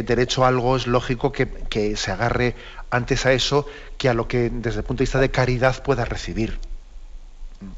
derecho 0.03 0.45
a 0.45 0.47
algo, 0.47 0.75
es 0.75 0.87
lógico 0.87 1.31
que, 1.31 1.95
se 1.95 2.11
agarre 2.11 2.55
antes 2.89 3.25
a 3.25 3.33
eso 3.33 3.67
que 3.97 4.09
a 4.09 4.13
lo 4.13 4.27
que 4.27 4.49
desde 4.49 4.79
el 4.79 4.85
punto 4.85 4.99
de 4.99 5.03
vista 5.05 5.19
de 5.19 5.31
caridad 5.31 5.83
pueda 5.83 6.05
recibir. 6.05 6.57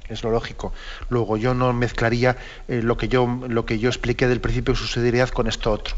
Es 0.10 0.24
lo 0.24 0.32
lógico. 0.32 0.74
Luego 1.10 1.38
yo 1.38 1.54
no 1.54 1.72
mezclaría 1.72 2.36
eh, 2.68 2.82
lo, 2.82 2.98
que 2.98 3.08
yo, 3.08 3.28
lo 3.48 3.66
que 3.66 3.80
yo 3.80 3.90
expliqué 3.90 4.28
del 4.28 4.42
principio 4.42 4.74
de 4.74 4.80
subsidiariedad 4.80 5.30
con 5.30 5.48
esto 5.48 5.72
otro. 5.72 5.96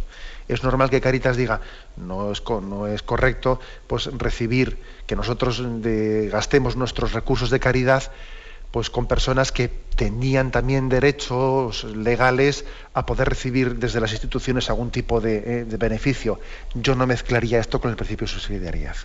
Es 0.49 0.63
normal 0.63 0.89
que 0.89 0.99
Caritas 0.99 1.37
diga, 1.37 1.61
no 1.95 2.31
es, 2.31 2.43
no 2.47 2.87
es 2.87 3.01
correcto 3.03 3.59
pues, 3.87 4.05
recibir 4.17 4.77
que 5.07 5.15
nosotros 5.15 5.63
gastemos 6.29 6.75
nuestros 6.75 7.13
recursos 7.13 7.49
de 7.49 7.59
caridad 7.59 8.11
pues 8.71 8.89
con 8.89 9.07
personas 9.07 9.51
que 9.51 9.67
tenían 9.67 10.51
también 10.51 10.89
derechos 10.89 11.83
legales 11.83 12.65
a 12.93 13.05
poder 13.05 13.29
recibir 13.29 13.75
desde 13.75 13.99
las 13.99 14.11
instituciones 14.11 14.69
algún 14.69 14.91
tipo 14.91 15.21
de, 15.21 15.61
eh, 15.61 15.65
beneficio. 15.77 16.39
Yo 16.75 16.95
no 16.95 17.07
mezclaría 17.07 17.59
esto 17.59 17.81
con 17.81 17.89
el 17.89 17.97
principio 17.97 18.27
de 18.27 18.33
subsidiariedad. 18.33 18.95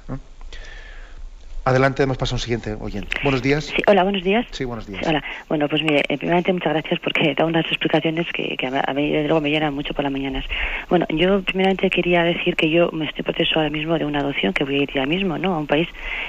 Adelante, 1.67 2.03
hemos 2.03 2.19
pasado 2.19 2.35
a 2.35 2.37
un 2.37 2.41
siguiente 2.41 2.77
oyente. 2.79 3.09
Buenos 3.23 3.41
días. 3.41 3.65
Sí, 3.65 3.83
hola, 3.87 4.03
buenos 4.03 4.23
días. 4.23 4.45
Sí, 4.51 4.67
buenos 4.67 4.87
días. 4.87 5.01
hola. 5.07 5.25
Bueno, 5.49 5.67
pues 5.67 5.83
mire, 5.83 6.03
eh, 6.11 6.19
primeramente 6.19 6.53
muchas 6.53 6.75
gracias 6.75 7.01
porque 7.01 7.35
da 7.35 7.47
unas 7.47 7.65
explicaciones 7.65 8.27
que, 8.35 8.55
a 8.87 8.93
mí 8.93 9.11
luego 9.23 9.41
me 9.41 9.49
llenan 9.49 9.73
mucho 9.73 9.95
por 9.95 10.05
las 10.05 10.13
mañanas. 10.13 10.45
Bueno, 10.91 11.07
yo 11.09 11.41
primeramente 11.41 11.89
quería 11.89 12.23
decir 12.23 12.55
que 12.55 12.69
yo 12.69 12.91
me 12.93 13.07
estoy 13.07 13.23
proceso 13.23 13.55
ahora 13.57 13.71
mismo 13.71 13.99
de 13.99 14.05
una 14.05 14.19
adopción 14.19 14.53
que 14.53 14.63
voy 14.63 14.75
a 14.75 14.83
ir 14.83 14.91
ya 14.93 15.07
mismo, 15.07 15.39
¿no? 15.39 15.55
A 15.55 15.59
un 15.59 15.67
país. 15.67 15.89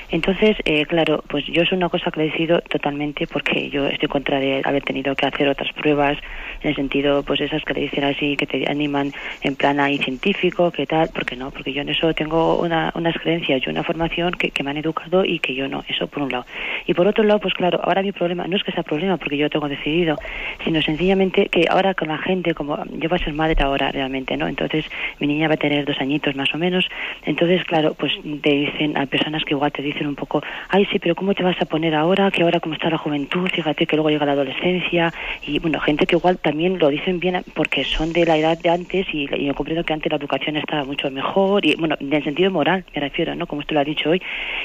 Entonces, 0.09 0.55
eh, 0.63 0.85
claro, 0.85 1.21
pues 1.27 1.43
yo 1.47 1.63
es 1.63 1.71
una 1.73 1.89
cosa 1.89 2.11
que 2.11 2.21
he 2.21 2.25
decidido 2.27 2.61
totalmente 2.61 3.27
porque 3.27 3.69
yo 3.69 3.87
estoy 3.87 4.07
contra 4.07 4.39
de 4.39 4.61
haber 4.63 4.83
tenido 4.83 5.17
que 5.17 5.25
hacer 5.25 5.49
otras 5.49 5.73
pruebas 5.73 6.17
en 6.61 6.69
el 6.69 6.75
sentido, 6.77 7.23
pues 7.23 7.41
esas 7.41 7.61
que 7.65 7.73
le 7.73 7.81
dicen 7.81 8.05
así, 8.05 8.37
que 8.37 8.47
te 8.47 8.71
animan 8.71 9.13
en 9.41 9.57
plan 9.57 9.81
ahí 9.81 9.97
científico, 9.97 10.71
que 10.71 10.85
tal, 10.85 11.09
porque 11.13 11.35
no, 11.35 11.51
porque 11.51 11.73
yo 11.73 11.81
en 11.81 11.89
eso 11.89 12.13
tengo 12.13 12.57
una, 12.57 12.93
unas 12.95 13.15
creencias 13.17 13.61
y 13.65 13.69
una 13.69 13.83
formación 13.83 14.31
que, 14.31 14.51
que 14.51 14.63
me 14.63 14.69
han 14.69 14.77
educado 14.77 15.24
y 15.25 15.39
que 15.39 15.55
yo 15.55 15.67
no. 15.67 15.83
Eso 15.87 16.07
por 16.07 16.23
un 16.23 16.31
lado. 16.31 16.45
Y 16.85 16.93
por 16.93 17.07
otro 17.07 17.23
lado, 17.23 17.39
pues 17.39 17.53
claro, 17.53 17.79
ahora 17.83 18.01
mi 18.01 18.11
problema 18.11 18.47
no 18.47 18.55
es 18.55 18.63
que 18.63 18.71
sea 18.71 18.83
problema 18.83 19.17
porque 19.17 19.37
yo 19.37 19.49
tengo 19.49 19.67
decidido, 19.67 20.17
sino 20.63 20.81
sencillamente 20.81 21.47
que 21.47 21.65
ahora 21.69 21.93
con 21.93 22.09
la 22.09 22.17
gente, 22.17 22.53
como 22.53 22.77
yo 22.91 23.09
voy 23.09 23.19
a 23.19 23.23
ser 23.23 23.33
madre 23.33 23.55
ahora 23.63 23.91
realmente, 23.91 24.37
¿no? 24.37 24.47
Entonces 24.47 24.85
mi 25.19 25.27
niña 25.27 25.47
va 25.47 25.55
a 25.55 25.57
tener 25.57 25.85
dos 25.85 25.99
añitos 25.99 26.35
más 26.35 26.53
o 26.53 26.57
menos. 26.57 26.87
Entonces, 27.23 27.63
claro, 27.65 27.93
pues 27.93 28.13
te 28.41 28.49
dicen, 28.49 28.97
hay 28.97 29.05
personas 29.07 29.43
que 29.43 29.53
igual 29.53 29.71
te 29.71 29.81
dicen 29.81 30.07
un 30.07 30.15
poco, 30.15 30.41
ay, 30.69 30.85
sí, 30.91 30.99
pero 30.99 31.15
¿cómo 31.15 31.33
te 31.33 31.43
vas 31.43 31.59
a 31.61 31.65
poner 31.65 31.95
ahora? 31.95 32.31
Que 32.31 32.43
ahora 32.43 32.59
como 32.59 32.75
está 32.75 32.89
la 32.89 32.97
juventud, 32.97 33.49
fíjate 33.49 33.85
que 33.85 33.95
luego 33.95 34.09
llega 34.09 34.25
la 34.25 34.33
adolescencia. 34.33 35.13
Y 35.45 35.59
bueno, 35.59 35.79
gente 35.79 36.05
que 36.05 36.15
igual 36.15 36.37
también 36.37 36.79
lo 36.79 36.89
dicen 36.89 37.19
bien 37.19 37.43
porque 37.53 37.83
son 37.83 38.13
de 38.13 38.25
la 38.25 38.37
edad 38.37 38.57
de 38.57 38.69
antes 38.69 39.07
y, 39.13 39.27
y 39.35 39.45
yo 39.45 39.53
comprendo 39.53 39.83
que 39.83 39.93
antes 39.93 40.11
la 40.11 40.17
educación 40.17 40.57
estaba 40.57 40.83
mucho 40.83 41.09
mejor 41.11 41.65
y 41.65 41.75
bueno, 41.75 41.95
en 41.99 42.13
el 42.13 42.23
sentido 42.23 42.51
moral 42.51 42.85
me 42.93 43.01
refiero, 43.01 43.35
¿no? 43.35 43.47
Como 43.47 43.61
usted 43.61 43.73
lo 43.73 43.81
ha 43.81 43.83
dicho 43.83 44.09
hoy. 44.09 44.21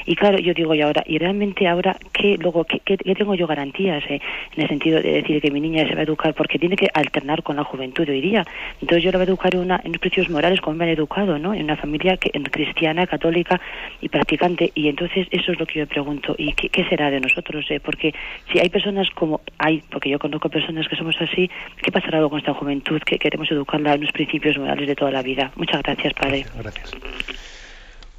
Y 0.07 0.15
claro, 0.17 0.39
yo 0.39 0.50
yo 0.53 0.63
digo, 0.63 0.75
y 0.75 0.83
ahora, 0.83 1.03
y 1.07 1.19
realmente 1.19 1.67
ahora, 1.67 1.97
¿qué, 2.13 2.37
luego, 2.39 2.65
qué, 2.65 2.81
qué, 2.81 2.97
tengo 2.97 3.35
yo 3.35 3.47
garantías 3.47 4.03
eh, 4.09 4.21
en 4.57 4.63
el 4.63 4.69
sentido 4.69 5.01
de 5.01 5.13
decir 5.13 5.41
que 5.41 5.51
mi 5.51 5.61
niña 5.61 5.87
se 5.87 5.95
va 5.95 6.01
a 6.01 6.05
educar? 6.05 6.35
Porque 6.35 6.59
tiene 6.59 6.77
que 6.77 6.89
alternar 6.93 7.43
con 7.43 7.57
la 7.57 7.65
juventud 7.65 8.09
hoy 8.09 8.21
día. 8.21 8.45
Entonces 8.81 9.03
yo 9.05 9.11
la 9.11 9.19
voy 9.19 9.27
a 9.27 9.29
educar 9.29 9.55
en, 9.55 9.61
una, 9.61 9.81
en 9.85 9.93
principios 9.93 10.31
morales 10.31 10.61
como 10.61 10.77
me 10.77 10.85
han 10.85 10.91
educado, 10.91 11.39
¿no? 11.39 11.55
En 11.55 11.65
una 11.65 11.77
familia 11.77 12.17
que, 12.17 12.31
en 12.33 12.45
cristiana, 12.45 13.07
católica 13.07 13.61
y 14.01 14.09
practicante. 14.09 14.73
Y 14.75 14.89
entonces 14.89 15.27
eso 15.31 15.53
es 15.53 15.59
lo 15.59 15.67
que 15.67 15.81
yo 15.81 15.87
pregunto. 15.87 16.35
¿Y 16.39 16.53
qué, 16.53 16.85
será 16.85 17.11
de 17.11 17.21
nosotros? 17.21 17.65
Eh? 17.71 17.81
Porque 17.81 18.15
si 18.53 18.59
hay 18.59 18.69
personas 18.69 19.09
como 19.11 19.41
hay, 19.59 19.83
porque 19.91 20.11
yo 20.11 20.19
conozco 20.19 20.49
personas 20.49 20.89
que 20.89 20.97
somos 20.97 21.17
así, 21.21 21.51
¿qué 21.83 21.93
pasará 21.93 22.19
luego 22.19 22.31
con 22.31 22.39
esta 22.41 22.55
juventud 22.55 23.01
que 23.03 23.19
queremos 23.19 23.51
educarla 23.51 23.95
en 23.95 24.03
los 24.03 24.13
principios 24.13 24.59
morales 24.59 24.89
de 24.89 24.97
toda 24.97 25.11
la 25.11 25.23
vida? 25.23 25.53
Muchas 25.57 25.83
gracias, 25.83 26.15
Padre. 26.15 26.47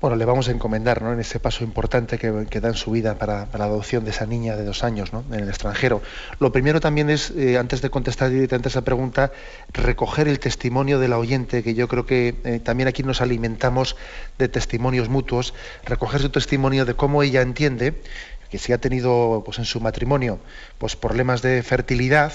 Bueno, 0.01 0.15
le 0.15 0.25
vamos 0.25 0.47
a 0.47 0.51
encomendar 0.51 1.03
¿no? 1.03 1.13
en 1.13 1.19
ese 1.19 1.39
paso 1.39 1.63
importante 1.63 2.17
que, 2.17 2.59
da 2.59 2.69
en 2.69 2.73
su 2.73 2.89
vida 2.89 3.19
para, 3.19 3.47
la 3.55 3.65
adopción 3.65 4.03
de 4.03 4.09
esa 4.09 4.25
niña 4.25 4.55
de 4.55 4.65
dos 4.65 4.83
años 4.83 5.13
¿no? 5.13 5.23
en 5.31 5.41
el 5.41 5.47
extranjero. 5.47 6.01
Lo 6.39 6.51
primero 6.51 6.79
también 6.79 7.11
es, 7.11 7.29
eh, 7.37 7.59
antes 7.59 7.83
de 7.83 7.91
contestar 7.91 8.31
directamente 8.31 8.69
esa 8.69 8.81
pregunta, 8.81 9.31
recoger 9.71 10.27
el 10.27 10.39
testimonio 10.39 10.97
de 10.97 11.07
la 11.07 11.19
oyente, 11.19 11.61
que 11.61 11.75
yo 11.75 11.87
creo 11.87 12.07
que 12.07 12.33
eh, 12.45 12.59
también 12.59 12.87
aquí 12.87 13.03
nos 13.03 13.21
alimentamos 13.21 13.95
de 14.39 14.49
testimonios 14.49 15.07
mutuos, 15.07 15.53
recoger 15.85 16.19
su 16.19 16.29
testimonio 16.29 16.85
de 16.85 16.95
cómo 16.95 17.21
ella 17.21 17.43
entiende 17.43 18.01
que 18.49 18.57
si 18.57 18.73
ha 18.73 18.79
tenido 18.79 19.43
pues, 19.45 19.59
en 19.59 19.65
su 19.65 19.81
matrimonio 19.81 20.39
pues, 20.79 20.95
problemas 20.95 21.43
de 21.43 21.61
fertilidad, 21.61 22.33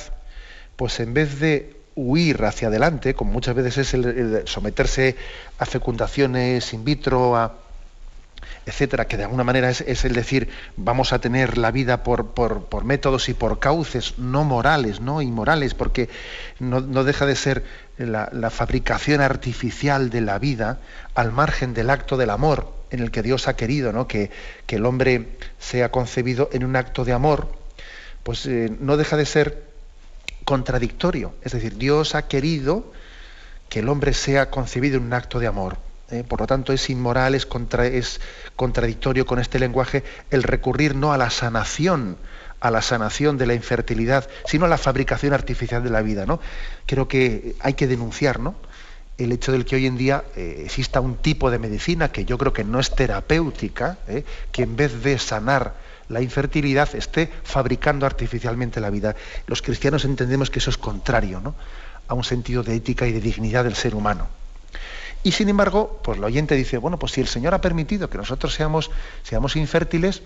pues 0.77 1.01
en 1.01 1.15
vez 1.15 1.41
de 1.41 1.76
huir 1.97 2.45
hacia 2.45 2.69
adelante, 2.69 3.15
como 3.15 3.33
muchas 3.33 3.55
veces 3.57 3.79
es 3.79 3.95
el, 3.95 4.43
someterse 4.45 5.17
a 5.59 5.67
fecundaciones 5.67 6.73
in 6.75 6.85
vitro, 6.85 7.35
etcétera, 8.67 9.07
que 9.07 9.17
de 9.17 9.25
alguna 9.25 9.45
manera 9.45 9.71
es, 9.71 10.05
el 10.05 10.13
decir 10.13 10.49
vamos 10.77 11.13
a 11.13 11.21
tener 11.21 11.57
la 11.57 11.71
vida 11.71 12.03
por, 12.03 12.85
métodos 12.85 13.29
y 13.29 13.35
por 13.35 13.59
cauces 13.59 14.19
no 14.19 14.45
morales, 14.45 15.01
no 15.01 15.23
inmorales, 15.23 15.75
porque 15.75 16.09
no, 16.61 16.81
deja 16.81 17.27
de 17.27 17.35
ser 17.35 17.65
la, 17.97 18.51
fabricación 18.51 19.23
artificial 19.23 20.11
de 20.11 20.21
la 20.21 20.39
vida 20.39 20.79
al 21.15 21.33
margen 21.33 21.75
del 21.75 21.91
acto 21.91 22.17
del 22.17 22.31
amor 22.31 22.73
en 22.91 23.01
el 23.01 23.11
que 23.11 23.23
Dios 23.23 23.49
ha 23.49 23.57
querido 23.57 23.93
¿no? 23.93 24.07
que, 24.07 24.31
que 24.67 24.77
el 24.77 24.85
hombre 24.85 25.29
sea 25.59 25.91
concebido 25.91 26.51
en 26.53 26.65
un 26.65 26.77
acto 26.77 27.05
de 27.05 27.13
amor, 27.13 27.49
pues 28.23 28.45
eh, 28.47 28.71
no 28.81 28.97
deja 28.97 29.17
de 29.17 29.27
ser 29.27 29.76
contradictorio. 30.47 31.35
Es 31.43 31.53
decir, 31.53 31.77
Dios 31.77 32.15
ha 32.15 32.29
querido 32.29 32.91
que 33.69 33.81
el 33.81 33.89
hombre 33.91 34.15
sea 34.15 34.49
concebido 34.49 34.97
en 34.97 35.03
un 35.03 35.13
acto 35.13 35.41
de 35.41 35.49
amor. 35.49 35.77
¿eh? 36.11 36.25
Por 36.27 36.41
lo 36.41 36.47
tanto, 36.47 36.73
es 36.73 36.89
inmoral, 36.89 37.35
es, 37.35 37.47
es 37.93 38.21
contradictorio 38.55 39.27
con 39.27 39.41
este 39.41 39.59
lenguaje 39.59 40.05
el 40.31 40.45
recurrir 40.45 40.95
no 40.95 41.13
a 41.13 41.19
la 41.19 41.31
sanación, 41.31 42.17
a 42.61 42.71
la 42.71 42.81
sanación 42.81 43.37
de 43.39 43.47
la 43.47 43.55
infertilidad, 43.55 44.29
sino 44.47 44.65
a 44.65 44.69
la 44.69 44.79
fabricación 44.79 45.35
artificial 45.35 45.83
de 45.83 45.91
la 45.91 46.01
vida. 46.01 46.27
¿no? 46.27 46.41
Creo 46.87 47.09
que 47.09 47.57
hay 47.59 47.75
que 47.75 47.89
denunciar 47.89 48.39
¿no? 48.39 48.55
el 49.19 49.33
hecho 49.33 49.51
del 49.51 49.65
que 49.65 49.75
hoy 49.75 49.87
en 49.87 49.97
día 49.99 50.23
eh, 50.37 50.63
exista 50.65 51.01
un 51.01 51.17
tipo 51.17 51.51
de 51.51 51.59
medicina 51.59 52.13
que 52.13 52.25
yo 52.25 52.39
creo 52.39 52.53
que 52.53 52.63
no 52.63 52.79
es 52.79 52.95
terapéutica, 52.95 53.99
¿eh? 54.07 54.25
que 54.53 54.63
en 54.63 54.77
vez 54.77 55.03
de 55.03 55.19
sanar 55.19 55.86
la 56.09 56.21
infertilidad 56.21 56.95
esté 56.95 57.31
fabricando 57.43 58.07
artificialmente 58.07 58.81
la 58.81 58.91
vida. 58.91 59.17
Los 59.47 59.63
cristianos 59.63 60.05
entendemos 60.05 60.51
que 60.51 60.59
eso 60.59 60.71
es 60.71 60.79
contrario 60.79 61.41
¿no? 61.41 61.55
a 62.09 62.15
un 62.15 62.25
sentido 62.25 62.63
de 62.63 62.75
ética 62.75 63.07
y 63.07 63.13
de 63.13 63.21
dignidad 63.21 63.65
del 63.65 63.75
ser 63.75 63.95
humano. 63.95 64.29
Y 65.23 65.33
sin 65.33 65.49
embargo, 65.49 66.01
pues 66.05 66.19
el 66.19 66.25
oyente 66.25 66.55
dice, 66.55 66.79
bueno, 66.79 66.99
pues 66.99 67.13
si 67.13 67.21
el 67.21 67.27
Señor 67.27 67.55
ha 67.55 67.61
permitido 67.61 68.09
que 68.09 68.19
nosotros 68.19 68.55
seamos, 68.55 68.91
seamos 69.25 69.57
infértiles, 69.57 70.23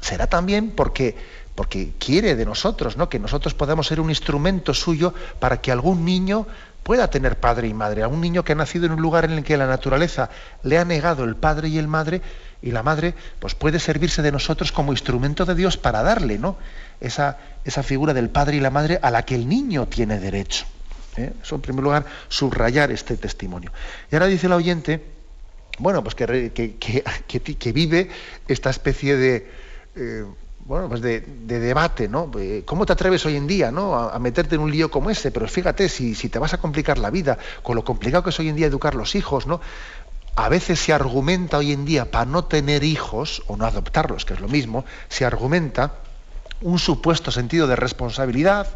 será 0.00 0.26
también 0.26 0.72
porque, 0.72 1.16
porque 1.54 1.92
quiere 1.98 2.36
de 2.36 2.44
nosotros, 2.44 2.98
¿no? 2.98 3.08
Que 3.08 3.18
nosotros 3.18 3.54
podamos 3.54 3.86
ser 3.86 4.00
un 4.00 4.10
instrumento 4.10 4.74
suyo 4.74 5.14
para 5.38 5.62
que 5.62 5.72
algún 5.72 6.04
niño 6.04 6.46
pueda 6.82 7.08
tener 7.08 7.38
padre 7.38 7.68
y 7.68 7.74
madre. 7.74 8.02
A 8.02 8.08
un 8.08 8.20
niño 8.20 8.44
que 8.44 8.52
ha 8.52 8.56
nacido 8.56 8.86
en 8.86 8.92
un 8.92 9.00
lugar 9.00 9.24
en 9.24 9.32
el 9.32 9.44
que 9.44 9.56
la 9.56 9.66
naturaleza 9.66 10.30
le 10.62 10.78
ha 10.78 10.84
negado 10.84 11.24
el 11.24 11.36
padre 11.36 11.68
y 11.68 11.78
el 11.78 11.88
madre, 11.88 12.20
y 12.62 12.70
la 12.72 12.82
madre 12.82 13.14
pues 13.38 13.54
puede 13.54 13.78
servirse 13.78 14.22
de 14.22 14.32
nosotros 14.32 14.72
como 14.72 14.92
instrumento 14.92 15.44
de 15.44 15.54
Dios 15.54 15.76
para 15.76 16.02
darle 16.02 16.38
¿no? 16.38 16.56
esa, 17.00 17.38
esa 17.64 17.82
figura 17.82 18.14
del 18.14 18.28
padre 18.28 18.56
y 18.56 18.60
la 18.60 18.70
madre 18.70 18.98
a 19.02 19.10
la 19.10 19.24
que 19.24 19.34
el 19.34 19.48
niño 19.48 19.86
tiene 19.86 20.18
derecho. 20.18 20.66
¿eh? 21.16 21.32
Eso 21.42 21.54
en 21.54 21.60
primer 21.60 21.82
lugar, 21.82 22.04
subrayar 22.28 22.90
este 22.90 23.16
testimonio. 23.16 23.72
Y 24.10 24.14
ahora 24.14 24.26
dice 24.26 24.46
el 24.46 24.52
oyente, 24.52 25.02
bueno, 25.78 26.02
pues 26.02 26.14
que, 26.14 26.52
que, 26.52 27.72
vive 27.72 28.10
esta 28.48 28.70
especie 28.70 29.16
de... 29.16 29.50
Eh, 29.96 30.24
bueno, 30.66 30.88
pues 30.88 31.00
de, 31.00 31.20
debate, 31.20 32.06
¿no? 32.06 32.30
Eh, 32.38 32.62
¿Cómo 32.64 32.86
te 32.86 32.92
atreves 32.92 33.26
hoy 33.26 33.34
en 33.34 33.48
día, 33.48 33.72
¿no? 33.72 33.96
A, 33.96 34.16
meterte 34.20 34.54
en 34.54 34.60
un 34.60 34.70
lío 34.70 34.88
como 34.88 35.10
ese? 35.10 35.32
Pero 35.32 35.48
fíjate, 35.48 35.88
si, 35.88 36.14
si, 36.14 36.28
te 36.28 36.38
vas 36.38 36.54
a 36.54 36.58
complicar 36.58 36.98
la 36.98 37.10
vida, 37.10 37.38
con 37.62 37.74
lo 37.74 37.82
complicado 37.82 38.22
que 38.22 38.30
es 38.30 38.38
hoy 38.38 38.50
en 38.50 38.56
día 38.56 38.68
educar 38.68 38.94
los 38.94 39.16
hijos, 39.16 39.46
¿no? 39.46 39.60
A 40.44 40.48
veces 40.48 40.80
se 40.80 40.94
argumenta 40.94 41.58
hoy 41.58 41.70
en 41.72 41.84
día 41.84 42.10
para 42.10 42.24
no 42.24 42.44
tener 42.44 42.82
hijos 42.82 43.42
o 43.46 43.58
no 43.58 43.66
adoptarlos, 43.66 44.24
que 44.24 44.32
es 44.32 44.40
lo 44.40 44.48
mismo, 44.48 44.86
se 45.10 45.26
argumenta 45.26 45.96
un 46.62 46.78
supuesto 46.78 47.30
sentido 47.30 47.66
de 47.66 47.76
responsabilidad, 47.76 48.66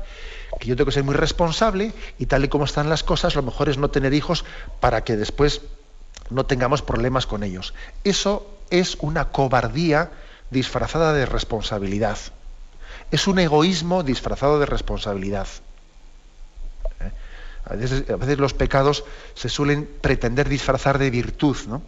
que 0.60 0.68
yo 0.68 0.76
tengo 0.76 0.86
que 0.86 0.92
ser 0.92 1.04
muy 1.04 1.14
responsable 1.14 1.94
y 2.18 2.26
tal 2.26 2.44
y 2.44 2.48
como 2.48 2.66
están 2.66 2.90
las 2.90 3.02
cosas, 3.02 3.34
lo 3.34 3.42
mejor 3.42 3.70
es 3.70 3.78
no 3.78 3.88
tener 3.88 4.12
hijos 4.12 4.44
para 4.78 5.04
que 5.04 5.16
después 5.16 5.62
no 6.28 6.44
tengamos 6.44 6.82
problemas 6.82 7.26
con 7.26 7.42
ellos. 7.42 7.72
Eso 8.04 8.46
es 8.68 8.98
una 9.00 9.30
cobardía 9.30 10.10
disfrazada 10.50 11.14
de 11.14 11.24
responsabilidad. 11.24 12.18
Es 13.10 13.26
un 13.26 13.38
egoísmo 13.38 14.02
disfrazado 14.02 14.60
de 14.60 14.66
responsabilidad. 14.66 15.48
A 17.66 17.74
veces, 17.74 18.38
los 18.38 18.54
pecados 18.54 19.04
se 19.34 19.48
suelen 19.48 19.88
pretender 20.00 20.48
disfrazar 20.48 20.98
de 20.98 21.10
virtud, 21.10 21.56
¿no? 21.66 21.82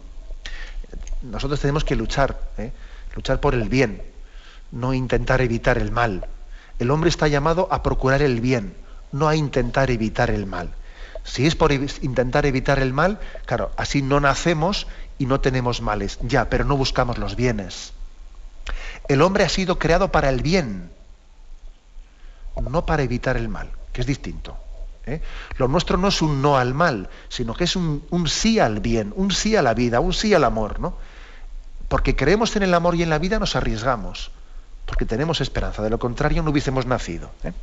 Nosotros 1.21 1.59
tenemos 1.59 1.83
que 1.83 1.95
luchar, 1.95 2.39
¿eh? 2.57 2.71
luchar 3.15 3.39
por 3.39 3.53
el 3.53 3.69
bien, 3.69 4.01
no 4.71 4.93
intentar 4.93 5.41
evitar 5.41 5.77
el 5.77 5.91
mal. 5.91 6.27
El 6.79 6.91
hombre 6.91 7.09
está 7.09 7.27
llamado 7.27 7.67
a 7.71 7.83
procurar 7.83 8.21
el 8.21 8.41
bien, 8.41 8.75
no 9.11 9.27
a 9.27 9.35
intentar 9.35 9.91
evitar 9.91 10.29
el 10.29 10.45
mal. 10.45 10.73
Si 11.23 11.45
es 11.45 11.55
por 11.55 11.71
intentar 11.71 12.45
evitar 12.45 12.79
el 12.79 12.93
mal, 12.93 13.19
claro, 13.45 13.71
así 13.75 14.01
no 14.01 14.19
nacemos 14.19 14.87
y 15.17 15.25
no 15.25 15.41
tenemos 15.41 15.81
males, 15.81 16.19
ya, 16.21 16.49
pero 16.49 16.63
no 16.63 16.77
buscamos 16.77 17.17
los 17.17 17.35
bienes. 17.35 17.93
El 19.07 19.21
hombre 19.21 19.43
ha 19.43 19.49
sido 19.49 19.77
creado 19.77 20.11
para 20.11 20.29
el 20.29 20.41
bien, 20.41 20.89
no 22.61 22.85
para 22.85 23.03
evitar 23.03 23.37
el 23.37 23.49
mal, 23.49 23.69
que 23.93 24.01
es 24.01 24.07
distinto. 24.07 24.57
¿Eh? 25.07 25.21
Lo 25.57 25.67
nuestro 25.67 25.97
no 25.97 26.09
es 26.09 26.21
un 26.21 26.41
no 26.41 26.57
al 26.57 26.73
mal, 26.73 27.09
sino 27.29 27.53
que 27.53 27.63
es 27.63 27.75
un, 27.75 28.03
sí 28.27 28.59
al 28.59 28.79
bien, 28.79 29.13
un 29.15 29.31
sí 29.31 29.55
a 29.55 29.61
la 29.61 29.73
vida, 29.73 29.99
un 29.99 30.13
sí 30.13 30.33
al 30.33 30.43
amor, 30.43 30.79
¿no? 30.79 30.97
Porque 31.87 32.15
creemos 32.15 32.55
en 32.55 32.63
el 32.63 32.73
amor 32.73 32.95
y 32.95 33.03
en 33.03 33.09
la 33.09 33.17
vida 33.17 33.39
nos 33.39 33.55
arriesgamos, 33.55 34.31
porque 34.85 35.05
tenemos 35.05 35.41
esperanza, 35.41 35.81
de 35.81 35.89
lo 35.89 35.97
contrario 35.97 36.43
no 36.43 36.51
hubiésemos 36.51 36.85
nacido. 36.85 37.31
¿eh? 37.43 37.53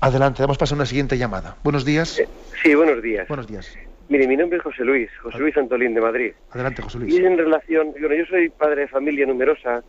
Adelante, 0.00 0.42
vamos 0.42 0.58
a 0.58 0.60
pasar 0.60 0.76
a 0.76 0.80
una 0.80 0.86
siguiente 0.86 1.16
llamada. 1.16 1.56
Buenos 1.64 1.84
días. 1.84 2.18
Eh, 2.18 2.28
sí, 2.62 2.74
buenos 2.74 3.02
días. 3.02 3.26
Buenos 3.28 3.46
días. 3.46 3.74
Mire, 4.08 4.26
mi 4.28 4.36
nombre 4.36 4.58
es 4.58 4.64
José 4.64 4.84
Luis, 4.84 5.08
José 5.22 5.38
Luis 5.38 5.56
Antolín 5.56 5.94
de 5.94 6.00
Madrid. 6.00 6.32
Adelante, 6.50 6.82
José 6.82 6.98
Luis. 6.98 7.14
Y 7.14 7.24
en 7.24 7.38
relación, 7.38 7.92
bueno, 7.98 8.14
yo 8.14 8.26
soy 8.26 8.50
padre 8.50 8.82
de 8.82 8.88
familia 8.88 9.24
numerosa 9.24 9.82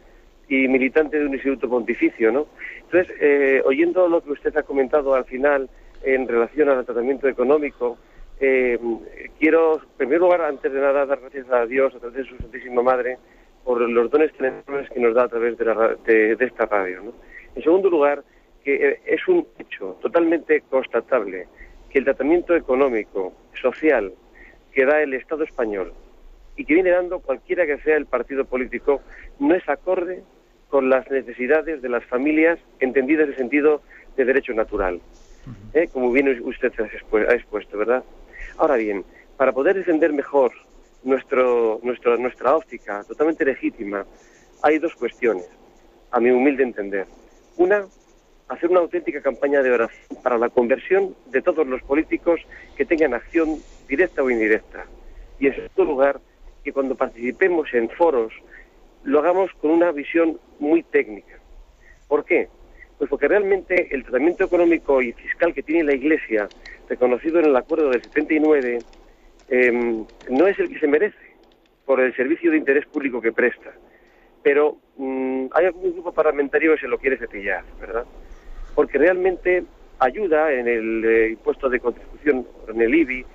y 0.47 0.68
militante 0.68 1.20
de 1.20 1.26
un 1.26 1.34
instituto 1.34 1.68
pontificio, 1.68 2.32
¿no? 2.32 2.47
Entonces, 2.84 3.14
oyendo 3.66 4.07
lo 4.07 4.24
que 4.24 4.32
usted 4.32 4.55
ha 4.55 4.64
comentado 4.64 5.16
al 5.16 5.26
final, 5.26 5.68
en 6.04 6.28
relación 6.28 6.70
al 6.70 6.86
tratamiento 6.86 7.28
económico, 7.28 7.97
eh, 8.39 8.78
quiero, 9.39 9.76
en 9.76 9.97
primer 9.97 10.20
lugar, 10.20 10.41
antes 10.41 10.72
de 10.72 10.80
nada, 10.80 11.06
dar 11.06 11.20
gracias 11.20 11.49
a 11.49 11.66
Dios, 11.66 11.95
a 11.95 11.99
través 11.99 12.18
de 12.18 12.26
su 12.26 12.38
Santísima 12.38 12.82
Madre, 12.82 13.18
por 13.64 13.80
los 13.82 14.12
dones 14.12 14.32
que 14.34 14.99
nos 14.99 15.16
da 15.16 15.24
a 15.24 15.30
través 15.30 15.58
de, 15.58 16.38
esta 16.39 16.66
radio. 16.66 17.14
En 17.56 17.64
segundo 17.64 17.89
lugar, 17.89 18.24
que 18.64 18.76
eh, 18.76 18.99
es 19.06 19.26
un 19.28 19.47
hecho 19.58 19.97
totalmente 20.01 20.62
constatable 20.70 21.47
que 21.89 21.99
el 21.99 22.06
tratamiento 22.06 22.56
económico, 22.56 23.34
social, 23.62 24.14
que 24.74 24.86
da 24.86 25.01
el 25.01 25.14
Estado 25.14 25.43
español 25.43 25.93
y 26.58 26.66
que 26.66 26.74
viene 26.74 26.89
dando 26.89 27.20
cualquiera 27.20 27.66
que 27.66 27.78
sea 27.78 27.95
el 27.95 28.08
partido 28.08 28.45
político, 28.45 29.01
no 29.39 29.56
es 29.56 29.68
acorde 29.70 30.24
con 30.68 30.89
las 30.89 31.10
necesidades 31.10 31.82
de 31.82 31.89
las 31.89 32.04
familias 32.06 32.60
entendidas 32.80 33.30
en 33.30 33.36
sentido 33.36 33.82
de 34.18 34.26
derecho 34.26 34.54
natural. 34.54 34.99
¿Eh? 35.74 35.88
como 35.91 36.12
bien 36.12 36.41
usted 36.44 36.72
ha 36.80 37.34
expuesto, 37.34 37.78
¿verdad? 37.78 38.04
Ahora 38.58 38.76
bien, 38.76 39.04
para 39.38 39.52
poder 39.52 39.76
defender 39.76 40.14
mejor 40.14 40.52
nuestro, 41.04 41.80
nuestro, 41.84 42.18
nuestra 42.18 42.56
óptica 42.56 43.04
totalmente 43.04 43.46
legítima, 43.46 44.06
hay 44.62 44.80
dos 44.80 44.96
cuestiones, 44.96 45.48
a 46.12 46.20
mi 46.20 46.32
humilde 46.32 46.64
entender. 46.64 47.06
Una, 47.58 47.86
hacer 48.48 48.70
una 48.70 48.80
auténtica 48.80 49.22
campaña 49.22 49.62
de 49.62 49.72
oración 49.72 50.22
para 50.22 50.38
la 50.38 50.50
conversión 50.50 51.16
de 51.28 51.41
todos 51.41 51.68
los 51.68 51.82
políticos 51.84 52.39
que 52.76 52.86
tengan 52.86 53.14
acción 53.14 53.60
directa 53.88 54.24
o 54.24 54.30
indirecta. 54.30 54.86
Y 55.39 55.48
en 55.48 55.56
segundo 55.56 55.86
lugar, 55.86 56.22
que 56.64 56.72
cuando 56.72 56.96
participemos 56.96 57.74
en 57.74 57.89
foros 57.89 58.34
lo 59.04 59.20
hagamos 59.20 59.52
con 59.60 59.72
una 59.72 59.91
visión 59.91 60.39
muy 60.60 60.82
técnica. 60.84 61.38
¿Por 62.08 62.24
qué? 62.24 62.48
Pues 62.98 63.10
porque 63.10 63.28
realmente 63.28 63.94
el 63.94 64.04
tratamiento 64.04 64.46
económico 64.46 65.02
y 65.02 65.14
fiscal 65.14 65.54
que 65.54 65.64
tiene 65.64 65.84
la 65.84 65.94
Iglesia, 65.94 66.48
reconocido 66.88 67.39
en 67.39 67.46
el 67.46 67.56
acuerdo 67.56 67.89
del 67.89 68.04
79, 68.04 68.80
em, 69.50 70.06
no 70.30 70.48
es 70.48 70.60
el 70.60 70.70
que 70.70 70.80
se 70.80 70.88
merece 70.88 71.34
por 71.86 72.00
el 72.00 72.16
servicio 72.16 72.52
de 72.52 72.58
interés 72.58 72.86
público 72.86 73.22
que 73.22 73.32
presta. 73.32 73.74
Pero 74.41 74.78
mm, 74.98 75.48
hay 75.54 75.66
algún 75.66 75.94
grupo 75.94 76.14
parlamentario 76.14 76.74
que 76.74 76.82
se 76.82 76.88
lo 76.88 76.98
quiere 76.98 77.18
cepillar, 77.18 77.64
¿verdad? 77.80 78.06
Porque 78.76 78.98
realmente 78.98 79.64
ayuda 80.00 80.52
en 80.52 80.68
el 80.68 81.06
eh, 81.06 81.30
impuesto 81.32 81.70
de 81.70 81.80
contribución, 81.80 82.48
en 82.68 82.82
el 82.82 82.94
IBI, 82.94 83.26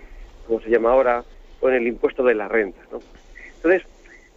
como 0.46 0.60
se 0.60 0.70
llama 0.70 0.92
ahora, 0.92 1.24
o 1.60 1.68
en 1.68 1.76
el 1.76 1.86
impuesto 1.86 2.22
de 2.22 2.34
la 2.34 2.48
renta. 2.48 2.80
¿no? 2.90 3.00
Entonces, 3.56 3.82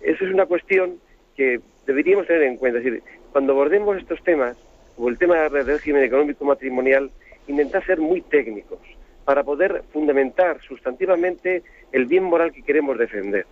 eso 0.02 0.26
es 0.26 0.34
una 0.34 0.46
cuestión 0.46 1.00
que 1.36 1.60
deberíamos 1.86 2.28
tener 2.28 2.44
en 2.44 2.58
cuenta. 2.58 2.80
Es 2.80 2.86
decir, 2.86 3.04
cuando 3.32 3.54
abordemos 3.54 3.98
estos 3.98 4.22
temas, 4.24 4.58
o 4.98 5.10
el 5.10 5.18
tema 5.18 5.38
del 5.50 5.66
régimen 5.66 6.04
económico 6.04 6.46
matrimonial, 6.46 7.10
intentar 7.48 7.86
ser 7.86 8.00
muy 8.00 8.22
técnicos 8.22 8.80
para 9.26 9.44
poder 9.44 9.84
fundamentar 9.94 10.60
sustantivamente 10.62 11.64
el 11.92 12.06
bien 12.06 12.24
moral 12.24 12.52
que 12.52 12.64
queremos 12.64 12.98
defender. 12.98 13.46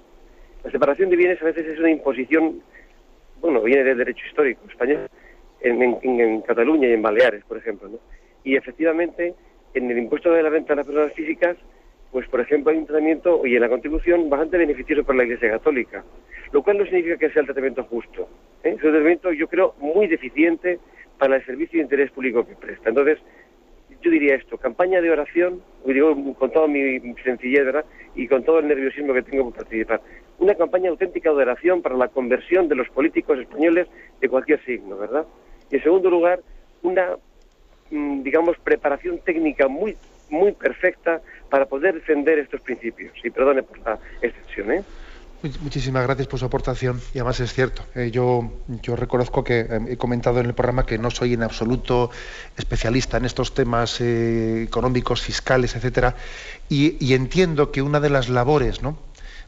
La 0.64 0.72
separación 0.72 1.10
de 1.10 1.16
bienes 1.16 1.42
a 1.42 1.46
veces 1.46 1.66
es 1.68 1.80
una 1.80 1.92
imposición, 1.92 2.62
bueno, 3.42 3.62
viene 3.62 3.84
del 3.84 3.98
derecho 3.98 4.26
histórico 4.28 4.62
español, 4.70 5.10
en, 5.62 5.98
en 6.02 6.42
Cataluña 6.42 6.88
y 6.88 6.94
en 6.94 7.02
Baleares, 7.02 7.44
por 7.46 7.58
ejemplo, 7.58 7.90
¿no? 7.90 8.00
Y 8.44 8.56
efectivamente, 8.56 9.34
en 9.74 9.92
el 9.92 9.98
impuesto 9.98 10.32
de 10.32 10.44
la 10.44 10.50
renta 10.50 10.74
de 10.74 10.78
las 10.78 10.86
personas 10.86 11.14
físicas, 11.14 11.58
pues 12.12 12.28
por 12.28 12.40
ejemplo 12.40 12.72
hay 12.72 12.78
un 12.78 12.86
tratamiento 12.86 13.46
y 13.46 13.56
en 13.56 13.62
la 13.62 13.70
contribución 13.70 14.30
bastante 14.30 14.58
beneficioso 14.58 15.04
para 15.04 15.20
la 15.20 15.24
Iglesia 15.26 15.52
Católica, 15.52 16.04
lo 16.52 16.64
cual 16.64 16.80
no 16.80 16.86
significa 16.86 17.18
que 17.18 17.30
sea 17.30 17.42
el 17.42 17.48
tratamiento 17.48 17.84
justo. 17.84 18.28
¿eh? 18.64 18.70
Es 18.70 18.84
un 18.84 18.92
tratamiento, 18.92 19.32
yo 19.32 19.48
creo, 19.48 19.76
muy 19.80 20.08
deficiente 20.08 20.80
para 21.20 21.36
el 21.36 21.46
servicio 21.46 21.78
de 21.78 21.84
interés 21.84 22.10
público 22.12 22.48
que 22.48 22.56
presta. 22.56 22.90
Entonces, 22.90 23.20
yo 24.02 24.10
diría 24.10 24.36
esto, 24.36 24.58
campaña 24.58 25.02
de 25.02 25.12
oración, 25.12 25.62
digo 25.86 26.16
con 26.36 26.52
toda 26.52 26.68
mi 26.68 27.00
sencillez, 27.24 27.66
¿verdad? 27.66 27.86
Y 28.16 28.28
con 28.28 28.44
todo 28.44 28.60
el 28.60 28.68
nerviosismo 28.68 29.14
que 29.14 29.22
tengo 29.22 29.44
por 29.46 29.54
participar. 29.54 30.02
Una 30.40 30.56
campaña 30.56 30.90
auténtica 30.90 31.30
de 31.30 31.36
oración 31.36 31.82
para 31.82 31.96
la 31.96 32.08
conversión 32.08 32.68
de 32.68 32.76
los 32.76 32.90
políticos 32.90 33.38
españoles 33.38 33.88
de 34.22 34.30
cualquier 34.30 34.64
signo, 34.64 34.98
¿verdad? 34.98 35.26
Y 35.70 35.76
en 35.76 35.84
segundo 35.84 36.10
lugar, 36.10 36.40
una 36.82 37.18
Mm, 37.92 38.22
digamos, 38.22 38.58
preparación 38.60 39.20
técnica 39.20 39.68
muy, 39.68 39.98
muy 40.30 40.52
perfecta 40.52 41.22
para 41.50 41.66
poder 41.66 41.96
defender 41.96 42.38
estos 42.38 42.62
principios. 42.62 43.14
Y 43.24 43.30
perdone 43.32 43.64
por 43.64 43.80
la 43.80 43.98
extensión, 44.22 44.72
¿eh? 44.72 44.84
Muchísimas 45.42 46.04
gracias 46.04 46.28
por 46.28 46.38
su 46.38 46.46
aportación 46.46 47.00
y 47.14 47.20
además 47.20 47.40
es 47.40 47.54
cierto. 47.54 47.84
Eh, 47.96 48.12
yo, 48.12 48.52
reconozco 48.98 49.42
que 49.42 49.62
eh, 49.62 49.80
he 49.88 49.96
comentado 49.96 50.42
en 50.42 50.48
el 50.48 50.54
programa 50.54 50.86
que 50.86 50.98
no 50.98 51.10
soy 51.12 51.34
en 51.34 51.44
absoluto 51.44 52.12
especialista 52.58 53.16
en 53.16 53.24
estos 53.24 53.54
temas 53.54 54.02
eh, 54.02 54.64
económicos, 54.64 55.22
fiscales, 55.22 55.78
etcétera, 55.78 56.16
y, 56.68 57.14
entiendo 57.14 57.72
que 57.72 57.82
una 57.82 58.02
de 58.02 58.10
las 58.10 58.28
labores 58.28 58.82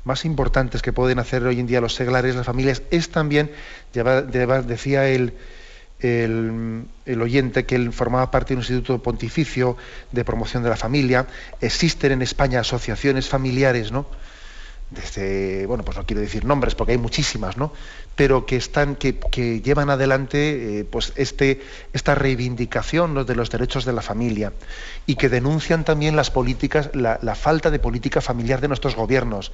más 0.06 0.24
importantes 0.24 0.82
que 0.82 0.94
pueden 0.94 1.20
hacer 1.20 1.44
hoy 1.44 1.60
en 1.60 1.68
día 1.68 1.82
los 1.82 1.94
seglares, 1.94 2.36
las 2.36 2.46
familias, 2.46 2.84
es 2.90 3.10
también, 3.10 3.52
decía 3.94 5.10
el, 5.10 5.34
oyente 7.06 7.66
que 7.66 7.76
él 7.76 7.92
formaba 7.92 8.32
parte 8.32 8.54
de 8.54 8.60
un 8.60 8.62
instituto 8.62 9.04
pontificio 9.04 9.76
de 10.14 10.24
promoción 10.24 10.64
de 10.64 10.70
la 10.70 10.78
familia. 10.78 11.28
Existen 11.60 12.14
en 12.14 12.22
España 12.22 12.62
asociaciones 12.62 13.28
familiares, 13.28 13.92
¿no? 13.92 14.06
Desde, 14.92 15.66
bueno, 15.68 15.86
pues 15.86 15.96
no 15.98 16.06
quiero 16.06 16.22
decir 16.22 16.44
nombres 16.44 16.76
porque 16.76 16.92
hay 16.92 16.98
muchísimas, 16.98 17.56
¿no? 17.56 17.72
Pero 18.22 18.46
que 18.46 19.62
llevan 19.66 19.90
adelante 19.90 20.82
eh, 20.82 20.84
pues 20.84 21.12
este, 21.16 21.60
esta 21.92 22.14
reivindicación 22.14 23.26
de 23.26 23.36
los 23.36 23.50
derechos 23.50 23.84
de 23.84 23.94
la 23.94 24.04
familia 24.04 24.54
y 25.08 25.16
que 25.16 25.28
denuncian 25.28 25.84
también 25.84 26.16
las 26.16 26.30
políticas 26.30 26.92
la, 26.94 27.18
falta 27.34 27.72
de 27.72 27.80
política 27.80 28.22
familiar 28.22 28.62
de 28.62 28.68
nuestros 28.68 28.96
gobiernos 28.96 29.52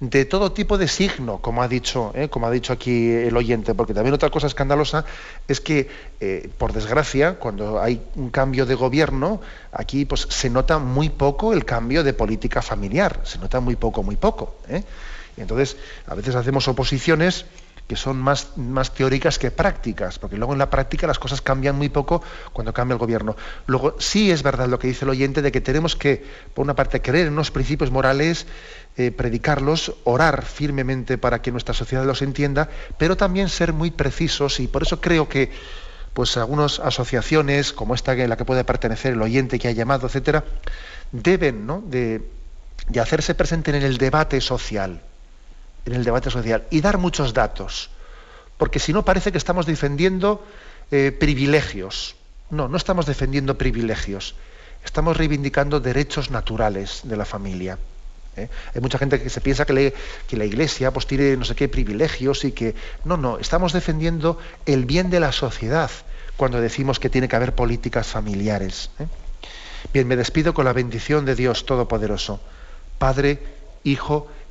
de 0.00 0.24
todo 0.24 0.50
tipo 0.50 0.78
de 0.78 0.88
signo 0.88 1.38
como 1.38 1.62
ha 1.62 1.68
dicho 1.68 2.10
eh, 2.16 2.28
como 2.28 2.48
ha 2.48 2.50
dicho 2.50 2.72
aquí 2.72 3.08
el 3.08 3.36
oyente 3.36 3.72
porque 3.76 3.94
también 3.94 4.14
otra 4.14 4.30
cosa 4.30 4.48
escandalosa 4.48 5.04
es 5.46 5.60
que 5.60 5.88
eh, 6.18 6.50
por 6.58 6.72
desgracia 6.72 7.34
cuando 7.34 7.80
hay 7.80 8.02
un 8.16 8.30
cambio 8.30 8.66
de 8.66 8.74
gobierno 8.74 9.40
aquí 9.70 10.06
pues 10.06 10.22
se 10.28 10.50
nota 10.50 10.80
muy 10.80 11.08
poco 11.08 11.52
el 11.52 11.64
cambio 11.64 12.02
de 12.02 12.14
política 12.14 12.62
familiar 12.62 13.20
se 13.22 13.38
nota 13.38 13.60
muy 13.60 13.76
poco 13.76 14.02
muy 14.02 14.16
poco 14.16 14.56
entonces 15.36 15.76
a 16.08 16.16
veces 16.16 16.34
hacemos 16.34 16.66
oposiciones 16.66 17.46
que 17.88 17.96
son 17.96 18.18
más, 18.18 18.56
más 18.56 18.92
teóricas 18.92 19.38
que 19.38 19.50
prácticas, 19.50 20.18
porque 20.18 20.36
luego 20.36 20.52
en 20.52 20.58
la 20.58 20.68
práctica 20.68 21.06
las 21.06 21.18
cosas 21.18 21.40
cambian 21.40 21.74
muy 21.74 21.88
poco 21.88 22.22
cuando 22.52 22.74
cambia 22.74 22.92
el 22.92 22.98
gobierno. 22.98 23.34
Luego 23.66 23.96
sí 23.98 24.30
es 24.30 24.42
verdad 24.42 24.68
lo 24.68 24.78
que 24.78 24.88
dice 24.88 25.06
el 25.06 25.10
oyente 25.10 25.40
de 25.40 25.50
que 25.50 25.62
tenemos 25.62 25.96
que, 25.96 26.22
por 26.52 26.64
una 26.64 26.74
parte, 26.74 27.00
creer 27.00 27.28
en 27.28 27.32
unos 27.32 27.50
principios 27.50 27.90
morales, 27.90 28.46
eh, 28.98 29.10
predicarlos, 29.10 29.94
orar 30.04 30.44
firmemente 30.44 31.16
para 31.16 31.40
que 31.40 31.50
nuestra 31.50 31.72
sociedad 31.72 32.04
los 32.04 32.20
entienda, 32.20 32.68
pero 32.98 33.16
también 33.16 33.48
ser 33.48 33.72
muy 33.72 33.90
precisos 33.90 34.60
y 34.60 34.68
por 34.68 34.82
eso 34.82 35.00
creo 35.00 35.28
que 35.28 35.50
pues 36.12 36.36
algunas 36.36 36.80
asociaciones 36.80 37.72
como 37.72 37.94
esta 37.94 38.12
en 38.12 38.28
la 38.28 38.36
que 38.36 38.44
puede 38.44 38.64
pertenecer 38.64 39.14
el 39.14 39.22
oyente 39.22 39.58
que 39.58 39.68
ha 39.68 39.72
llamado, 39.72 40.08
etcétera, 40.08 40.44
deben 41.12 41.64
¿no? 41.64 41.82
de, 41.86 42.28
de 42.88 43.00
hacerse 43.00 43.34
presente 43.34 43.70
en 43.70 43.82
el 43.82 43.96
debate 43.96 44.40
social 44.40 45.00
en 45.86 45.94
el 45.94 46.04
debate 46.04 46.30
social 46.30 46.66
y 46.70 46.80
dar 46.80 46.98
muchos 46.98 47.34
datos, 47.34 47.90
porque 48.56 48.78
si 48.78 48.92
no 48.92 49.04
parece 49.04 49.32
que 49.32 49.38
estamos 49.38 49.66
defendiendo 49.66 50.44
eh, 50.90 51.12
privilegios. 51.12 52.16
No, 52.50 52.66
no 52.66 52.78
estamos 52.78 53.04
defendiendo 53.04 53.58
privilegios, 53.58 54.34
estamos 54.82 55.18
reivindicando 55.18 55.80
derechos 55.80 56.30
naturales 56.30 57.02
de 57.04 57.16
la 57.16 57.26
familia. 57.26 57.78
¿eh? 58.36 58.48
Hay 58.74 58.80
mucha 58.80 58.96
gente 58.96 59.20
que 59.20 59.28
se 59.28 59.42
piensa 59.42 59.66
que, 59.66 59.92
que, 60.26 60.36
la 60.38 60.46
Iglesia 60.46 60.90
pues, 60.90 61.06
tiene 61.06 61.36
no 61.36 61.44
sé 61.44 61.54
qué 61.54 61.68
privilegios 61.68 62.44
y 62.44 62.52
que... 62.52 62.74
No, 63.04 63.18
no, 63.18 63.38
estamos 63.38 63.74
defendiendo 63.74 64.38
el 64.64 64.86
bien 64.86 65.10
de 65.10 65.20
la 65.20 65.30
sociedad 65.30 65.90
cuando 66.38 66.58
decimos 66.58 66.98
que 66.98 67.10
tiene 67.10 67.28
que 67.28 67.36
haber 67.36 67.54
políticas 67.54 68.06
familiares. 68.06 68.90
¿eh? 68.98 69.06
Bien, 69.92 70.08
me 70.08 70.16
despido 70.16 70.54
con 70.54 70.64
la 70.64 70.72
bendición 70.72 71.26
de 71.26 71.34
Dios 71.34 71.66
Todopoderoso, 71.66 72.40
Padre, 72.98 73.58
Hijo 73.84 74.26